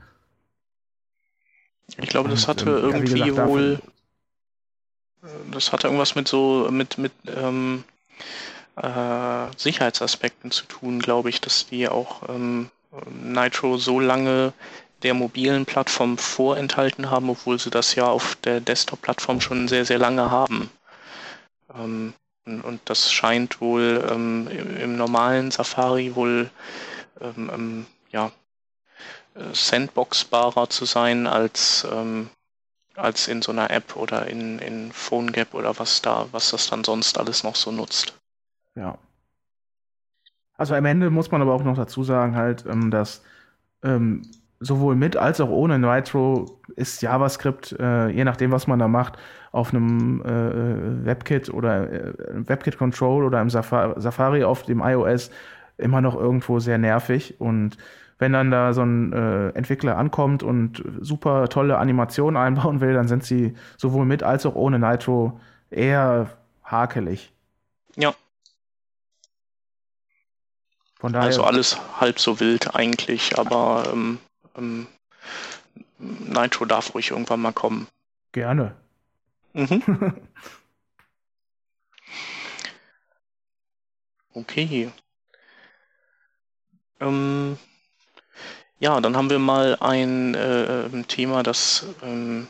Ich 1.97 2.09
glaube, 2.09 2.29
das 2.29 2.47
hatte 2.47 2.77
Und, 2.77 2.83
ähm, 2.83 2.95
irgendwie 2.95 3.19
ja, 3.19 3.25
gesagt, 3.27 3.49
wohl, 3.49 3.79
das 5.51 5.71
hatte 5.71 5.87
irgendwas 5.87 6.15
mit 6.15 6.27
so, 6.27 6.67
mit, 6.71 6.97
mit 6.97 7.13
ähm, 7.27 7.83
äh, 8.75 9.47
Sicherheitsaspekten 9.57 10.51
zu 10.51 10.65
tun, 10.65 10.99
glaube 10.99 11.29
ich, 11.29 11.41
dass 11.41 11.67
die 11.67 11.87
auch 11.87 12.29
ähm, 12.29 12.69
Nitro 13.21 13.77
so 13.77 13.99
lange 13.99 14.53
der 15.03 15.13
mobilen 15.13 15.65
Plattform 15.65 16.17
vorenthalten 16.17 17.11
haben, 17.11 17.29
obwohl 17.29 17.59
sie 17.59 17.69
das 17.69 17.95
ja 17.95 18.07
auf 18.07 18.35
der 18.37 18.59
Desktop-Plattform 18.61 19.41
schon 19.41 19.67
sehr, 19.67 19.85
sehr 19.85 19.99
lange 19.99 20.31
haben. 20.31 20.69
Ähm, 21.73 22.13
und, 22.45 22.61
und, 22.61 22.81
das 22.85 23.11
scheint 23.11 23.59
wohl 23.61 24.07
ähm, 24.09 24.47
im, 24.51 24.77
im, 24.77 24.97
normalen 24.97 25.51
Safari 25.51 26.15
wohl 26.15 26.49
ähm, 27.19 27.51
ähm 27.53 27.85
ja, 28.11 28.31
äh, 29.35 29.53
sandboxbarer 29.53 30.69
zu 30.69 30.85
sein 30.85 31.27
als, 31.27 31.85
ähm, 31.91 32.29
als 32.95 33.27
in 33.27 33.41
so 33.41 33.51
einer 33.51 33.71
App 33.71 33.95
oder 33.95 34.27
in, 34.27 34.59
in 34.59 34.91
PhoneGap 34.91 35.53
oder 35.53 35.77
was 35.79 36.01
da, 36.01 36.27
was 36.31 36.51
das 36.51 36.67
dann 36.69 36.83
sonst 36.83 37.17
alles 37.17 37.43
noch 37.43 37.55
so 37.55 37.71
nutzt. 37.71 38.13
Ja. 38.75 38.97
Also 40.57 40.75
am 40.75 40.85
Ende 40.85 41.09
muss 41.09 41.31
man 41.31 41.41
aber 41.41 41.53
auch 41.53 41.63
noch 41.63 41.75
dazu 41.75 42.03
sagen, 42.03 42.35
halt, 42.35 42.65
ähm, 42.65 42.91
dass 42.91 43.23
sowohl 44.59 44.95
mit 44.95 45.17
als 45.17 45.41
auch 45.41 45.49
ohne 45.49 45.79
Nitro 45.79 46.59
ist 46.75 47.01
JavaScript, 47.01 47.75
äh, 47.79 48.09
je 48.09 48.23
nachdem, 48.23 48.51
was 48.51 48.67
man 48.67 48.79
da 48.79 48.87
macht, 48.87 49.17
auf 49.51 49.73
einem 49.73 50.21
äh, 50.21 51.05
WebKit 51.05 51.53
oder 51.53 51.91
äh, 51.91 52.13
WebKit 52.47 52.77
Control 52.77 53.23
oder 53.23 53.41
im 53.41 53.49
Safari, 53.49 53.99
Safari 54.01 54.43
auf 54.43 54.63
dem 54.63 54.81
iOS 54.81 55.31
immer 55.77 56.01
noch 56.01 56.15
irgendwo 56.15 56.59
sehr 56.59 56.77
nervig. 56.77 57.39
Und 57.39 57.77
wenn 58.17 58.33
dann 58.33 58.51
da 58.51 58.73
so 58.73 58.81
ein 58.81 59.13
äh, 59.13 59.49
Entwickler 59.49 59.97
ankommt 59.97 60.41
und 60.41 60.83
super 61.01 61.49
tolle 61.49 61.77
Animationen 61.77 62.37
einbauen 62.37 62.81
will, 62.81 62.93
dann 62.93 63.07
sind 63.07 63.23
sie 63.23 63.55
sowohl 63.77 64.05
mit 64.05 64.23
als 64.23 64.45
auch 64.45 64.55
ohne 64.55 64.79
Nitro 64.79 65.39
eher 65.69 66.29
hakelig. 66.63 67.31
Ja. 67.95 68.13
Also 71.13 71.43
alles 71.43 71.77
halb 71.99 72.19
so 72.19 72.39
wild 72.39 72.75
eigentlich, 72.75 73.37
aber 73.37 73.89
ähm, 73.91 74.19
ähm, 74.57 74.87
Nitro 75.97 76.65
darf 76.65 76.93
ruhig 76.93 77.11
irgendwann 77.11 77.41
mal 77.41 77.53
kommen. 77.53 77.87
Gerne. 78.31 78.75
Mhm. 79.53 79.83
okay. 84.33 84.91
Ähm, 86.99 87.57
ja, 88.79 88.99
dann 88.99 89.15
haben 89.15 89.29
wir 89.29 89.39
mal 89.39 89.77
ein 89.79 90.35
äh, 90.35 91.03
Thema, 91.03 91.43
das 91.43 91.85
ähm, 92.01 92.47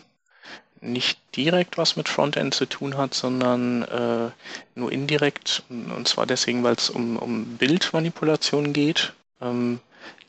nicht 0.92 1.20
direkt 1.36 1.78
was 1.78 1.96
mit 1.96 2.10
Frontend 2.10 2.54
zu 2.54 2.66
tun 2.66 2.98
hat, 2.98 3.14
sondern 3.14 3.84
äh, 3.84 4.32
nur 4.76 4.92
indirekt. 4.92 5.64
Und 5.70 6.08
zwar 6.08 6.26
deswegen, 6.26 6.64
weil 6.64 6.76
es 6.76 6.90
um, 6.90 7.18
um 7.18 7.58
Bildmanipulation 7.58 8.74
geht. 8.74 9.14
Ähm, 9.42 9.80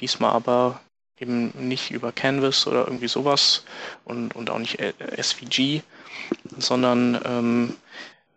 diesmal 0.01 0.33
aber 0.33 0.81
eben 1.19 1.53
nicht 1.69 1.91
über 1.91 2.13
Canvas 2.13 2.67
oder 2.67 2.85
irgendwie 2.85 3.09
sowas 3.09 3.65
und, 4.05 4.35
und 4.35 4.51
auch 4.51 4.59
nicht 4.59 4.79
SVG, 5.17 5.83
sondern 6.59 7.21
ähm, 7.25 7.77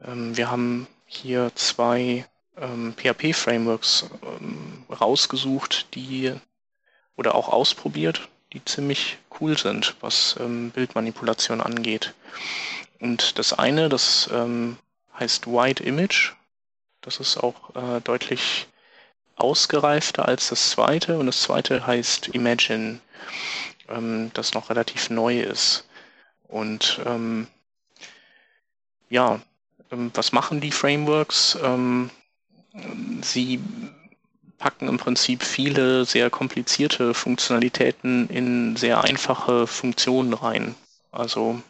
ähm, 0.06 0.38
wir 0.38 0.50
haben 0.50 0.88
hier 1.06 1.52
zwei 1.56 2.26
ähm, 2.58 2.94
PHP-Frameworks 2.96 4.10
ähm, 4.24 4.84
rausgesucht, 4.90 5.94
die 5.96 6.34
oder 7.16 7.36
auch 7.36 7.50
ausprobiert, 7.50 8.30
die 8.54 8.64
ziemlich 8.66 9.18
cool 9.40 9.58
sind, 9.58 9.96
was 10.02 10.36
ähm, 10.40 10.72
Bildmanipulation 10.72 11.62
angeht. 11.62 12.14
Und 13.00 13.38
das 13.38 13.54
eine, 13.54 13.90
das 13.90 14.30
ähm, 14.34 14.78
heißt 15.20 15.48
White 15.48 15.84
Image. 15.84 16.34
Das 17.02 17.20
ist 17.20 17.38
auch 17.38 17.76
äh, 17.76 18.02
deutlich 18.02 18.68
ausgereifter 19.36 20.28
als 20.28 20.50
das 20.50 20.72
zweite. 20.72 21.18
Und 21.18 21.28
das 21.28 21.42
zweite 21.42 21.86
heißt 21.86 22.30
Imagine, 22.30 23.00
ähm, 23.88 24.32
das 24.34 24.54
noch 24.54 24.70
relativ 24.70 25.10
neu 25.10 25.40
ist. 25.40 25.86
Und 26.48 27.00
ähm, 27.06 27.48
ja, 29.10 29.40
ähm, 29.92 30.12
was 30.14 30.32
machen 30.32 30.60
die 30.60 30.72
Frameworks? 30.72 31.58
Ähm, 31.62 32.10
sie 33.22 33.62
packen 34.60 34.88
im 34.88 34.98
Prinzip 34.98 35.44
viele 35.44 36.06
sehr 36.06 36.30
komplizierte 36.30 37.14
Funktionalitäten 37.14 38.30
in 38.30 38.76
sehr 38.76 39.04
einfache 39.04 39.66
Funktionen 39.66 40.34
rein. 40.34 40.76
Also 41.12 41.62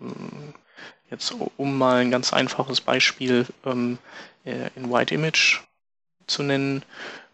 ähm, 0.00 0.54
jetzt 1.10 1.34
um 1.56 1.78
mal 1.78 2.02
ein 2.02 2.10
ganz 2.10 2.32
einfaches 2.32 2.80
Beispiel 2.80 3.46
ähm, 3.64 3.98
äh, 4.44 4.68
in 4.76 4.92
White 4.92 5.14
Image 5.14 5.60
zu 6.26 6.42
nennen. 6.42 6.84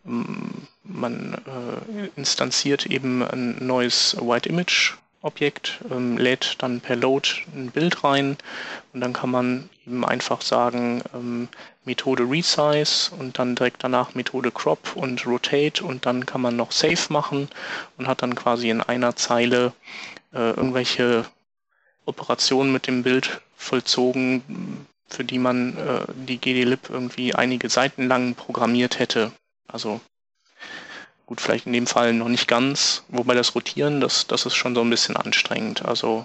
Ähm, 0.06 0.68
man 0.84 1.34
äh, 1.34 2.08
instanziert 2.16 2.86
eben 2.86 3.22
ein 3.22 3.66
neues 3.66 4.16
White 4.18 4.48
Image 4.48 4.94
Objekt, 5.20 5.80
ähm, 5.90 6.16
lädt 6.16 6.62
dann 6.62 6.80
per 6.80 6.94
Load 6.94 7.28
ein 7.52 7.70
Bild 7.72 8.04
rein 8.04 8.36
und 8.92 9.00
dann 9.00 9.12
kann 9.12 9.30
man 9.30 9.68
eben 9.84 10.04
einfach 10.04 10.42
sagen, 10.42 11.02
ähm, 11.12 11.48
Methode 11.88 12.24
Resize 12.24 13.10
und 13.18 13.38
dann 13.38 13.54
direkt 13.56 13.82
danach 13.82 14.14
Methode 14.14 14.50
Crop 14.50 14.94
und 14.94 15.26
Rotate 15.26 15.82
und 15.82 16.04
dann 16.06 16.26
kann 16.26 16.42
man 16.42 16.54
noch 16.54 16.70
Save 16.70 17.08
machen 17.08 17.48
und 17.96 18.06
hat 18.06 18.22
dann 18.22 18.34
quasi 18.34 18.68
in 18.68 18.82
einer 18.82 19.16
Zeile 19.16 19.72
äh, 20.32 20.50
irgendwelche 20.50 21.24
Operationen 22.04 22.72
mit 22.72 22.86
dem 22.86 23.02
Bild 23.02 23.40
vollzogen, 23.56 24.86
für 25.08 25.24
die 25.24 25.38
man 25.38 25.76
äh, 25.78 26.12
die 26.14 26.38
GDLib 26.38 26.90
irgendwie 26.90 27.34
einige 27.34 27.70
Seiten 27.70 28.06
lang 28.06 28.34
programmiert 28.34 28.98
hätte. 28.98 29.32
Also 29.66 30.00
Gut, 31.28 31.42
vielleicht 31.42 31.66
in 31.66 31.74
dem 31.74 31.86
Fall 31.86 32.14
noch 32.14 32.30
nicht 32.30 32.48
ganz, 32.48 33.04
wobei 33.08 33.34
das 33.34 33.54
Rotieren, 33.54 34.00
das, 34.00 34.26
das 34.26 34.46
ist 34.46 34.54
schon 34.54 34.74
so 34.74 34.80
ein 34.80 34.88
bisschen 34.88 35.14
anstrengend. 35.14 35.84
Also 35.84 36.24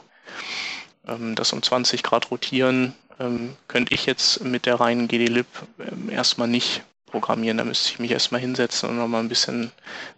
ähm, 1.05 1.35
das 1.35 1.51
um 1.51 1.61
20 1.61 2.03
Grad 2.03 2.31
rotieren 2.31 2.95
ähm, 3.19 3.55
könnte 3.67 3.93
ich 3.93 4.05
jetzt 4.05 4.43
mit 4.43 4.65
der 4.65 4.79
reinen 4.79 5.07
GDLib 5.07 5.47
ähm, 5.79 6.09
erstmal 6.09 6.47
nicht 6.47 6.83
programmieren. 7.05 7.57
Da 7.57 7.65
müsste 7.65 7.89
ich 7.91 7.99
mich 7.99 8.11
erstmal 8.11 8.41
hinsetzen 8.41 8.89
und 8.89 8.97
nochmal 8.97 9.21
ein 9.21 9.29
bisschen, 9.29 9.71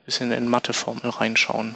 bisschen 0.06 0.32
in 0.32 0.48
Matheformel 0.48 1.10
reinschauen. 1.10 1.76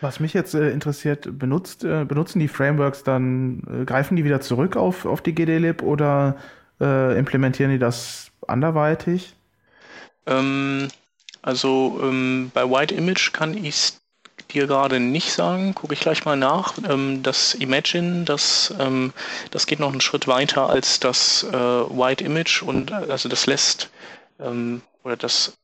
Was 0.00 0.20
mich 0.20 0.34
jetzt 0.34 0.54
äh, 0.54 0.70
interessiert, 0.70 1.38
benutzt, 1.38 1.82
äh, 1.82 2.04
benutzen 2.04 2.38
die 2.38 2.48
Frameworks 2.48 3.02
dann, 3.02 3.62
äh, 3.70 3.84
greifen 3.84 4.16
die 4.16 4.24
wieder 4.24 4.40
zurück 4.40 4.76
auf, 4.76 5.06
auf 5.06 5.22
die 5.22 5.34
GDLib 5.34 5.82
oder 5.82 6.36
äh, 6.80 7.18
implementieren 7.18 7.70
die 7.70 7.78
das 7.78 8.30
anderweitig? 8.46 9.34
Ähm, 10.26 10.88
also 11.40 11.98
ähm, 12.02 12.50
bei 12.52 12.68
White 12.68 12.94
Image 12.94 13.32
kann 13.32 13.56
ich 13.56 13.94
dir 14.52 14.66
gerade 14.66 15.00
nicht 15.00 15.32
sagen, 15.32 15.74
gucke 15.74 15.94
ich 15.94 16.00
gleich 16.00 16.24
mal 16.24 16.36
nach. 16.36 16.74
Ähm, 16.88 17.22
das 17.22 17.54
Imagine, 17.54 18.24
das, 18.24 18.74
ähm, 18.78 19.12
das 19.50 19.66
geht 19.66 19.80
noch 19.80 19.92
einen 19.92 20.00
Schritt 20.00 20.28
weiter 20.28 20.68
als 20.68 21.00
das 21.00 21.44
äh, 21.44 21.52
White 21.52 22.24
Image 22.24 22.62
und 22.62 22.92
also 22.92 23.28
das 23.28 23.46
lässt 23.46 23.90
ähm, 24.40 24.82
oder 25.02 25.16
das 25.16 25.54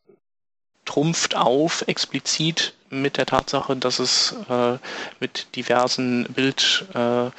trumpft 0.85 1.37
auf 1.37 1.85
explizit 1.87 2.75
mit 2.91 3.17
der 3.17 3.27
Tatsache, 3.27 3.77
dass 3.77 3.99
es 3.99 4.35
äh, 4.49 4.79
mit 5.21 5.55
diversen 5.57 6.25
Bild, 6.25 6.87
äh, 6.95 7.31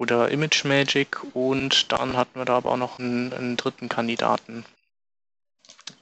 oder 0.00 0.30
ImageMagick 0.30 1.18
und 1.34 1.92
dann 1.92 2.16
hatten 2.16 2.38
wir 2.38 2.46
da 2.46 2.56
aber 2.56 2.72
auch 2.72 2.78
noch 2.78 2.98
einen, 2.98 3.34
einen 3.34 3.58
dritten 3.58 3.90
Kandidaten. 3.90 4.64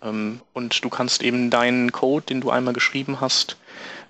Ähm, 0.00 0.40
und 0.52 0.84
du 0.84 0.88
kannst 0.88 1.20
eben 1.20 1.50
deinen 1.50 1.90
Code, 1.90 2.26
den 2.26 2.40
du 2.40 2.50
einmal 2.50 2.74
geschrieben 2.74 3.20
hast, 3.20 3.56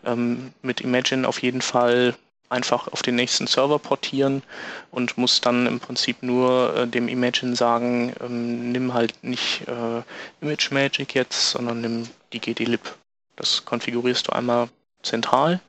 ähm, 0.05 0.53
mit 0.61 0.83
Imagine 0.83 1.27
auf 1.27 1.41
jeden 1.41 1.63
Fall 1.63 2.15
einfach 2.51 2.89
auf 2.89 3.01
den 3.01 3.15
nächsten 3.15 3.47
Server 3.47 3.79
portieren 3.79 4.43
und 4.91 5.17
musst 5.17 5.47
dann 5.47 5.67
im 5.67 5.81
Prinzip 5.81 6.23
nur 6.23 6.77
äh, 6.77 6.87
dem 6.87 7.09
Imagine 7.09 7.57
sagen, 7.57 8.15
ähm, 8.21 8.73
nimm 8.73 8.93
halt 8.93 9.15
nicht 9.25 9.67
äh, 9.69 10.03
ImageMagick 10.43 11.15
jetzt, 11.15 11.53
sondern 11.53 11.81
nimm 11.81 12.09
die 12.35 12.41
GDLib. 12.41 12.95
Das 13.37 13.65
konfigurierst 13.65 14.29
du 14.29 14.33
einmal 14.33 14.69
zentral, 15.03 15.61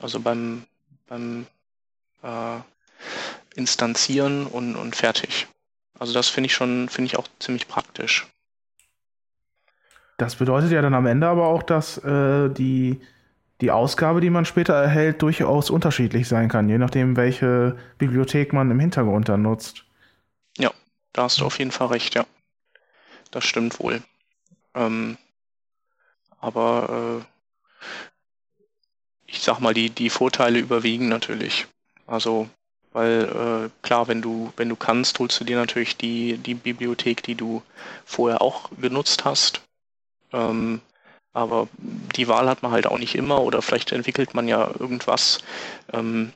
also 0.00 0.18
beim, 0.18 0.64
beim 1.06 1.46
äh, 2.24 2.58
instanzieren 3.54 4.46
und, 4.46 4.76
und 4.76 4.96
fertig. 4.96 5.46
Also 5.98 6.12
das 6.12 6.28
finde 6.28 6.46
ich 6.46 6.54
schon, 6.54 6.88
finde 6.88 7.06
ich 7.06 7.18
auch 7.18 7.26
ziemlich 7.38 7.68
praktisch. 7.68 8.26
Das 10.18 10.36
bedeutet 10.36 10.72
ja 10.72 10.82
dann 10.82 10.94
am 10.94 11.06
Ende 11.06 11.26
aber 11.26 11.46
auch, 11.46 11.62
dass 11.62 11.98
äh, 11.98 12.48
die, 12.48 13.00
die 13.60 13.70
Ausgabe, 13.70 14.20
die 14.20 14.30
man 14.30 14.44
später 14.44 14.74
erhält, 14.74 15.22
durchaus 15.22 15.70
unterschiedlich 15.70 16.28
sein 16.28 16.48
kann, 16.48 16.68
je 16.68 16.78
nachdem, 16.78 17.16
welche 17.16 17.76
Bibliothek 17.98 18.52
man 18.52 18.70
im 18.70 18.80
Hintergrund 18.80 19.28
dann 19.28 19.42
nutzt. 19.42 19.84
Ja, 20.56 20.70
da 21.12 21.24
hast 21.24 21.40
du 21.40 21.44
auf 21.44 21.58
jeden 21.58 21.70
Fall 21.70 21.88
recht, 21.88 22.14
ja. 22.14 22.26
Das 23.30 23.44
stimmt 23.44 23.78
wohl. 23.80 24.02
Ähm, 24.74 25.18
aber 26.38 27.20
äh, 27.20 27.24
ich 29.26 29.40
sag 29.40 29.60
mal, 29.60 29.74
die, 29.74 29.90
die 29.90 30.10
Vorteile 30.10 30.58
überwiegen 30.58 31.08
natürlich. 31.08 31.66
Also 32.06 32.48
weil 32.96 33.68
äh, 33.68 33.86
klar, 33.86 34.08
wenn 34.08 34.22
du, 34.22 34.54
wenn 34.56 34.70
du 34.70 34.74
kannst, 34.74 35.18
holst 35.18 35.38
du 35.38 35.44
dir 35.44 35.58
natürlich 35.58 35.98
die, 35.98 36.38
die 36.38 36.54
Bibliothek, 36.54 37.22
die 37.22 37.34
du 37.34 37.60
vorher 38.06 38.40
auch 38.40 38.70
genutzt 38.80 39.26
hast. 39.26 39.60
Ähm, 40.32 40.80
aber 41.34 41.68
die 41.76 42.26
Wahl 42.26 42.48
hat 42.48 42.62
man 42.62 42.72
halt 42.72 42.86
auch 42.86 42.98
nicht 42.98 43.14
immer 43.14 43.42
oder 43.42 43.60
vielleicht 43.60 43.92
entwickelt 43.92 44.32
man 44.32 44.48
ja 44.48 44.70
irgendwas, 44.78 45.40
ähm, 45.92 46.32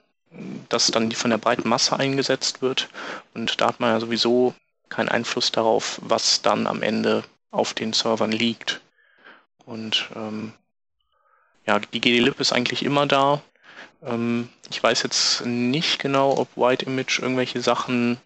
das 0.69 0.89
dann 0.89 1.11
von 1.13 1.31
der 1.31 1.39
breiten 1.39 1.67
Masse 1.67 1.99
eingesetzt 1.99 2.61
wird. 2.61 2.91
Und 3.33 3.59
da 3.63 3.69
hat 3.69 3.81
man 3.81 3.95
ja 3.95 3.99
sowieso 3.99 4.53
keinen 4.91 5.09
Einfluss 5.09 5.51
darauf, 5.53 5.99
was 6.03 6.43
dann 6.43 6.67
am 6.67 6.83
Ende 6.83 7.25
auf 7.51 7.73
den 7.73 7.95
Servern 7.95 8.33
liegt. 8.33 8.83
Und 9.65 10.11
ähm, 10.15 10.53
ja, 11.65 11.79
die 11.79 12.03
GDLib 12.03 12.39
ist 12.39 12.53
eigentlich 12.53 12.85
immer 12.85 13.07
da. 13.07 13.41
Ähm, 14.03 14.49
ich 14.71 14.83
weiß 14.83 15.03
jetzt 15.03 15.45
nicht 15.47 15.99
genau, 15.99 16.37
ob 16.37 16.57
White 16.57 16.87
Image 16.87 17.21
irgendwelche 17.21 17.61
Sachen 17.61 18.19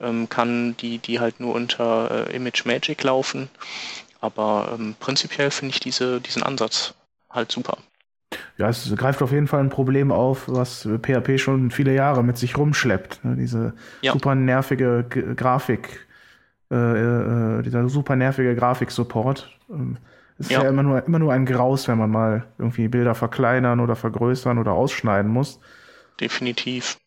ähm, 0.00 0.28
kann, 0.28 0.76
die, 0.78 0.98
die 0.98 1.20
halt 1.20 1.40
nur 1.40 1.54
unter 1.54 2.28
äh, 2.28 2.36
Image 2.36 2.64
Magic 2.64 3.02
laufen. 3.02 3.48
Aber 4.20 4.76
ähm, 4.78 4.94
prinzipiell 4.98 5.50
finde 5.50 5.74
ich 5.74 5.80
diese, 5.80 6.20
diesen 6.20 6.42
Ansatz 6.42 6.94
halt 7.30 7.52
super. 7.52 7.78
Ja, 8.58 8.68
es 8.68 8.94
greift 8.96 9.22
auf 9.22 9.32
jeden 9.32 9.48
Fall 9.48 9.60
ein 9.60 9.70
Problem 9.70 10.12
auf, 10.12 10.44
was 10.46 10.82
PHP 10.82 11.38
schon 11.38 11.70
viele 11.70 11.94
Jahre 11.94 12.22
mit 12.22 12.38
sich 12.38 12.56
rumschleppt. 12.56 13.24
Ne? 13.24 13.36
Diese 13.36 13.74
ja. 14.02 14.12
super 14.12 14.34
nervige 14.34 15.04
G 15.08 15.34
Grafik, 15.34 16.06
äh, 16.70 16.76
äh, 16.76 17.62
dieser 17.62 17.88
super 17.88 18.16
nervige 18.16 18.54
Grafik-Support. 18.54 19.50
Ähm, 19.70 19.96
ist 20.40 20.50
ja. 20.50 20.62
ja, 20.62 20.68
immer, 20.70 20.82
nur, 20.82 21.04
immer 21.06 21.18
nur 21.18 21.32
ein 21.32 21.44
Graus, 21.44 21.86
wenn 21.86 21.98
man 21.98 22.10
mal 22.10 22.46
irgendwie 22.58 22.88
Bilder 22.88 23.14
verkleinern 23.14 23.78
oder 23.78 23.94
vergrößern 23.94 24.58
oder 24.58 24.72
ausschneiden 24.72 25.30
muss. 25.30 25.60
Definitiv. 26.18 26.98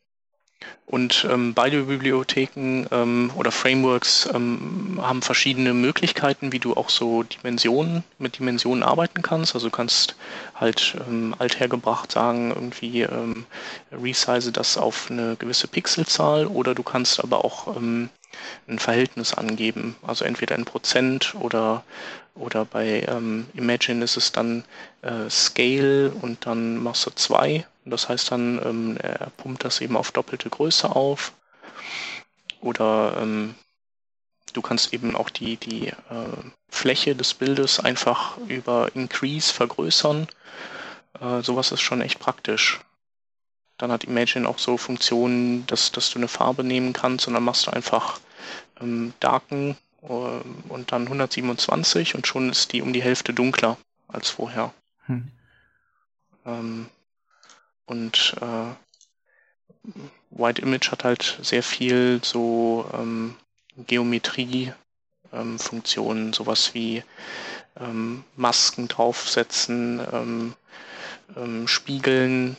Und 0.85 1.27
ähm, 1.29 1.53
beide 1.53 1.83
Bibliotheken 1.83 2.85
ähm, 2.91 3.31
oder 3.35 3.51
Frameworks 3.51 4.29
ähm, 4.33 4.99
haben 5.01 5.21
verschiedene 5.21 5.73
Möglichkeiten, 5.73 6.51
wie 6.51 6.59
du 6.59 6.75
auch 6.75 6.89
so 6.89 7.23
Dimensionen 7.23 8.03
mit 8.19 8.37
Dimensionen 8.37 8.83
arbeiten 8.83 9.21
kannst. 9.23 9.55
Also 9.55 9.67
du 9.67 9.75
kannst 9.75 10.15
halt 10.55 10.95
ähm, 11.07 11.35
althergebracht 11.39 12.11
sagen, 12.11 12.51
irgendwie 12.51 13.01
ähm, 13.01 13.45
resize 13.91 14.51
das 14.51 14.77
auf 14.77 15.09
eine 15.09 15.35
gewisse 15.37 15.67
Pixelzahl 15.67 16.45
oder 16.45 16.75
du 16.75 16.83
kannst 16.83 17.21
aber 17.21 17.43
auch 17.43 17.75
ähm, 17.75 18.09
ein 18.67 18.79
Verhältnis 18.79 19.33
angeben. 19.33 19.95
Also 20.05 20.25
entweder 20.25 20.55
in 20.55 20.65
Prozent 20.65 21.35
oder 21.39 21.83
oder 22.35 22.65
bei 22.65 23.05
ähm, 23.07 23.47
Imagine 23.53 24.03
ist 24.03 24.17
es 24.17 24.31
dann 24.31 24.63
äh, 25.01 25.29
Scale 25.29 26.11
und 26.11 26.45
dann 26.45 26.77
du 27.05 27.13
2. 27.13 27.65
Das 27.85 28.09
heißt 28.09 28.31
dann, 28.31 28.61
ähm, 28.63 28.97
er 28.97 29.29
pumpt 29.37 29.63
das 29.63 29.81
eben 29.81 29.97
auf 29.97 30.11
doppelte 30.11 30.49
Größe 30.49 30.95
auf. 30.95 31.33
oder 32.61 33.17
ähm, 33.19 33.55
du 34.53 34.61
kannst 34.61 34.93
eben 34.93 35.15
auch 35.15 35.29
die, 35.29 35.57
die 35.57 35.87
äh, 35.87 35.93
Fläche 36.69 37.15
des 37.15 37.33
Bildes 37.33 37.79
einfach 37.79 38.37
über 38.47 38.89
Increase 38.95 39.53
vergrößern. 39.53 40.27
Äh, 41.19 41.41
sowas 41.41 41.71
ist 41.71 41.81
schon 41.81 42.01
echt 42.01 42.19
praktisch. 42.19 42.79
Dann 43.77 43.91
hat 43.91 44.05
Imagine 44.05 44.47
auch 44.47 44.59
so 44.59 44.77
Funktionen, 44.77 45.65
dass, 45.67 45.91
dass 45.91 46.11
du 46.11 46.19
eine 46.19 46.27
Farbe 46.27 46.63
nehmen 46.63 46.93
kannst 46.93 47.27
und 47.27 47.33
dann 47.33 47.43
machst 47.43 47.67
du 47.67 47.71
einfach 47.71 48.19
ähm, 48.79 49.13
Darken 49.19 49.77
und 50.03 50.91
dann 50.91 51.03
127 51.03 52.15
und 52.15 52.27
schon 52.27 52.49
ist 52.49 52.73
die 52.73 52.81
um 52.81 52.91
die 52.91 53.01
Hälfte 53.01 53.33
dunkler 53.33 53.77
als 54.07 54.29
vorher. 54.29 54.73
Hm. 55.05 55.31
Ähm, 56.45 56.87
und 57.85 58.35
äh, 58.41 58.73
White 60.29 60.61
Image 60.61 60.91
hat 60.91 61.03
halt 61.03 61.39
sehr 61.41 61.63
viel 61.63 62.21
so 62.23 62.89
ähm, 62.93 63.35
Geometrie-Funktionen, 63.77 66.27
ähm, 66.27 66.33
sowas 66.33 66.73
wie 66.73 67.03
ähm, 67.79 68.23
Masken 68.35 68.87
draufsetzen, 68.87 69.99
ähm, 70.11 70.53
ähm, 71.35 71.67
Spiegeln, 71.67 72.57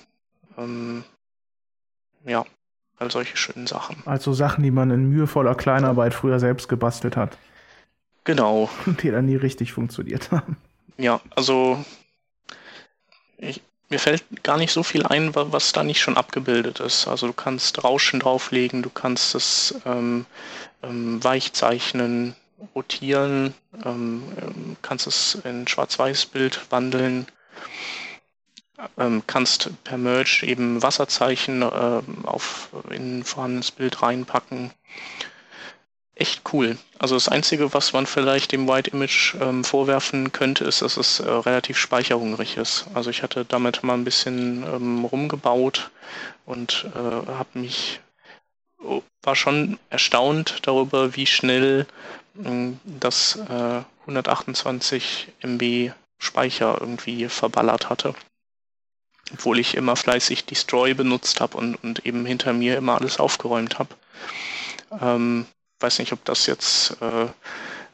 ähm, 0.57 1.05
ja, 2.24 2.45
all 2.99 3.11
solche 3.11 3.36
schönen 3.36 3.66
Sachen. 3.66 3.97
Also 4.05 4.32
Sachen, 4.32 4.62
die 4.62 4.70
man 4.70 4.90
in 4.90 5.09
mühevoller 5.09 5.55
Kleinarbeit 5.55 6.14
früher 6.14 6.40
selbst 6.40 6.68
gebastelt 6.68 7.16
hat. 7.16 7.36
Genau. 8.24 8.70
Und 8.86 9.03
die 9.03 9.11
dann 9.11 9.26
nie 9.26 9.36
richtig 9.36 9.72
funktioniert 9.72 10.30
haben. 10.30 10.57
Ja, 10.97 11.20
also 11.34 11.84
ich, 13.38 13.61
mir 13.90 13.99
fällt 13.99 14.24
gar 14.42 14.57
nicht 14.57 14.72
so 14.72 14.82
viel 14.82 15.05
ein, 15.05 15.34
was 15.34 15.72
da 15.72 15.82
nicht 15.82 16.01
schon 16.01 16.16
abgebildet 16.16 16.80
ist. 16.80 17.07
Also 17.09 17.26
du 17.26 17.32
kannst 17.32 17.84
Rauschen 17.84 18.20
drauflegen, 18.20 18.82
du 18.82 18.90
kannst 18.90 19.34
es 19.34 19.74
ähm, 19.84 20.26
ähm, 20.82 21.22
weich 21.22 21.53
zeichnen, 21.53 22.34
rotieren, 22.74 23.55
ähm, 23.84 24.22
ähm 24.40 24.76
kannst 24.82 25.07
es 25.07 25.38
in 25.45 25.66
Schwarz-Weiß-Bild 25.66 26.70
wandeln, 26.70 27.26
ähm, 28.99 29.22
kannst 29.27 29.70
per 29.85 29.99
Merge 29.99 30.45
eben 30.47 30.83
Wasserzeichen 30.83 31.62
äh, 31.62 32.03
auf 32.25 32.68
in 32.91 33.20
ein 33.20 33.25
vorhandenes 33.25 33.70
Bild 33.70 34.03
reinpacken 34.03 34.72
echt 36.16 36.43
cool. 36.53 36.79
Also 36.99 37.16
das 37.16 37.29
Einzige, 37.29 37.75
was 37.75 37.93
man 37.93 38.07
vielleicht 38.07 38.53
dem 38.53 38.68
White 38.68 38.91
Image 38.91 39.35
ähm, 39.41 39.64
vorwerfen 39.64 40.33
könnte, 40.33 40.64
ist, 40.64 40.83
dass 40.83 40.97
es 40.97 41.20
äh, 41.20 41.29
relativ 41.29 41.77
speicherhungrig 41.77 42.57
ist. 42.57 42.87
Also 42.95 43.11
ich 43.11 43.22
hatte 43.22 43.45
damit 43.45 43.83
mal 43.83 43.95
ein 43.95 44.05
bisschen 44.05 44.62
ähm, 44.62 45.05
rumgebaut 45.05 45.91
und 46.47 46.87
äh, 46.95 46.99
habe 46.99 47.59
mich 47.59 48.01
oh, 48.83 49.03
war 49.22 49.35
schon 49.35 49.79
erstaunt 49.91 50.59
darüber, 50.62 51.16
wie 51.16 51.27
schnell 51.27 51.87
äh, 52.43 52.72
das 52.85 53.39
128 54.07 55.33
MB 55.41 55.93
Speicher 56.18 56.79
irgendwie 56.81 57.29
verballert 57.29 57.91
hatte. 57.91 58.14
Obwohl 59.33 59.59
ich 59.59 59.75
immer 59.75 59.97
fleißig 59.97 60.45
Destroy 60.45 60.95
benutzt 60.95 61.41
habe 61.41 61.57
und, 61.57 61.77
und 61.77 62.05
eben 62.07 62.27
hinter 62.27 62.53
mir 62.53 62.77
immer 62.77 62.97
alles 62.97 63.18
aufgeräumt 63.18 63.79
habe. 63.79 63.95
Ähm, 65.01 65.47
weiß 65.81 65.99
nicht, 65.99 66.12
ob 66.12 66.25
das 66.25 66.47
jetzt, 66.47 66.97
äh, 67.01 67.27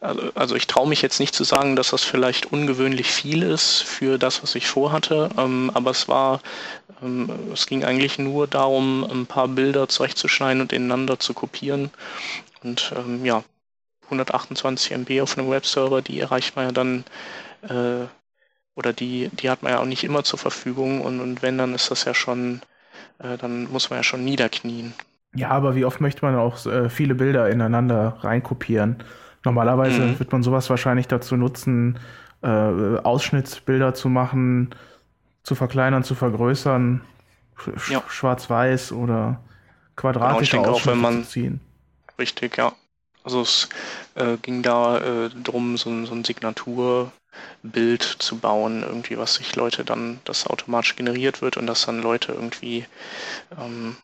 also, 0.00 0.30
also 0.34 0.54
ich 0.56 0.66
traue 0.66 0.88
mich 0.88 1.02
jetzt 1.02 1.20
nicht 1.20 1.34
zu 1.34 1.44
sagen, 1.44 1.76
dass 1.76 1.90
das 1.90 2.02
vielleicht 2.02 2.46
ungewöhnlich 2.46 3.10
viel 3.10 3.42
ist 3.42 3.82
für 3.82 4.18
das, 4.18 4.42
was 4.42 4.54
ich 4.54 4.66
vorhatte, 4.66 5.30
ähm, 5.36 5.70
aber 5.74 5.90
es 5.90 6.08
war, 6.08 6.40
ähm, 7.02 7.30
es 7.52 7.66
ging 7.66 7.84
eigentlich 7.84 8.18
nur 8.18 8.46
darum, 8.46 9.04
ein 9.04 9.26
paar 9.26 9.48
Bilder 9.48 9.88
zurechtzuschneiden 9.88 10.62
und 10.62 10.72
ineinander 10.72 11.18
zu 11.18 11.34
kopieren. 11.34 11.90
Und 12.62 12.92
ähm, 12.96 13.24
ja, 13.24 13.42
128 14.04 14.92
MB 14.92 15.20
auf 15.22 15.38
einem 15.38 15.50
Webserver, 15.50 16.02
die 16.02 16.20
erreicht 16.20 16.56
man 16.56 16.66
ja 16.66 16.72
dann, 16.72 17.04
äh, 17.62 18.06
oder 18.74 18.92
die, 18.92 19.28
die 19.32 19.50
hat 19.50 19.62
man 19.62 19.72
ja 19.72 19.78
auch 19.80 19.86
nicht 19.86 20.04
immer 20.04 20.24
zur 20.24 20.38
Verfügung 20.38 21.00
und, 21.00 21.20
und 21.20 21.42
wenn, 21.42 21.58
dann 21.58 21.74
ist 21.74 21.90
das 21.90 22.04
ja 22.04 22.14
schon, 22.14 22.60
äh, 23.18 23.36
dann 23.36 23.70
muss 23.70 23.90
man 23.90 23.98
ja 23.98 24.02
schon 24.02 24.24
niederknien. 24.24 24.94
Ja, 25.34 25.50
aber 25.50 25.74
wie 25.74 25.84
oft 25.84 26.00
möchte 26.00 26.24
man 26.24 26.34
auch 26.36 26.64
äh, 26.66 26.88
viele 26.90 27.14
Bilder 27.14 27.50
ineinander 27.50 28.18
reinkopieren? 28.20 29.02
Normalerweise 29.44 30.00
mhm. 30.00 30.18
wird 30.18 30.32
man 30.32 30.42
sowas 30.42 30.68
wahrscheinlich 30.70 31.08
dazu 31.08 31.36
nutzen, 31.36 31.98
äh, 32.42 32.46
Ausschnittsbilder 32.46 33.94
zu 33.94 34.08
machen, 34.08 34.74
zu 35.42 35.54
verkleinern, 35.54 36.04
zu 36.04 36.14
vergrößern, 36.14 37.02
sch 37.56 37.90
ja. 37.90 38.02
schwarz-weiß 38.08 38.92
oder 38.92 39.40
quadratische 39.96 40.56
genau, 40.56 40.70
Ausschnitte 40.70 40.90
auch, 40.90 40.92
wenn 40.94 41.00
man, 41.00 41.24
zu 41.24 41.30
ziehen. 41.30 41.60
Richtig, 42.18 42.56
ja. 42.56 42.72
Also 43.22 43.42
es 43.42 43.68
äh, 44.14 44.36
ging 44.38 44.62
da 44.62 44.98
äh, 44.98 45.30
drum, 45.30 45.76
so, 45.76 46.06
so 46.06 46.14
ein 46.14 46.24
Signaturbild 47.62 48.02
zu 48.02 48.38
bauen, 48.38 48.82
irgendwie, 48.82 49.18
was 49.18 49.34
sich 49.34 49.56
Leute 49.56 49.84
dann, 49.84 50.20
das 50.24 50.46
automatisch 50.46 50.96
generiert 50.96 51.42
wird 51.42 51.56
und 51.56 51.66
das 51.66 51.86
dann 51.86 52.02
Leute 52.02 52.32
irgendwie 52.32 52.86
ähm, 53.58 53.96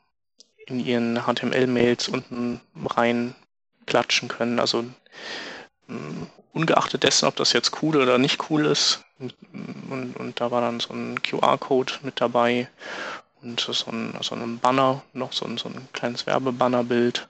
in 0.66 0.80
ihren 0.80 1.22
HTML-Mails 1.24 2.08
unten 2.08 2.60
rein 2.84 3.34
klatschen 3.86 4.28
können. 4.28 4.58
Also 4.58 4.84
mm, 5.86 6.22
ungeachtet 6.52 7.02
dessen, 7.02 7.26
ob 7.26 7.36
das 7.36 7.52
jetzt 7.52 7.82
cool 7.82 7.96
oder 7.96 8.18
nicht 8.18 8.50
cool 8.50 8.66
ist. 8.66 9.04
Und, 9.18 10.16
und 10.16 10.40
da 10.40 10.50
war 10.50 10.60
dann 10.60 10.80
so 10.80 10.92
ein 10.92 11.22
QR-Code 11.22 11.94
mit 12.02 12.20
dabei 12.20 12.68
und 13.40 13.60
so 13.60 13.90
ein, 13.90 14.14
so 14.20 14.34
ein 14.34 14.58
Banner, 14.58 15.02
noch 15.12 15.32
so 15.32 15.46
ein, 15.46 15.56
so 15.56 15.68
ein 15.68 15.88
kleines 15.92 16.26
Werbebannerbild. 16.26 17.28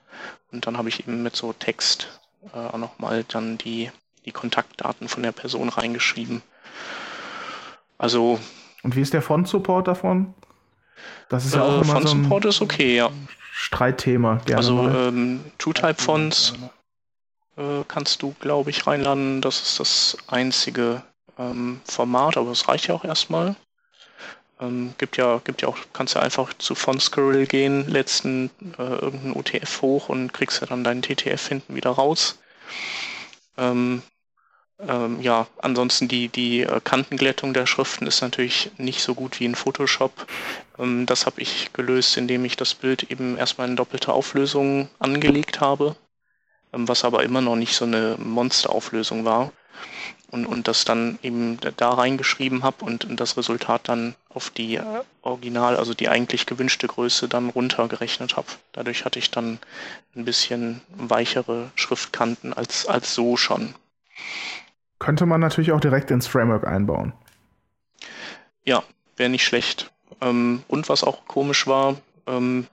Und 0.51 0.65
dann 0.65 0.77
habe 0.77 0.89
ich 0.89 1.01
eben 1.01 1.23
mit 1.23 1.35
so 1.35 1.53
Text 1.53 2.07
äh, 2.53 2.57
auch 2.57 2.77
nochmal 2.77 3.23
dann 3.25 3.57
die, 3.57 3.91
die 4.27 4.31
Kontaktdaten 4.31 5.07
von 5.07 5.23
der 5.23 5.31
Person 5.31 5.69
reingeschrieben. 5.69 6.43
Also. 7.97 8.39
Und 8.83 8.95
wie 8.95 9.01
ist 9.01 9.13
der 9.13 9.23
Font-Support 9.23 9.87
davon? 9.87 10.35
Das 11.29 11.45
ist 11.45 11.55
ja 11.55 11.63
auch 11.63 11.71
äh, 11.71 11.81
immer 11.81 11.85
Font 11.85 12.07
so 12.07 12.15
ein 12.15 12.23
Support 12.23 12.45
ist 12.45 12.61
okay, 12.61 12.95
ja. 12.95 13.09
Streitthema. 13.53 14.39
Gerne 14.45 14.57
also 14.57 14.87
ähm, 14.89 15.39
TrueType-Fonts 15.57 16.53
äh, 17.57 17.83
kannst 17.87 18.21
du, 18.21 18.35
glaube 18.39 18.69
ich, 18.69 18.85
reinladen. 18.85 19.41
Das 19.41 19.61
ist 19.61 19.79
das 19.79 20.17
einzige 20.27 21.01
ähm, 21.39 21.81
Format, 21.85 22.37
aber 22.37 22.51
es 22.51 22.67
reicht 22.67 22.87
ja 22.87 22.95
auch 22.95 23.03
erstmal. 23.03 23.55
Ähm, 24.59 24.93
gibt 24.97 25.17
ja, 25.17 25.39
gibt 25.43 25.61
ja 25.61 25.67
auch, 25.67 25.77
kannst 25.93 26.15
ja 26.15 26.21
einfach 26.21 26.53
zu 26.55 26.75
FontSquirrel 26.75 27.45
gehen, 27.45 27.87
letzten 27.87 28.49
äh, 28.77 28.81
irgendeinen 28.81 29.35
UTF 29.35 29.81
hoch 29.81 30.09
und 30.09 30.33
kriegst 30.33 30.61
ja 30.61 30.67
dann 30.67 30.83
deinen 30.83 31.01
TTF 31.01 31.47
hinten 31.47 31.75
wieder 31.75 31.91
raus. 31.91 32.39
Ähm, 33.57 34.01
ähm, 34.79 35.21
ja, 35.21 35.47
ansonsten 35.57 36.07
die, 36.07 36.27
die 36.27 36.61
äh, 36.61 36.79
Kantenglättung 36.83 37.53
der 37.53 37.65
Schriften 37.65 38.05
ist 38.05 38.21
natürlich 38.21 38.71
nicht 38.77 39.01
so 39.01 39.15
gut 39.15 39.39
wie 39.39 39.45
in 39.45 39.55
Photoshop. 39.55 40.27
Ähm, 40.77 41.07
das 41.07 41.25
habe 41.25 41.41
ich 41.41 41.73
gelöst, 41.73 42.15
indem 42.17 42.45
ich 42.45 42.57
das 42.57 42.75
Bild 42.75 43.03
eben 43.09 43.37
erstmal 43.37 43.67
in 43.67 43.75
doppelter 43.75 44.13
Auflösung 44.13 44.89
angelegt 44.99 45.61
habe, 45.61 45.95
ähm, 46.73 46.87
was 46.87 47.03
aber 47.03 47.23
immer 47.23 47.41
noch 47.41 47.55
nicht 47.55 47.75
so 47.75 47.85
eine 47.85 48.17
Monsterauflösung 48.19 49.25
war. 49.25 49.51
Und, 50.29 50.45
und 50.45 50.67
das 50.67 50.83
dann 50.83 51.17
eben 51.23 51.57
da 51.77 51.91
reingeschrieben 51.91 52.63
habe 52.63 52.83
und, 52.83 53.05
und 53.05 53.17
das 53.17 53.37
Resultat 53.37 53.87
dann 53.87 54.13
auf 54.27 54.49
die 54.49 54.75
äh, 54.75 54.83
Original, 55.21 55.77
also 55.77 55.93
die 55.93 56.09
eigentlich 56.09 56.45
gewünschte 56.45 56.85
Größe 56.85 57.29
dann 57.29 57.49
runtergerechnet 57.49 58.35
habe. 58.35 58.47
Dadurch 58.73 59.05
hatte 59.05 59.19
ich 59.19 59.31
dann 59.31 59.57
ein 60.15 60.25
bisschen 60.25 60.81
weichere 60.89 61.71
Schriftkanten 61.75 62.53
als, 62.53 62.85
als 62.87 63.15
so 63.15 63.37
schon. 63.37 63.73
Könnte 64.99 65.25
man 65.25 65.41
natürlich 65.41 65.71
auch 65.71 65.79
direkt 65.79 66.11
ins 66.11 66.27
Framework 66.27 66.65
einbauen. 66.65 67.13
Ja, 68.63 68.83
wäre 69.15 69.29
nicht 69.29 69.45
schlecht. 69.45 69.91
Ähm, 70.21 70.63
und 70.67 70.89
was 70.89 71.03
auch 71.03 71.25
komisch 71.27 71.67
war, 71.67 71.95
ähm, 72.25 72.67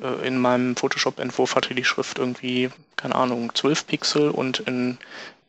äh, 0.00 0.26
in 0.26 0.38
meinem 0.38 0.76
Photoshop-Entwurf 0.76 1.54
hatte 1.54 1.74
die 1.74 1.84
Schrift 1.84 2.18
irgendwie, 2.18 2.70
keine 2.96 3.14
Ahnung, 3.14 3.54
12 3.54 3.86
Pixel 3.86 4.30
und 4.30 4.60
in, 4.60 4.98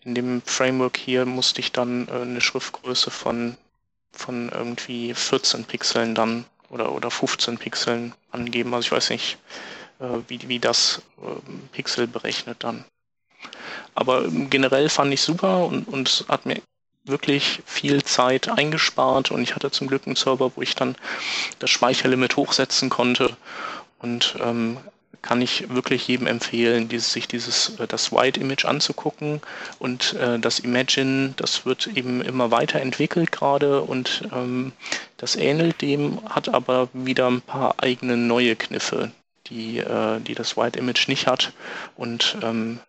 in 0.04 0.16
dem 0.16 0.42
Framework 0.46 0.98
hier 0.98 1.26
musste 1.26 1.60
ich 1.60 1.72
dann 1.72 2.08
äh, 2.08 2.22
eine 2.22 2.42
Schriftgröße 2.42 3.12
von, 3.12 3.58
von 4.12 4.50
irgendwie 4.50 5.14
14 5.14 5.66
Pixeln 5.66 6.16
dann 6.16 6.46
oder, 6.70 6.94
oder 6.94 7.12
15 7.12 7.58
Pixeln 7.58 8.14
angeben. 8.32 8.74
Also 8.74 8.88
ich 8.88 8.92
weiß 8.92 9.10
nicht, 9.10 9.38
äh, 10.00 10.20
wie, 10.28 10.48
wie 10.48 10.60
das 10.60 11.02
äh, 11.22 11.52
Pixel 11.72 12.08
berechnet 12.08 12.64
dann. 12.64 12.86
Aber 13.96 14.26
generell 14.28 14.90
fand 14.90 15.14
ich 15.14 15.22
super 15.22 15.66
und, 15.66 15.88
und 15.88 16.26
hat 16.28 16.46
mir 16.46 16.62
wirklich 17.06 17.62
viel 17.66 18.04
Zeit 18.04 18.48
eingespart 18.50 19.32
und 19.32 19.42
ich 19.44 19.56
hatte 19.56 19.72
zum 19.72 19.88
Glück 19.88 20.04
einen 20.06 20.16
Server, 20.16 20.52
wo 20.56 20.62
ich 20.62 20.76
dann 20.76 20.96
das 21.60 21.70
Speicherlimit 21.70 22.38
hochsetzen 22.38 22.90
konnte 22.90 23.36
und 24.00 24.36
ähm, 24.42 24.78
kann 25.24 25.42
ich 25.42 25.70
wirklich 25.70 26.08
jedem 26.08 26.28
empfehlen, 26.28 26.90
dieses, 26.90 27.14
sich 27.14 27.28
dieses 27.28 27.80
äh, 27.80 27.88
das 27.88 28.12
White 28.12 28.40
Image 28.40 28.66
anzugucken 28.66 29.42
und 29.80 30.14
äh, 30.14 30.38
das 30.38 30.60
Imagine, 30.60 31.34
das 31.38 31.66
wird 31.66 31.88
eben 31.88 32.22
immer 32.22 32.52
weiterentwickelt 32.52 33.32
gerade 33.32 33.82
und 33.82 34.28
ähm, 34.32 34.74
das 35.18 35.36
ähnelt 35.36 35.82
dem, 35.82 36.20
hat 36.30 36.50
aber 36.50 36.90
wieder 36.94 37.28
ein 37.28 37.42
paar 37.42 37.76
eigene 37.82 38.18
neue 38.18 38.56
Kniffe, 38.56 39.12
die, 39.48 39.80
äh, 39.80 40.20
die 40.20 40.36
das 40.36 40.58
White 40.58 40.78
Image 40.78 41.08
nicht 41.08 41.26
hat. 41.28 41.54
Und 41.96 42.38
ähm, 42.42 42.80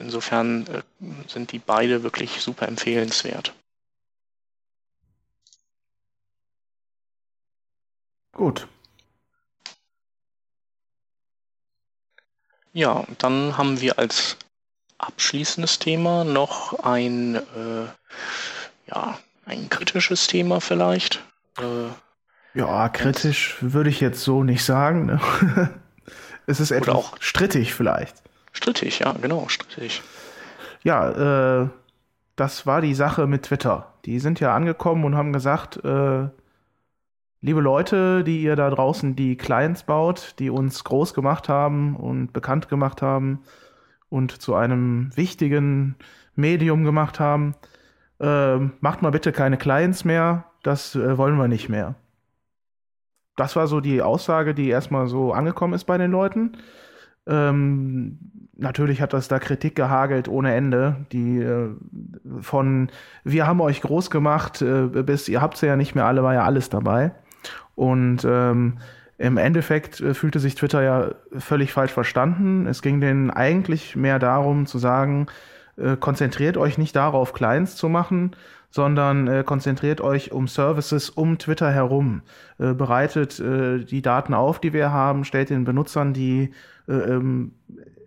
insofern 0.00 0.66
äh, 0.66 0.82
sind 1.28 1.52
die 1.52 1.58
beide 1.58 2.02
wirklich 2.02 2.40
super 2.40 2.68
empfehlenswert. 2.68 3.52
Gut. 8.32 8.68
Ja, 12.72 13.04
dann 13.18 13.56
haben 13.58 13.80
wir 13.80 13.98
als 13.98 14.36
abschließendes 14.98 15.78
Thema 15.78 16.24
noch 16.24 16.84
ein, 16.84 17.34
äh, 17.34 17.86
ja, 18.86 19.18
ein 19.46 19.68
kritisches 19.68 20.26
Thema 20.26 20.60
vielleicht. 20.60 21.24
Äh, 21.58 21.88
ja, 22.54 22.88
kritisch 22.88 23.56
würde 23.60 23.90
ich 23.90 24.00
jetzt 24.00 24.22
so 24.22 24.44
nicht 24.44 24.64
sagen. 24.64 25.06
Ne? 25.06 25.80
es 26.46 26.60
ist 26.60 26.70
etwas 26.70 26.94
auch 26.94 27.16
strittig 27.20 27.74
vielleicht. 27.74 28.22
Strittig, 28.58 28.98
ja, 28.98 29.12
genau, 29.12 29.46
strittig. 29.46 30.02
Ja, 30.82 31.62
äh, 31.62 31.68
das 32.34 32.66
war 32.66 32.80
die 32.80 32.94
Sache 32.94 33.28
mit 33.28 33.44
Twitter. 33.44 33.94
Die 34.04 34.18
sind 34.18 34.40
ja 34.40 34.52
angekommen 34.52 35.04
und 35.04 35.14
haben 35.14 35.32
gesagt, 35.32 35.76
äh, 35.84 36.28
liebe 37.40 37.60
Leute, 37.60 38.24
die 38.24 38.42
ihr 38.42 38.56
da 38.56 38.68
draußen 38.68 39.14
die 39.14 39.36
Clients 39.36 39.84
baut, 39.84 40.34
die 40.40 40.50
uns 40.50 40.82
groß 40.82 41.14
gemacht 41.14 41.48
haben 41.48 41.94
und 41.94 42.32
bekannt 42.32 42.68
gemacht 42.68 43.00
haben 43.00 43.44
und 44.08 44.42
zu 44.42 44.56
einem 44.56 45.16
wichtigen 45.16 45.94
Medium 46.34 46.82
gemacht 46.82 47.20
haben, 47.20 47.54
äh, 48.18 48.56
macht 48.80 49.02
mal 49.02 49.10
bitte 49.10 49.30
keine 49.30 49.56
Clients 49.56 50.04
mehr, 50.04 50.46
das 50.64 50.96
äh, 50.96 51.16
wollen 51.16 51.36
wir 51.36 51.46
nicht 51.46 51.68
mehr. 51.68 51.94
Das 53.36 53.54
war 53.54 53.68
so 53.68 53.78
die 53.78 54.02
Aussage, 54.02 54.52
die 54.52 54.68
erstmal 54.68 55.06
so 55.06 55.32
angekommen 55.32 55.74
ist 55.74 55.84
bei 55.84 55.96
den 55.96 56.10
Leuten. 56.10 56.56
Ähm, 57.28 58.18
natürlich 58.56 59.00
hat 59.00 59.12
das 59.12 59.28
da 59.28 59.38
Kritik 59.38 59.76
gehagelt 59.76 60.28
ohne 60.28 60.54
Ende, 60.54 60.96
die 61.12 61.38
äh, 61.38 61.68
von 62.40 62.90
wir 63.24 63.46
haben 63.46 63.60
euch 63.60 63.80
groß 63.80 64.10
gemacht 64.10 64.62
äh, 64.62 64.86
bis 64.86 65.28
ihr 65.28 65.40
habt 65.40 65.56
sie 65.56 65.66
ja 65.66 65.76
nicht 65.76 65.94
mehr 65.94 66.06
alle, 66.06 66.22
war 66.22 66.34
ja 66.34 66.44
alles 66.44 66.68
dabei. 66.68 67.12
Und 67.74 68.26
ähm, 68.28 68.78
im 69.18 69.36
Endeffekt 69.36 70.00
äh, 70.00 70.14
fühlte 70.14 70.38
sich 70.38 70.54
Twitter 70.54 70.82
ja 70.82 71.10
völlig 71.36 71.72
falsch 71.72 71.92
verstanden. 71.92 72.66
Es 72.66 72.82
ging 72.82 73.00
denen 73.00 73.30
eigentlich 73.30 73.96
mehr 73.96 74.18
darum 74.18 74.66
zu 74.66 74.78
sagen, 74.78 75.26
äh, 75.78 75.96
konzentriert 75.96 76.56
euch 76.56 76.78
nicht 76.78 76.96
darauf, 76.96 77.32
Clients 77.32 77.76
zu 77.76 77.88
machen, 77.88 78.36
sondern 78.70 79.26
äh, 79.28 79.44
konzentriert 79.44 80.00
euch 80.00 80.32
um 80.32 80.48
Services 80.48 81.10
um 81.10 81.38
Twitter 81.38 81.70
herum. 81.70 82.22
Äh, 82.58 82.74
bereitet 82.74 83.40
äh, 83.40 83.84
die 83.84 84.02
Daten 84.02 84.34
auf, 84.34 84.60
die 84.60 84.72
wir 84.72 84.92
haben, 84.92 85.24
stellt 85.24 85.50
den 85.50 85.64
Benutzern 85.64 86.12
die 86.12 86.52
äh, 86.88 86.92
ähm, 86.92 87.52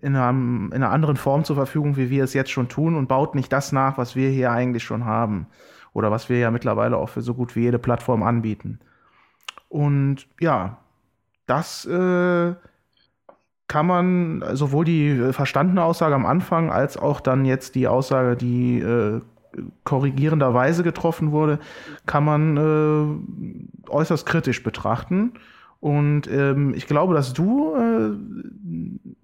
in, 0.02 0.16
einem, 0.16 0.68
in 0.68 0.84
einer 0.84 0.92
anderen 0.92 1.16
Form 1.16 1.44
zur 1.44 1.56
Verfügung, 1.56 1.98
wie 1.98 2.10
wir 2.10 2.24
es 2.24 2.34
jetzt 2.34 2.52
schon 2.52 2.70
tun 2.70 2.96
und 2.96 3.08
baut 3.08 3.36
nicht 3.36 3.52
das 3.54 3.72
nach, 3.72 3.98
was 3.98 4.16
wir 4.16 4.30
hier 4.30 4.52
eigentlich 4.52 4.84
schon 4.84 5.06
haben 5.06 5.48
oder 5.94 6.12
was 6.12 6.30
wir 6.30 6.38
ja 6.38 6.52
mittlerweile 6.52 6.98
auch 6.98 7.10
für 7.10 7.22
so 7.22 7.34
gut 7.34 7.56
wie 7.56 7.62
jede 7.62 7.80
Plattform 7.80 8.24
anbieten. 8.24 8.80
Und 9.70 10.28
ja, 10.40 10.78
das 11.46 11.86
äh, 11.86 12.54
kann 13.72 13.88
man 13.88 14.44
sowohl 14.52 14.84
die 14.84 15.32
verstandene 15.32 15.82
Aussage 15.82 16.14
am 16.14 16.26
Anfang 16.26 16.70
als 16.70 16.98
auch 16.98 17.22
dann 17.22 17.46
jetzt 17.46 17.76
die 17.76 17.88
Aussage, 17.88 18.36
die 18.36 18.80
äh, 18.80 19.22
korrigierenderweise 19.86 20.84
getroffen 20.84 21.32
wurde, 21.32 21.58
kann 22.06 22.26
man 22.26 22.58
äh, 23.88 23.90
äußerst 23.90 24.26
kritisch 24.26 24.62
betrachten. 24.62 25.36
Und 25.80 26.28
ähm, 26.28 26.74
ich 26.76 26.86
glaube, 26.86 27.14
dass 27.14 27.32
du 27.32 27.74
äh, 27.78 28.12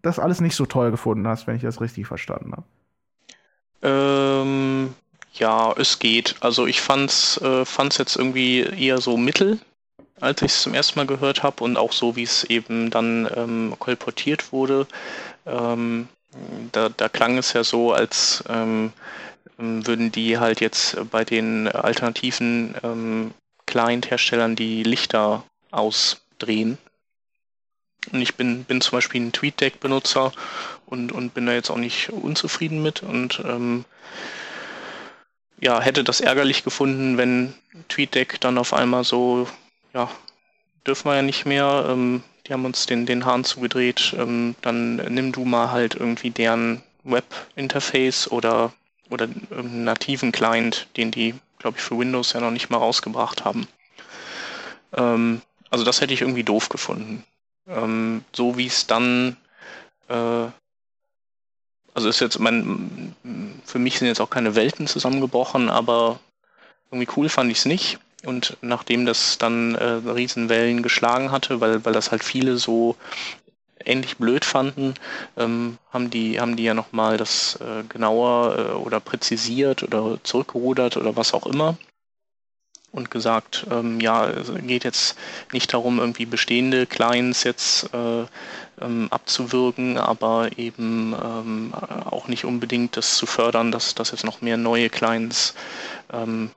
das 0.02 0.18
alles 0.18 0.40
nicht 0.40 0.56
so 0.56 0.66
toll 0.66 0.92
gefunden 0.92 1.28
hast, 1.28 1.46
wenn 1.46 1.58
ich 1.58 1.62
das 1.62 1.82
richtig 1.82 2.08
verstanden 2.08 2.54
habe. 2.54 2.64
Ähm, 3.82 4.94
ja, 5.34 5.74
es 5.76 6.00
geht. 6.00 6.36
Also 6.40 6.68
ich 6.68 6.80
fand's, 6.80 7.36
äh, 7.44 7.66
jetzt 7.98 8.16
irgendwie 8.16 8.62
eher 8.62 9.02
so 9.02 9.18
mittel, 9.18 9.60
als 10.20 10.42
ich 10.42 10.52
es 10.52 10.62
zum 10.62 10.74
ersten 10.74 11.00
Mal 11.00 11.08
gehört 11.08 11.44
habe 11.44 11.64
und 11.64 11.78
auch 11.78 11.92
so, 11.92 12.16
wie 12.16 12.24
es 12.24 12.44
eben 12.44 12.90
dann 12.90 13.30
ähm, 13.36 13.76
kolportiert 13.80 14.52
wurde. 14.52 14.88
Ähm, 15.46 16.08
da, 16.72 16.90
da 16.90 17.10
klang 17.10 17.38
es 17.38 17.54
ja 17.54 17.64
so, 17.64 17.94
als 17.94 18.44
ähm, 18.50 18.92
würden 19.58 20.12
die 20.12 20.38
halt 20.38 20.62
jetzt 20.62 20.98
bei 21.10 21.24
den 21.24 21.68
alternativen 21.68 22.76
ähm, 22.84 23.34
Client-Herstellern 23.66 24.56
die 24.56 24.84
Lichter 24.84 25.44
ausdrehen. 25.72 26.78
Und 28.12 28.22
ich 28.22 28.36
bin, 28.36 28.64
bin 28.64 28.82
zum 28.82 28.92
Beispiel 28.98 29.22
ein 29.22 29.32
TweetDeck-Benutzer 29.32 30.32
und, 30.86 31.12
und 31.12 31.34
bin 31.34 31.46
da 31.46 31.54
jetzt 31.54 31.70
auch 31.70 31.78
nicht 31.78 32.10
unzufrieden 32.10 32.82
mit 32.82 33.04
und 33.04 33.42
ähm, 33.46 33.86
ja, 35.60 35.82
hätte 35.82 36.04
das 36.04 36.22
ärgerlich 36.22 36.64
gefunden, 36.64 37.18
wenn 37.18 37.54
TweetDeck 37.90 38.40
dann 38.40 38.58
auf 38.58 38.74
einmal 38.74 39.04
so, 39.04 39.48
ja, 39.98 40.12
dürfen 40.86 41.10
wir 41.10 41.16
ja 41.16 41.22
nicht 41.24 41.46
mehr, 41.46 41.88
ähm, 41.90 42.24
die 42.46 42.54
haben 42.54 42.66
uns 42.66 42.86
den, 42.86 43.06
den 43.08 43.26
Hahn 43.26 43.44
zugedreht, 43.44 44.16
ähm, 44.18 44.56
dann 44.62 44.98
nimm 44.98 45.32
du 45.32 45.44
mal 45.44 45.72
halt 45.72 45.96
irgendwie 45.96 46.30
deren 46.30 46.84
Web-Interface 47.04 48.32
oder 48.32 48.72
oder 49.10 49.28
irgendeinen 49.50 49.86
nativen 49.86 50.32
Client, 50.32 50.88
den 50.98 51.12
die, 51.12 51.34
glaube 51.60 51.78
ich, 51.78 51.84
für 51.84 51.98
Windows 51.98 52.34
ja 52.34 52.42
noch 52.42 52.52
nicht 52.52 52.70
mal 52.70 52.78
rausgebracht 52.78 53.46
haben. 53.46 53.68
Ähm, 54.94 55.42
also 55.70 55.86
das 55.86 56.02
hätte 56.02 56.14
ich 56.14 56.22
irgendwie 56.22 56.44
doof 56.44 56.70
gefunden. 56.70 57.24
Ähm, 57.68 58.26
so 58.34 58.58
wie 58.58 58.68
es 58.68 58.86
dann, 58.86 59.38
äh, 60.10 60.48
also 61.94 62.10
ist 62.10 62.20
jetzt, 62.20 62.38
mein, 62.40 63.16
für 63.66 63.80
mich 63.80 63.98
sind 63.98 64.10
jetzt 64.10 64.20
auch 64.20 64.30
keine 64.30 64.56
Welten 64.56 64.88
zusammengebrochen, 64.88 65.70
aber 65.70 66.20
irgendwie 66.92 67.12
cool 67.16 67.30
fand 67.30 67.50
ich 67.50 67.60
es 67.60 67.66
nicht. 67.66 67.98
Und 68.28 68.58
nachdem 68.60 69.06
das 69.06 69.38
dann 69.38 69.76
äh, 69.76 69.86
Riesenwellen 69.86 70.84
geschlagen 70.84 71.32
hatte, 71.32 71.62
weil, 71.62 71.86
weil 71.86 71.94
das 71.94 72.12
halt 72.12 72.26
viele 72.26 72.58
so 72.58 72.98
ähnlich 73.86 74.18
blöd 74.18 74.44
fanden, 74.44 74.96
ähm, 75.38 75.78
haben 75.94 76.10
die 76.10 76.38
haben 76.38 76.58
die 76.58 76.66
ja 76.66 76.74
noch 76.74 76.92
mal 76.92 77.16
das 77.16 77.58
äh, 77.62 77.84
genauer 77.88 78.58
äh, 78.58 78.62
oder 78.74 79.00
präzisiert 79.00 79.82
oder 79.82 80.18
zurückgerudert 80.24 80.98
oder 80.98 81.16
was 81.16 81.34
auch 81.34 81.46
immer 81.46 81.78
und 82.92 83.12
gesagt, 83.12 83.66
ähm, 83.72 84.02
ja, 84.02 84.28
es 84.28 84.52
geht 84.62 84.84
jetzt 84.84 85.18
nicht 85.54 85.74
darum, 85.74 85.98
irgendwie 86.00 86.26
bestehende 86.26 86.86
Clients 86.86 87.46
jetzt 87.46 87.94
äh, 87.94 88.26
ähm, 88.82 89.08
abzuwirken, 89.10 89.98
aber 89.98 90.50
eben 90.58 91.14
ähm, 91.14 91.74
auch 92.04 92.28
nicht 92.28 92.44
unbedingt 92.44 92.98
das 92.98 93.16
zu 93.16 93.26
fördern, 93.26 93.72
dass, 93.72 93.96
dass 93.96 94.12
jetzt 94.12 94.26
noch 94.26 94.42
mehr 94.42 94.58
neue 94.58 94.90
Clients 94.90 95.54
ähm, 96.12 96.52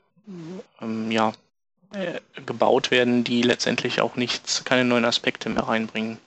ähm, 0.83 1.13
ja, 1.13 1.33
äh, 1.93 2.21
gebaut 2.47 2.91
werden, 2.91 3.25
die 3.25 3.43
letztendlich 3.43 4.01
auch 4.01 4.17
nichts, 4.17 4.65
keine 4.65 4.85
neuen 4.85 5.05
Aspekte 5.05 5.49
mehr 5.49 5.65
reinbringen. 5.65 6.19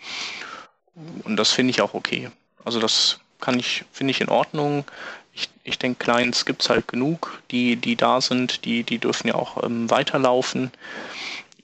Und 1.24 1.38
das 1.38 1.52
finde 1.52 1.72
ich 1.72 1.82
auch 1.82 1.94
okay. 1.94 2.30
Also 2.64 2.80
das 2.80 3.20
kann 3.40 3.60
ich, 3.60 3.86
finde 3.92 4.12
ich 4.12 4.22
in 4.22 4.30
Ordnung. 4.30 4.86
Ich, 5.34 5.50
ich 5.64 5.80
denke, 5.80 6.04
Clients 6.04 6.46
gibt 6.46 6.62
es 6.62 6.70
halt 6.70 6.88
genug, 6.88 7.42
die, 7.52 7.76
die 7.76 7.96
da 7.96 8.22
sind, 8.22 8.66
die, 8.66 8.84
die 8.84 9.00
dürfen 9.00 9.28
ja 9.28 9.36
auch 9.36 9.64
ähm, 9.64 9.90
weiterlaufen. 9.90 10.72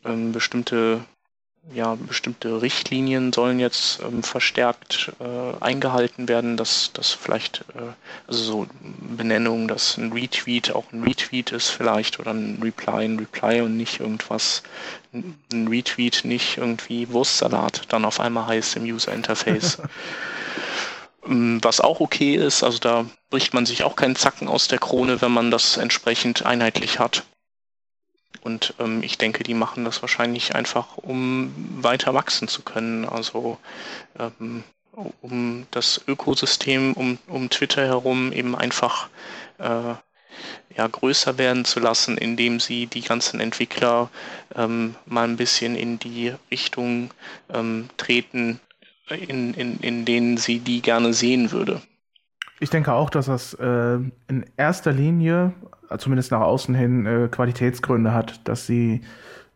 Ähm, 0.05 0.31
bestimmte 0.31 1.05
ja, 1.73 1.95
bestimmte 1.95 2.61
Richtlinien 2.61 3.31
sollen 3.33 3.59
jetzt 3.59 4.01
ähm, 4.01 4.23
verstärkt 4.23 5.11
äh, 5.19 5.63
eingehalten 5.63 6.27
werden, 6.27 6.57
dass 6.57 6.91
das 6.93 7.11
vielleicht, 7.11 7.65
äh, 7.75 7.93
also 8.27 8.43
so 8.43 8.67
Benennung, 8.81 9.67
dass 9.67 9.97
ein 9.97 10.11
Retweet 10.11 10.71
auch 10.71 10.91
ein 10.91 11.03
Retweet 11.03 11.51
ist 11.51 11.69
vielleicht 11.69 12.19
oder 12.19 12.31
ein 12.31 12.59
Reply 12.61 13.05
ein 13.05 13.19
Reply 13.19 13.61
und 13.61 13.77
nicht 13.77 13.99
irgendwas, 13.99 14.63
ein 15.13 15.67
Retweet 15.67 16.21
nicht 16.23 16.57
irgendwie 16.57 17.09
Wurstsalat 17.09 17.83
dann 17.89 18.05
auf 18.05 18.19
einmal 18.19 18.47
heißt 18.47 18.75
im 18.75 18.83
User 18.83 19.13
Interface. 19.13 19.81
Ähm, 21.25 21.59
was 21.61 21.81
auch 21.81 21.99
okay 21.99 22.35
ist, 22.35 22.63
also 22.63 22.79
da 22.79 23.05
bricht 23.29 23.53
man 23.53 23.65
sich 23.65 23.83
auch 23.83 23.95
keinen 23.95 24.15
Zacken 24.15 24.47
aus 24.47 24.67
der 24.67 24.79
Krone, 24.79 25.21
wenn 25.21 25.31
man 25.31 25.51
das 25.51 25.77
entsprechend 25.77 26.45
einheitlich 26.45 26.99
hat. 26.99 27.23
Und 28.41 28.73
ähm, 28.79 29.03
ich 29.03 29.17
denke, 29.17 29.43
die 29.43 29.53
machen 29.53 29.85
das 29.85 30.01
wahrscheinlich 30.01 30.55
einfach, 30.55 30.97
um 30.97 31.53
weiter 31.81 32.13
wachsen 32.13 32.47
zu 32.47 32.61
können. 32.61 33.05
Also 33.05 33.57
ähm, 34.17 34.63
um 35.21 35.65
das 35.71 36.01
Ökosystem 36.07 36.93
um, 36.93 37.17
um 37.27 37.49
Twitter 37.49 37.85
herum 37.85 38.31
eben 38.31 38.55
einfach 38.55 39.09
äh, 39.57 39.95
ja, 40.75 40.87
größer 40.87 41.37
werden 41.37 41.65
zu 41.65 41.79
lassen, 41.79 42.17
indem 42.17 42.59
sie 42.59 42.87
die 42.87 43.01
ganzen 43.01 43.39
Entwickler 43.39 44.09
ähm, 44.55 44.95
mal 45.05 45.27
ein 45.27 45.37
bisschen 45.37 45.75
in 45.75 45.99
die 45.99 46.33
Richtung 46.51 47.11
ähm, 47.53 47.89
treten, 47.97 48.59
in, 49.09 49.53
in, 49.53 49.79
in 49.79 50.05
denen 50.05 50.37
sie 50.37 50.59
die 50.59 50.81
gerne 50.81 51.13
sehen 51.13 51.51
würde. 51.51 51.81
Ich 52.59 52.69
denke 52.69 52.93
auch, 52.93 53.09
dass 53.09 53.27
das 53.27 53.53
äh, 53.53 53.95
in 54.27 54.45
erster 54.57 54.91
Linie 54.91 55.53
zumindest 55.97 56.31
nach 56.31 56.41
außen 56.41 56.75
hin 56.75 57.05
äh, 57.05 57.27
Qualitätsgründe 57.29 58.13
hat, 58.13 58.47
dass 58.47 58.67
sie 58.67 59.01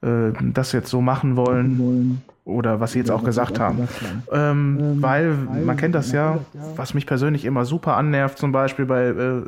äh, 0.02 0.32
das 0.54 0.72
jetzt 0.72 0.90
so 0.90 1.02
machen 1.02 1.36
wollen. 1.36 2.22
oder 2.46 2.82
was 2.82 2.92
sie 2.92 3.00
jetzt 3.00 3.12
auch 3.12 3.24
gesagt 3.24 3.58
haben. 3.58 3.88
Ähm, 4.32 4.78
ähm, 4.82 5.02
weil 5.02 5.30
man 5.66 5.78
kennt 5.78 5.96
das 5.96 6.12
ja, 6.12 6.40
was 6.76 6.94
mich 6.94 7.06
persönlich 7.06 7.46
immer 7.46 7.64
super 7.64 7.96
annervt, 7.96 8.38
zum 8.38 8.52
Beispiel 8.52 8.86
bei, 8.86 9.06
äh, 9.06 9.42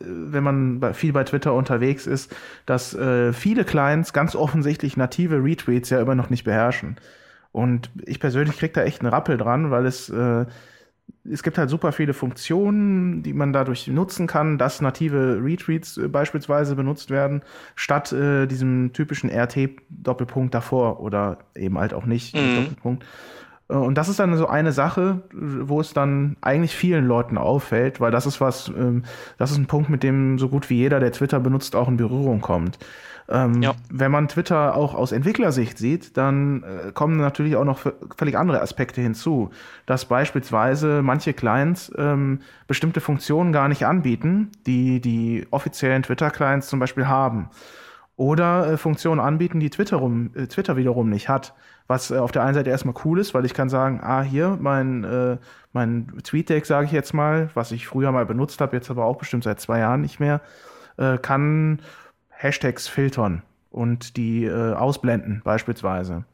wenn 0.00 0.42
man 0.42 0.80
bei, 0.80 0.94
viel 0.94 1.12
bei 1.12 1.24
Twitter 1.24 1.52
unterwegs 1.52 2.06
ist, 2.06 2.34
dass 2.64 2.94
äh, 2.94 3.34
viele 3.34 3.64
Clients 3.64 4.14
ganz 4.14 4.34
offensichtlich 4.34 4.96
native 4.96 5.44
Retweets 5.44 5.90
ja 5.90 6.00
immer 6.00 6.14
noch 6.14 6.30
nicht 6.30 6.44
beherrschen. 6.44 6.96
Und 7.52 7.90
ich 8.06 8.18
persönlich 8.18 8.56
krieg 8.56 8.72
da 8.72 8.82
echt 8.82 9.02
einen 9.02 9.10
Rappel 9.10 9.36
dran, 9.36 9.70
weil 9.70 9.84
es 9.84 10.08
äh, 10.08 10.46
es 11.30 11.42
gibt 11.42 11.58
halt 11.58 11.70
super 11.70 11.92
viele 11.92 12.14
Funktionen, 12.14 13.22
die 13.22 13.32
man 13.32 13.52
dadurch 13.52 13.86
nutzen 13.86 14.26
kann, 14.26 14.58
dass 14.58 14.80
native 14.80 15.40
Retweets 15.42 15.96
äh, 15.96 16.08
beispielsweise 16.08 16.74
benutzt 16.74 17.10
werden, 17.10 17.42
statt 17.74 18.12
äh, 18.12 18.46
diesem 18.46 18.92
typischen 18.92 19.30
RT-Doppelpunkt 19.30 20.54
davor 20.54 21.00
oder 21.00 21.38
eben 21.54 21.78
halt 21.78 21.94
auch 21.94 22.06
nicht 22.06 22.34
mhm. 22.34 22.56
Doppelpunkt. 22.56 23.04
Äh, 23.68 23.74
und 23.74 23.96
das 23.96 24.08
ist 24.08 24.18
dann 24.18 24.36
so 24.36 24.46
eine 24.46 24.72
Sache, 24.72 25.22
wo 25.32 25.80
es 25.80 25.92
dann 25.92 26.36
eigentlich 26.40 26.76
vielen 26.76 27.06
Leuten 27.06 27.38
auffällt, 27.38 28.00
weil 28.00 28.10
das 28.10 28.26
ist 28.26 28.40
was, 28.40 28.68
ähm, 28.68 29.04
das 29.38 29.50
ist 29.50 29.58
ein 29.58 29.66
Punkt, 29.66 29.90
mit 29.90 30.02
dem 30.02 30.38
so 30.38 30.48
gut 30.48 30.70
wie 30.70 30.76
jeder, 30.76 31.00
der 31.00 31.12
Twitter 31.12 31.40
benutzt, 31.40 31.76
auch 31.76 31.88
in 31.88 31.96
Berührung 31.96 32.40
kommt. 32.40 32.78
Ähm, 33.30 33.60
ja. 33.60 33.74
Wenn 33.90 34.10
man 34.10 34.28
Twitter 34.28 34.74
auch 34.74 34.94
aus 34.94 35.12
Entwicklersicht 35.12 35.76
sieht, 35.76 36.16
dann 36.16 36.62
äh, 36.62 36.92
kommen 36.92 37.18
natürlich 37.18 37.56
auch 37.56 37.64
noch 37.64 37.80
völlig 38.16 38.38
andere 38.38 38.62
Aspekte 38.62 39.02
hinzu, 39.02 39.50
dass 39.84 40.06
beispielsweise 40.06 41.02
manche 41.02 41.34
Clients 41.34 41.92
ähm, 41.98 42.40
bestimmte 42.66 43.02
Funktionen 43.02 43.52
gar 43.52 43.68
nicht 43.68 43.84
anbieten, 43.84 44.50
die 44.66 45.00
die 45.00 45.46
offiziellen 45.50 46.02
Twitter-Clients 46.02 46.68
zum 46.68 46.78
Beispiel 46.78 47.06
haben. 47.06 47.50
Oder 48.18 48.72
äh, 48.72 48.76
Funktionen 48.76 49.20
anbieten, 49.20 49.60
die 49.60 49.70
Twitter, 49.70 49.98
rum, 49.98 50.32
äh, 50.34 50.48
Twitter 50.48 50.76
wiederum 50.76 51.08
nicht 51.08 51.28
hat. 51.28 51.54
Was 51.86 52.10
äh, 52.10 52.16
auf 52.16 52.32
der 52.32 52.42
einen 52.42 52.54
Seite 52.54 52.68
erstmal 52.68 52.96
cool 53.04 53.20
ist, 53.20 53.32
weil 53.32 53.44
ich 53.44 53.54
kann 53.54 53.68
sagen, 53.68 54.00
ah, 54.02 54.22
hier, 54.22 54.58
mein, 54.60 55.04
äh, 55.04 55.36
mein 55.72 56.12
TweetDeck, 56.24 56.66
sage 56.66 56.86
ich 56.86 56.92
jetzt 56.92 57.14
mal, 57.14 57.48
was 57.54 57.70
ich 57.70 57.86
früher 57.86 58.10
mal 58.10 58.26
benutzt 58.26 58.60
habe, 58.60 58.74
jetzt 58.74 58.90
aber 58.90 59.04
auch 59.04 59.18
bestimmt 59.18 59.44
seit 59.44 59.60
zwei 59.60 59.78
Jahren 59.78 60.00
nicht 60.00 60.18
mehr, 60.18 60.40
äh, 60.96 61.16
kann 61.16 61.80
Hashtags 62.30 62.88
filtern 62.88 63.42
und 63.70 64.16
die 64.16 64.46
äh, 64.46 64.72
ausblenden 64.72 65.40
beispielsweise. 65.44 66.24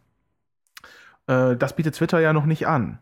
Äh, 1.27 1.55
das 1.55 1.77
bietet 1.77 1.97
Twitter 1.97 2.19
ja 2.19 2.33
noch 2.33 2.47
nicht 2.47 2.67
an. 2.67 2.99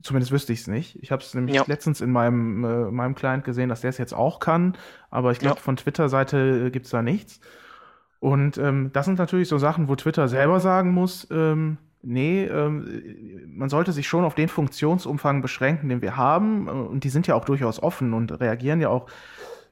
Zumindest 0.00 0.32
wüsste 0.32 0.54
ich 0.54 0.60
es 0.60 0.66
nicht. 0.66 0.98
Ich 1.02 1.12
habe 1.12 1.22
es 1.22 1.34
nämlich 1.34 1.56
ja. 1.56 1.64
letztens 1.66 2.00
in 2.00 2.10
meinem, 2.10 2.94
meinem 2.94 3.14
Client 3.14 3.44
gesehen, 3.44 3.68
dass 3.68 3.82
der 3.82 3.90
es 3.90 3.98
jetzt 3.98 4.14
auch 4.14 4.40
kann, 4.40 4.78
aber 5.10 5.32
ich 5.32 5.40
glaube, 5.40 5.56
ja. 5.56 5.62
von 5.62 5.76
Twitter-Seite 5.76 6.70
gibt 6.70 6.86
es 6.86 6.92
da 6.92 7.02
nichts. 7.02 7.38
Und 8.26 8.58
ähm, 8.58 8.90
das 8.92 9.06
sind 9.06 9.20
natürlich 9.20 9.46
so 9.46 9.56
Sachen, 9.56 9.86
wo 9.86 9.94
Twitter 9.94 10.26
selber 10.26 10.58
sagen 10.58 10.90
muss, 10.90 11.28
ähm, 11.30 11.76
nee, 12.02 12.44
ähm, 12.44 12.84
man 13.46 13.68
sollte 13.68 13.92
sich 13.92 14.08
schon 14.08 14.24
auf 14.24 14.34
den 14.34 14.48
Funktionsumfang 14.48 15.42
beschränken, 15.42 15.88
den 15.88 16.02
wir 16.02 16.16
haben. 16.16 16.66
Und 16.66 17.04
die 17.04 17.08
sind 17.08 17.28
ja 17.28 17.36
auch 17.36 17.44
durchaus 17.44 17.80
offen 17.80 18.14
und 18.14 18.40
reagieren 18.40 18.80
ja 18.80 18.88
auch 18.88 19.06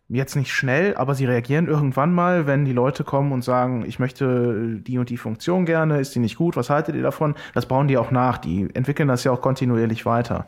jetzt 0.08 0.36
nicht 0.36 0.52
schnell, 0.52 0.94
aber 0.96 1.16
sie 1.16 1.24
reagieren 1.24 1.66
irgendwann 1.66 2.14
mal, 2.14 2.46
wenn 2.46 2.64
die 2.64 2.72
Leute 2.72 3.02
kommen 3.02 3.32
und 3.32 3.42
sagen, 3.42 3.84
ich 3.88 3.98
möchte 3.98 4.78
die 4.80 4.98
und 4.98 5.10
die 5.10 5.16
Funktion 5.16 5.66
gerne, 5.66 5.98
ist 5.98 6.14
die 6.14 6.20
nicht 6.20 6.36
gut, 6.36 6.54
was 6.54 6.70
haltet 6.70 6.94
ihr 6.94 7.02
davon? 7.02 7.34
Das 7.54 7.66
bauen 7.66 7.88
die 7.88 7.98
auch 7.98 8.12
nach, 8.12 8.38
die 8.38 8.68
entwickeln 8.72 9.08
das 9.08 9.24
ja 9.24 9.32
auch 9.32 9.40
kontinuierlich 9.40 10.06
weiter. 10.06 10.46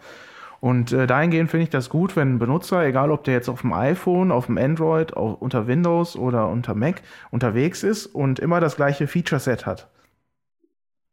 Und 0.61 0.93
äh, 0.93 1.07
dahingehend 1.07 1.51
finde 1.51 1.65
ich 1.65 1.71
das 1.71 1.89
gut, 1.89 2.17
wenn 2.17 2.35
ein 2.35 2.39
Benutzer, 2.39 2.85
egal 2.85 3.11
ob 3.11 3.25
der 3.25 3.35
jetzt 3.35 3.49
auf 3.49 3.61
dem 3.61 3.73
iPhone, 3.73 4.33
auf 4.33 4.47
dem 4.47 4.59
Android, 4.59 5.15
auf, 5.15 5.41
unter 5.41 5.67
Windows 5.67 6.17
oder 6.17 6.49
unter 6.49 6.75
Mac 6.75 7.03
unterwegs 7.31 7.83
ist 7.83 8.07
und 8.07 8.39
immer 8.39 8.61
das 8.61 8.77
gleiche 8.77 9.07
Feature-Set 9.07 9.67
hat. 9.67 9.89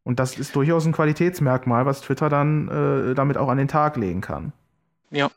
Und 0.02 0.18
das 0.18 0.38
ist 0.38 0.54
durchaus 0.54 0.86
ein 0.86 0.92
Qualitätsmerkmal, 0.92 1.86
was 1.86 2.02
Twitter 2.02 2.28
dann 2.28 2.68
äh, 2.68 3.14
damit 3.14 3.38
auch 3.38 3.48
an 3.48 3.58
den 3.58 3.68
Tag 3.68 3.96
legen 3.96 4.20
kann. 4.20 4.52
Ja, 5.10 5.30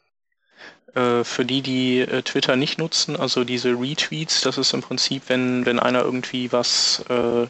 für 1.24 1.46
die, 1.46 1.62
die 1.62 2.00
äh, 2.00 2.24
Twitter 2.24 2.56
nicht 2.56 2.80
nutzen, 2.80 3.16
also 3.16 3.44
diese 3.44 3.70
Retweets, 3.80 4.42
das 4.42 4.58
ist 4.58 4.74
im 4.74 4.82
Prinzip, 4.82 5.24
wenn, 5.28 5.64
wenn 5.64 5.80
einer 5.80 6.02
irgendwie 6.02 6.52
was 6.52 7.04
äh, 7.08 7.46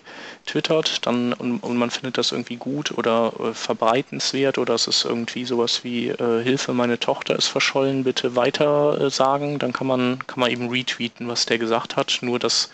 twittert, 0.45 1.05
dann 1.05 1.31
und, 1.31 1.59
und, 1.59 1.77
man 1.77 1.89
findet 1.89 2.17
das 2.17 2.33
irgendwie 2.33 2.57
gut 2.57 2.97
oder 2.97 3.31
äh, 3.39 3.53
verbreitenswert 3.53 4.57
oder 4.57 4.73
es 4.73 4.87
ist 4.87 5.05
irgendwie 5.05 5.45
sowas 5.45 5.85
wie 5.85 6.09
äh, 6.09 6.43
Hilfe, 6.43 6.73
meine 6.73 6.99
Tochter 6.99 7.37
ist 7.37 7.47
verschollen, 7.47 8.03
bitte 8.03 8.35
weiter 8.35 8.99
äh, 8.99 9.09
sagen, 9.09 9.59
dann 9.59 9.71
kann 9.71 9.87
man, 9.87 10.19
kann 10.27 10.41
man 10.41 10.51
eben 10.51 10.69
retweeten, 10.69 11.29
was 11.29 11.45
der 11.45 11.57
gesagt 11.57 11.95
hat. 11.95 12.19
Nur 12.21 12.39
dass, 12.39 12.69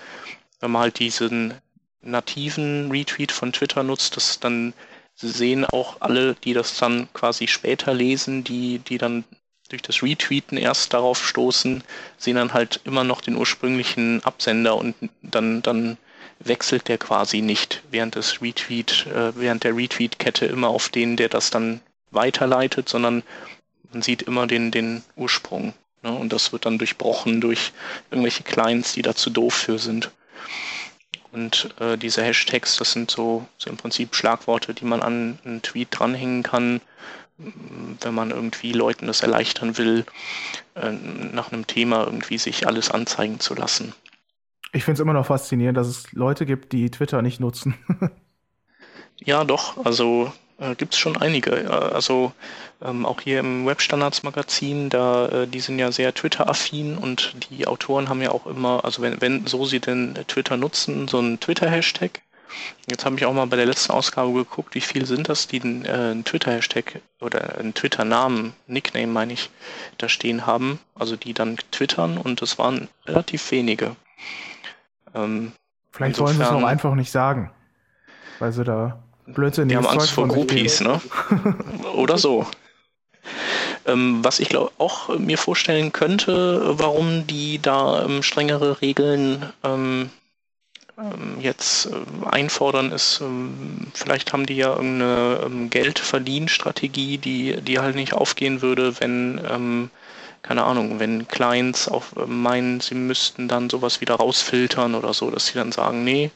wenn 0.59 0.71
man 0.71 0.83
halt 0.83 0.97
diesen 0.97 1.53
nativen 2.01 2.89
Retweet 2.89 3.31
von 3.31 3.53
Twitter 3.53 3.83
nutzt, 3.83 4.17
dass 4.17 4.39
dann 4.39 4.73
sehen 5.15 5.65
auch 5.65 5.97
alle, 5.99 6.33
die 6.33 6.53
das 6.53 6.77
dann 6.77 7.07
quasi 7.13 7.47
später 7.47 7.93
lesen, 7.93 8.43
die, 8.43 8.79
die 8.79 8.97
dann 8.97 9.23
durch 9.73 9.81
das 9.81 10.03
Retweeten 10.03 10.55
erst 10.55 10.93
darauf 10.93 11.25
stoßen, 11.25 11.83
sehen 12.17 12.35
dann 12.35 12.53
halt 12.53 12.79
immer 12.85 13.03
noch 13.03 13.21
den 13.21 13.35
ursprünglichen 13.35 14.23
Absender 14.23 14.77
und 14.77 14.93
dann, 15.23 15.63
dann 15.63 15.97
wechselt 16.37 16.87
der 16.89 16.99
quasi 16.99 17.41
nicht 17.41 17.81
während 17.89 18.13
des 18.13 18.39
Retweet, 18.41 19.07
äh, 19.07 19.35
während 19.35 19.63
der 19.63 19.75
Retweet-Kette 19.75 20.45
immer 20.45 20.67
auf 20.67 20.89
den, 20.89 21.17
der 21.17 21.27
das 21.27 21.49
dann 21.49 21.81
weiterleitet, 22.11 22.87
sondern 22.87 23.23
man 23.91 24.03
sieht 24.03 24.21
immer 24.21 24.45
den, 24.45 24.69
den 24.69 25.03
Ursprung. 25.15 25.73
Ne? 26.03 26.11
Und 26.11 26.31
das 26.31 26.51
wird 26.51 26.67
dann 26.67 26.77
durchbrochen 26.77 27.41
durch 27.41 27.71
irgendwelche 28.11 28.43
Clients, 28.43 28.93
die 28.93 29.01
da 29.01 29.15
zu 29.15 29.31
doof 29.31 29.55
für 29.55 29.79
sind. 29.79 30.11
Und 31.31 31.73
äh, 31.79 31.97
diese 31.97 32.21
Hashtags, 32.21 32.77
das 32.77 32.91
sind 32.91 33.09
so, 33.09 33.47
so 33.57 33.71
im 33.71 33.77
Prinzip 33.77 34.13
Schlagworte, 34.13 34.75
die 34.75 34.85
man 34.85 35.01
an 35.01 35.39
einen 35.43 35.63
Tweet 35.63 35.87
dranhängen 35.89 36.43
kann, 36.43 36.79
wenn 38.01 38.13
man 38.13 38.31
irgendwie 38.31 38.71
Leuten 38.71 39.07
das 39.07 39.21
erleichtern 39.21 39.77
will, 39.77 40.05
äh, 40.75 40.91
nach 40.91 41.51
einem 41.51 41.67
Thema 41.67 42.05
irgendwie 42.05 42.37
sich 42.37 42.67
alles 42.67 42.91
anzeigen 42.91 43.39
zu 43.39 43.53
lassen. 43.53 43.93
Ich 44.71 44.83
finde 44.83 44.95
es 44.95 44.99
immer 45.01 45.13
noch 45.13 45.27
faszinierend, 45.27 45.77
dass 45.77 45.87
es 45.87 46.11
Leute 46.13 46.45
gibt, 46.45 46.73
die 46.73 46.89
Twitter 46.89 47.21
nicht 47.21 47.39
nutzen. 47.39 47.75
ja, 49.19 49.43
doch. 49.43 49.85
Also 49.85 50.33
äh, 50.57 50.73
gibt 50.75 50.93
es 50.93 50.99
schon 50.99 51.15
einige. 51.15 51.69
Also 51.69 52.33
ähm, 52.81 53.05
auch 53.05 53.21
hier 53.21 53.39
im 53.39 53.67
Webstandards-Magazin, 53.67 54.89
da 54.89 55.27
äh, 55.27 55.47
die 55.47 55.59
sind 55.59 55.77
ja 55.77 55.91
sehr 55.91 56.13
Twitter-affin 56.13 56.97
und 56.97 57.35
die 57.49 57.67
Autoren 57.67 58.09
haben 58.09 58.21
ja 58.21 58.31
auch 58.31 58.47
immer, 58.47 58.83
also 58.83 59.03
wenn, 59.03 59.21
wenn 59.21 59.45
so 59.45 59.65
sie 59.65 59.79
denn 59.79 60.15
Twitter 60.27 60.57
nutzen, 60.57 61.07
so 61.07 61.19
einen 61.19 61.39
Twitter-Hashtag 61.39 62.22
Jetzt 62.89 63.05
habe 63.05 63.15
ich 63.15 63.25
auch 63.25 63.33
mal 63.33 63.45
bei 63.47 63.55
der 63.55 63.65
letzten 63.65 63.91
Ausgabe 63.91 64.33
geguckt, 64.33 64.75
wie 64.75 64.81
viel 64.81 65.05
sind 65.05 65.29
das, 65.29 65.47
die 65.47 65.61
einen, 65.61 65.85
äh, 65.85 65.89
einen 65.89 66.25
Twitter-Hashtag 66.25 67.01
oder 67.21 67.57
einen 67.57 67.73
Twitter-Namen, 67.73 68.53
Nickname 68.67 69.07
meine 69.07 69.33
ich, 69.33 69.49
da 69.97 70.09
stehen 70.09 70.45
haben, 70.45 70.79
also 70.95 71.15
die 71.15 71.33
dann 71.33 71.57
twittern 71.71 72.17
und 72.17 72.41
das 72.41 72.57
waren 72.57 72.89
relativ 73.05 73.51
wenige. 73.51 73.95
Ähm, 75.15 75.53
Vielleicht 75.91 76.17
insofern, 76.17 76.39
wollen 76.39 76.49
sie 76.49 76.55
es 76.55 76.63
auch 76.63 76.67
einfach 76.67 76.95
nicht 76.95 77.11
sagen, 77.11 77.51
weil 78.39 78.51
sie 78.51 78.63
da 78.63 79.03
Blödsinn 79.25 79.69
Die 79.69 79.77
haben 79.77 79.87
Angst 79.87 80.11
vor 80.11 80.27
Groupies, 80.27 80.81
ne? 80.81 80.99
oder 81.95 82.17
so. 82.17 82.45
Ähm, 83.85 84.23
was 84.23 84.39
ich 84.39 84.49
glaube 84.49 84.71
auch 84.77 85.17
mir 85.17 85.37
vorstellen 85.37 85.91
könnte, 85.91 86.77
warum 86.77 87.27
die 87.27 87.61
da 87.61 88.03
ähm, 88.03 88.23
strengere 88.23 88.81
Regeln 88.81 89.51
ähm, 89.63 90.09
jetzt 91.39 91.87
äh, 91.87 92.25
einfordern, 92.29 92.91
ist, 92.91 93.19
ähm, 93.21 93.87
vielleicht 93.93 94.33
haben 94.33 94.45
die 94.45 94.55
ja 94.55 94.75
irgendeine 94.75 95.41
ähm, 95.45 95.69
Geldverdienstrategie, 95.69 97.17
die, 97.17 97.61
die 97.61 97.79
halt 97.79 97.95
nicht 97.95 98.13
aufgehen 98.13 98.61
würde, 98.61 98.99
wenn, 98.99 99.41
ähm, 99.49 99.89
keine 100.43 100.63
Ahnung, 100.63 100.99
wenn 100.99 101.27
Clients 101.27 101.87
auch 101.87 102.03
äh, 102.15 102.25
meinen, 102.27 102.79
sie 102.79 102.95
müssten 102.95 103.47
dann 103.47 103.69
sowas 103.69 104.01
wieder 104.01 104.15
rausfiltern 104.15 104.95
oder 104.95 105.13
so, 105.13 105.31
dass 105.31 105.47
sie 105.47 105.55
dann 105.55 105.71
sagen, 105.71 106.03
nee, 106.03 106.31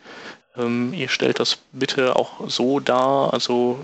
ähm, 0.57 0.93
ihr 0.93 1.09
stellt 1.09 1.39
das 1.39 1.59
bitte 1.71 2.15
auch 2.15 2.49
so 2.49 2.79
dar, 2.79 3.33
also 3.33 3.79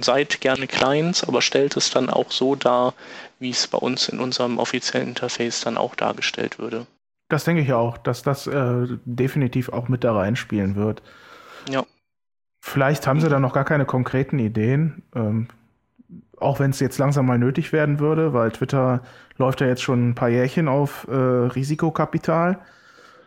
seid 0.00 0.40
gerne 0.40 0.66
Clients, 0.66 1.22
aber 1.24 1.40
stellt 1.40 1.76
es 1.76 1.90
dann 1.90 2.10
auch 2.10 2.30
so 2.32 2.56
dar, 2.56 2.94
wie 3.38 3.50
es 3.50 3.66
bei 3.68 3.78
uns 3.78 4.08
in 4.08 4.18
unserem 4.18 4.58
offiziellen 4.58 5.08
Interface 5.08 5.60
dann 5.60 5.78
auch 5.78 5.94
dargestellt 5.94 6.58
würde. 6.58 6.86
Das 7.28 7.44
denke 7.44 7.62
ich 7.62 7.72
auch, 7.72 7.98
dass 7.98 8.22
das 8.22 8.46
äh, 8.46 8.86
definitiv 9.04 9.68
auch 9.70 9.88
mit 9.88 10.04
da 10.04 10.14
reinspielen 10.14 10.76
wird. 10.76 11.02
Ja. 11.68 11.84
Vielleicht 12.60 13.06
haben 13.06 13.20
sie 13.20 13.28
da 13.28 13.40
noch 13.40 13.52
gar 13.52 13.64
keine 13.64 13.84
konkreten 13.84 14.38
Ideen, 14.38 15.02
ähm, 15.14 15.48
auch 16.36 16.60
wenn 16.60 16.70
es 16.70 16.80
jetzt 16.80 16.98
langsam 16.98 17.26
mal 17.26 17.38
nötig 17.38 17.72
werden 17.72 17.98
würde, 17.98 18.32
weil 18.32 18.50
Twitter 18.50 19.02
läuft 19.38 19.60
ja 19.60 19.66
jetzt 19.66 19.82
schon 19.82 20.10
ein 20.10 20.14
paar 20.14 20.28
Jährchen 20.28 20.68
auf 20.68 21.06
äh, 21.08 21.14
Risikokapital. 21.14 22.58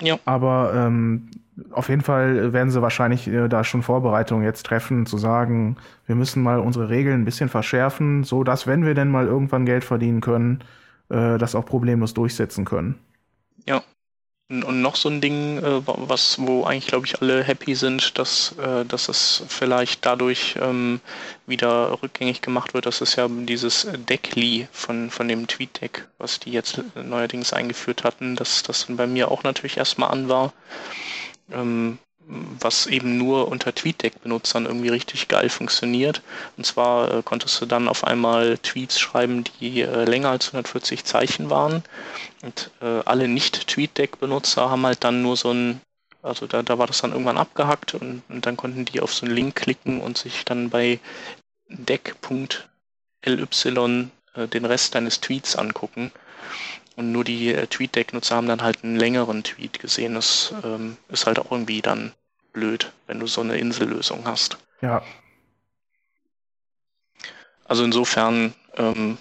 Ja. 0.01 0.17
Aber 0.25 0.73
ähm, 0.75 1.29
auf 1.71 1.89
jeden 1.89 2.01
Fall 2.01 2.53
werden 2.53 2.71
sie 2.71 2.81
wahrscheinlich 2.81 3.27
äh, 3.27 3.47
da 3.47 3.63
schon 3.63 3.81
Vorbereitungen 3.81 4.43
jetzt 4.43 4.65
treffen, 4.65 5.05
zu 5.05 5.17
sagen, 5.17 5.77
wir 6.05 6.15
müssen 6.15 6.41
mal 6.41 6.59
unsere 6.59 6.89
Regeln 6.89 7.21
ein 7.21 7.25
bisschen 7.25 7.49
verschärfen, 7.49 8.23
so 8.23 8.43
dass, 8.43 8.67
wenn 8.67 8.85
wir 8.85 8.93
denn 8.93 9.09
mal 9.09 9.25
irgendwann 9.25 9.65
Geld 9.65 9.83
verdienen 9.83 10.21
können, 10.21 10.63
äh, 11.09 11.37
das 11.37 11.55
auch 11.55 11.65
problemlos 11.65 12.13
durchsetzen 12.13 12.65
können. 12.65 12.95
Ja. 13.69 13.83
Und 14.51 14.81
noch 14.81 14.95
so 14.95 15.09
ein 15.09 15.21
Ding, 15.21 15.59
äh, 15.59 15.81
was, 15.85 16.39
wo 16.39 16.63
eigentlich, 16.63 16.87
glaube 16.87 17.05
ich, 17.05 17.21
alle 17.21 17.43
happy 17.43 17.75
sind, 17.75 18.17
dass, 18.17 18.57
äh, 18.57 18.83
dass 18.83 19.07
es 19.07 19.43
vielleicht 19.47 20.07
dadurch 20.07 20.55
ähm, 20.59 21.01
wieder 21.45 22.01
rückgängig 22.01 22.41
gemacht 22.41 22.73
wird. 22.73 22.87
Das 22.87 22.99
ist 23.01 23.15
ja 23.15 23.27
dieses 23.29 23.87
Deckli 24.09 24.67
von, 24.71 25.11
von 25.11 25.27
dem 25.27 25.45
TweetDeck, 25.45 26.07
was 26.17 26.39
die 26.39 26.51
jetzt 26.51 26.81
neuerdings 26.95 27.53
eingeführt 27.53 28.03
hatten, 28.03 28.35
dass 28.35 28.63
das 28.63 28.87
bei 28.89 29.05
mir 29.05 29.29
auch 29.29 29.43
natürlich 29.43 29.77
erstmal 29.77 30.09
an 30.09 30.29
war. 30.29 30.51
Ähm, 31.51 31.99
was 32.59 32.85
eben 32.85 33.17
nur 33.17 33.47
unter 33.47 33.73
TweetDeck-Benutzern 33.73 34.65
irgendwie 34.65 34.89
richtig 34.89 35.27
geil 35.27 35.49
funktioniert. 35.49 36.21
Und 36.57 36.65
zwar 36.65 37.11
äh, 37.11 37.23
konntest 37.23 37.59
du 37.59 37.65
dann 37.65 37.87
auf 37.87 38.03
einmal 38.03 38.59
Tweets 38.59 38.99
schreiben, 38.99 39.43
die 39.59 39.81
äh, 39.81 40.05
länger 40.05 40.29
als 40.29 40.47
140 40.47 41.05
Zeichen 41.05 41.49
waren. 41.49 41.83
Und 42.43 42.69
äh, 42.81 43.01
alle 43.05 43.27
Nicht-TweetDeck-Benutzer 43.27 44.69
haben 44.69 44.85
halt 44.85 45.03
dann 45.03 45.23
nur 45.23 45.37
so 45.37 45.51
ein, 45.51 45.81
also 46.21 46.45
da, 46.45 46.61
da 46.61 46.77
war 46.77 46.85
das 46.85 47.01
dann 47.01 47.13
irgendwann 47.13 47.39
abgehackt 47.39 47.95
und, 47.95 48.21
und 48.29 48.45
dann 48.45 48.57
konnten 48.57 48.85
die 48.85 49.01
auf 49.01 49.13
so 49.13 49.25
einen 49.25 49.35
Link 49.35 49.55
klicken 49.55 49.99
und 49.99 50.17
sich 50.17 50.45
dann 50.45 50.69
bei 50.69 50.99
deck.ly 51.67 52.59
äh, 54.35 54.47
den 54.47 54.65
Rest 54.65 54.93
deines 54.93 55.19
Tweets 55.19 55.55
angucken. 55.55 56.11
Und 56.95 57.11
nur 57.11 57.23
die 57.23 57.53
äh, 57.53 57.65
TweetDeck-Nutzer 57.65 58.35
haben 58.35 58.47
dann 58.47 58.61
halt 58.61 58.83
einen 58.83 58.97
längeren 58.97 59.43
Tweet 59.43 59.79
gesehen. 59.79 60.13
Das 60.13 60.53
ähm, 60.63 60.97
ist 61.07 61.25
halt 61.25 61.39
auch 61.39 61.51
irgendwie 61.51 61.81
dann 61.81 62.11
blöd, 62.59 62.91
wenn 63.07 63.19
du 63.19 63.27
so 63.27 63.41
eine 63.41 63.57
Insellösung 63.57 64.25
hast. 64.25 64.57
Ja. 64.81 65.01
Also 67.65 67.83
insofern 67.83 68.53
ähm, 68.75 69.17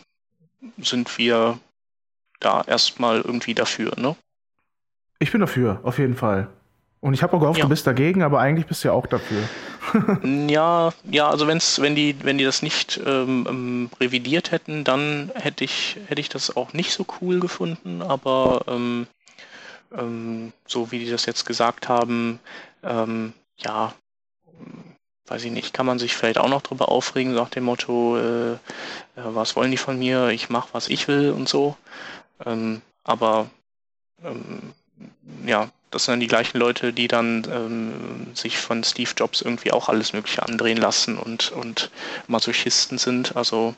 sind 0.79 1.19
wir 1.19 1.59
da 2.41 2.63
erstmal 2.63 3.21
irgendwie 3.21 3.55
dafür, 3.55 3.93
ne? 3.97 4.17
Ich 5.21 5.33
bin 5.33 5.41
dafür, 5.41 5.81
auf 5.83 5.99
jeden 5.99 6.15
Fall. 6.15 6.49
Und 7.01 7.15
ich 7.15 7.23
habe 7.23 7.37
auch 7.37 7.41
gehofft, 7.41 7.59
ja. 7.59 7.65
du 7.65 7.69
bist 7.69 7.87
dagegen, 7.87 8.23
aber 8.23 8.41
eigentlich 8.41 8.67
bist 8.67 8.83
du 8.83 8.89
ja 8.89 8.95
auch 8.95 9.07
dafür. 9.07 9.43
ja, 10.49 10.93
ja, 11.05 11.29
also 11.29 11.47
wenn's, 11.47 11.81
wenn 11.81 11.95
die, 11.95 12.17
wenn 12.23 12.39
die 12.39 12.45
das 12.45 12.63
nicht 12.63 13.01
ähm, 13.05 13.47
ähm, 13.49 13.91
revidiert 14.01 14.51
hätten, 14.51 14.83
dann 14.83 15.31
hätte 15.35 15.65
ich, 15.65 15.97
hätte 16.09 16.21
ich 16.21 16.29
das 16.29 16.57
auch 16.57 16.73
nicht 16.73 16.93
so 16.93 17.07
cool 17.21 17.39
gefunden, 17.39 18.03
aber 18.03 18.63
ähm, 18.67 19.07
ähm 19.97 20.53
so 20.67 20.91
wie 20.91 20.99
die 20.99 21.11
das 21.11 21.27
jetzt 21.27 21.47
gesagt 21.47 21.89
haben, 21.89 22.41
ähm, 22.83 23.33
ja, 23.57 23.95
weiß 25.27 25.45
ich 25.45 25.53
nicht, 25.53 25.75
kann 25.75 25.87
man 25.87 25.99
sich 25.99 26.15
vielleicht 26.15 26.39
auch 26.39 26.49
noch 26.49 26.63
drüber 26.63 26.89
aufregen, 26.89 27.35
nach 27.35 27.51
dem 27.51 27.65
Motto, 27.65 28.17
äh, 28.17 28.53
äh, 28.53 28.57
was 29.15 29.57
wollen 29.57 29.71
die 29.71 29.77
von 29.77 29.99
mir, 29.99 30.29
ich 30.29 30.49
mache, 30.49 30.71
was 30.73 30.89
ich 30.89 31.09
will 31.09 31.31
und 31.31 31.49
so. 31.49 31.77
Ähm, 32.45 32.83
aber 33.05 33.51
ähm, 34.25 34.73
ja, 35.45 35.71
das 35.91 36.05
sind 36.05 36.13
dann 36.13 36.21
die 36.21 36.27
gleichen 36.27 36.59
Leute, 36.59 36.93
die 36.93 37.09
dann 37.09 37.47
ähm, 37.51 38.35
sich 38.35 38.59
von 38.59 38.85
Steve 38.85 39.11
Jobs 39.17 39.41
irgendwie 39.41 39.73
auch 39.73 39.89
alles 39.89 40.13
Mögliche 40.13 40.43
andrehen 40.43 40.79
lassen 40.79 41.17
und, 41.17 41.51
und 41.53 41.91
Masochisten 42.27 42.99
sind. 42.99 43.37
Also 43.37 43.75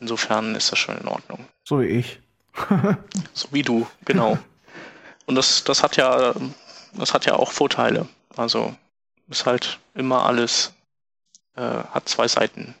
insofern 0.00 0.54
ist 0.54 0.72
das 0.72 0.78
schon 0.78 0.98
in 0.98 1.08
Ordnung. 1.08 1.46
So 1.64 1.80
wie 1.80 1.86
ich. 1.86 2.20
so 3.32 3.48
wie 3.52 3.62
du, 3.62 3.86
genau. 4.04 4.38
Und 5.26 5.36
das, 5.36 5.64
das 5.64 5.82
hat 5.82 5.96
ja, 5.96 6.34
das 6.96 7.14
hat 7.14 7.26
ja 7.26 7.34
auch 7.34 7.52
Vorteile. 7.52 8.08
Also 8.36 8.74
ist 9.28 9.46
halt 9.46 9.78
immer 9.94 10.24
alles, 10.24 10.72
äh, 11.56 11.62
hat 11.62 12.08
zwei 12.08 12.28
Seiten. 12.28 12.74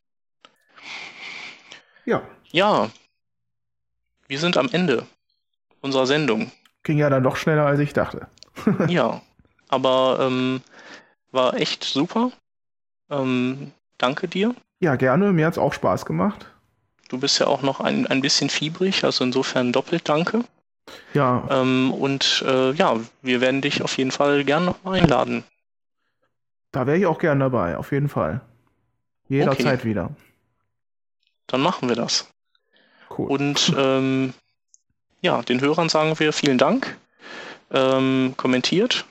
Ja. 2.04 2.22
Ja. 2.50 2.90
Wir 4.26 4.38
sind 4.38 4.56
am 4.56 4.68
Ende 4.70 5.06
unserer 5.80 6.06
Sendung. 6.06 6.50
Ging 6.82 6.98
ja 6.98 7.10
dann 7.10 7.22
doch 7.22 7.36
schneller, 7.36 7.66
als 7.66 7.80
ich 7.80 7.92
dachte. 7.92 8.26
ja, 8.88 9.22
aber 9.68 10.18
ähm, 10.20 10.62
war 11.30 11.54
echt 11.54 11.84
super. 11.84 12.30
Ähm, 13.10 13.72
danke 13.98 14.28
dir. 14.28 14.54
Ja, 14.80 14.96
gerne. 14.96 15.32
Mir 15.32 15.46
hat 15.46 15.54
es 15.54 15.58
auch 15.58 15.72
Spaß 15.72 16.06
gemacht. 16.06 16.46
Du 17.08 17.18
bist 17.18 17.38
ja 17.38 17.46
auch 17.46 17.62
noch 17.62 17.80
ein, 17.80 18.06
ein 18.06 18.20
bisschen 18.20 18.50
fiebrig, 18.50 19.04
also 19.04 19.24
insofern 19.24 19.72
doppelt 19.72 20.08
danke. 20.08 20.44
Ja. 21.12 21.46
Ähm, 21.50 21.92
und 21.92 22.44
äh, 22.46 22.72
ja, 22.72 22.98
wir 23.22 23.40
werden 23.40 23.60
dich 23.60 23.82
auf 23.82 23.96
jeden 23.96 24.10
Fall 24.10 24.44
gern 24.44 24.64
noch 24.64 24.82
mal 24.84 25.00
einladen. 25.00 25.44
Da 26.72 26.86
wäre 26.86 26.98
ich 26.98 27.06
auch 27.06 27.18
gern 27.18 27.40
dabei, 27.40 27.76
auf 27.76 27.92
jeden 27.92 28.08
Fall. 28.08 28.40
Jederzeit 29.28 29.80
okay. 29.80 29.88
wieder. 29.88 30.10
Dann 31.46 31.60
machen 31.60 31.88
wir 31.88 31.96
das. 31.96 32.28
Cool. 33.16 33.28
Und 33.28 33.72
ähm, 33.76 34.34
ja, 35.20 35.40
den 35.42 35.60
Hörern 35.60 35.88
sagen 35.88 36.18
wir 36.18 36.32
vielen 36.32 36.58
Dank. 36.58 36.96
Ähm, 37.70 38.34
kommentiert, 38.36 39.04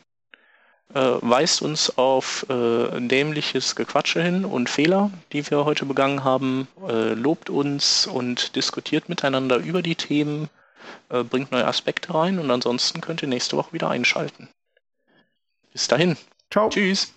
äh, 0.93 0.99
weist 1.21 1.61
uns 1.61 1.97
auf 1.97 2.45
äh, 2.49 2.99
dämliches 3.01 3.75
Gequatsche 3.75 4.21
hin 4.21 4.45
und 4.45 4.69
Fehler, 4.69 5.09
die 5.31 5.49
wir 5.49 5.65
heute 5.65 5.85
begangen 5.85 6.23
haben, 6.23 6.67
äh, 6.87 7.13
lobt 7.13 7.49
uns 7.49 8.05
und 8.05 8.55
diskutiert 8.55 9.09
miteinander 9.09 9.57
über 9.57 9.81
die 9.81 9.95
Themen, 9.95 10.49
äh, 11.13 11.23
bringt 11.23 11.51
neue 11.51 11.65
Aspekte 11.65 12.13
rein 12.13 12.39
und 12.39 12.49
ansonsten 12.49 12.99
könnt 12.99 13.21
ihr 13.21 13.29
nächste 13.29 13.55
Woche 13.55 13.71
wieder 13.71 13.89
einschalten. 13.89 14.49
Bis 15.71 15.87
dahin. 15.87 16.17
Ciao. 16.51 16.69
Tschüss. 16.69 17.13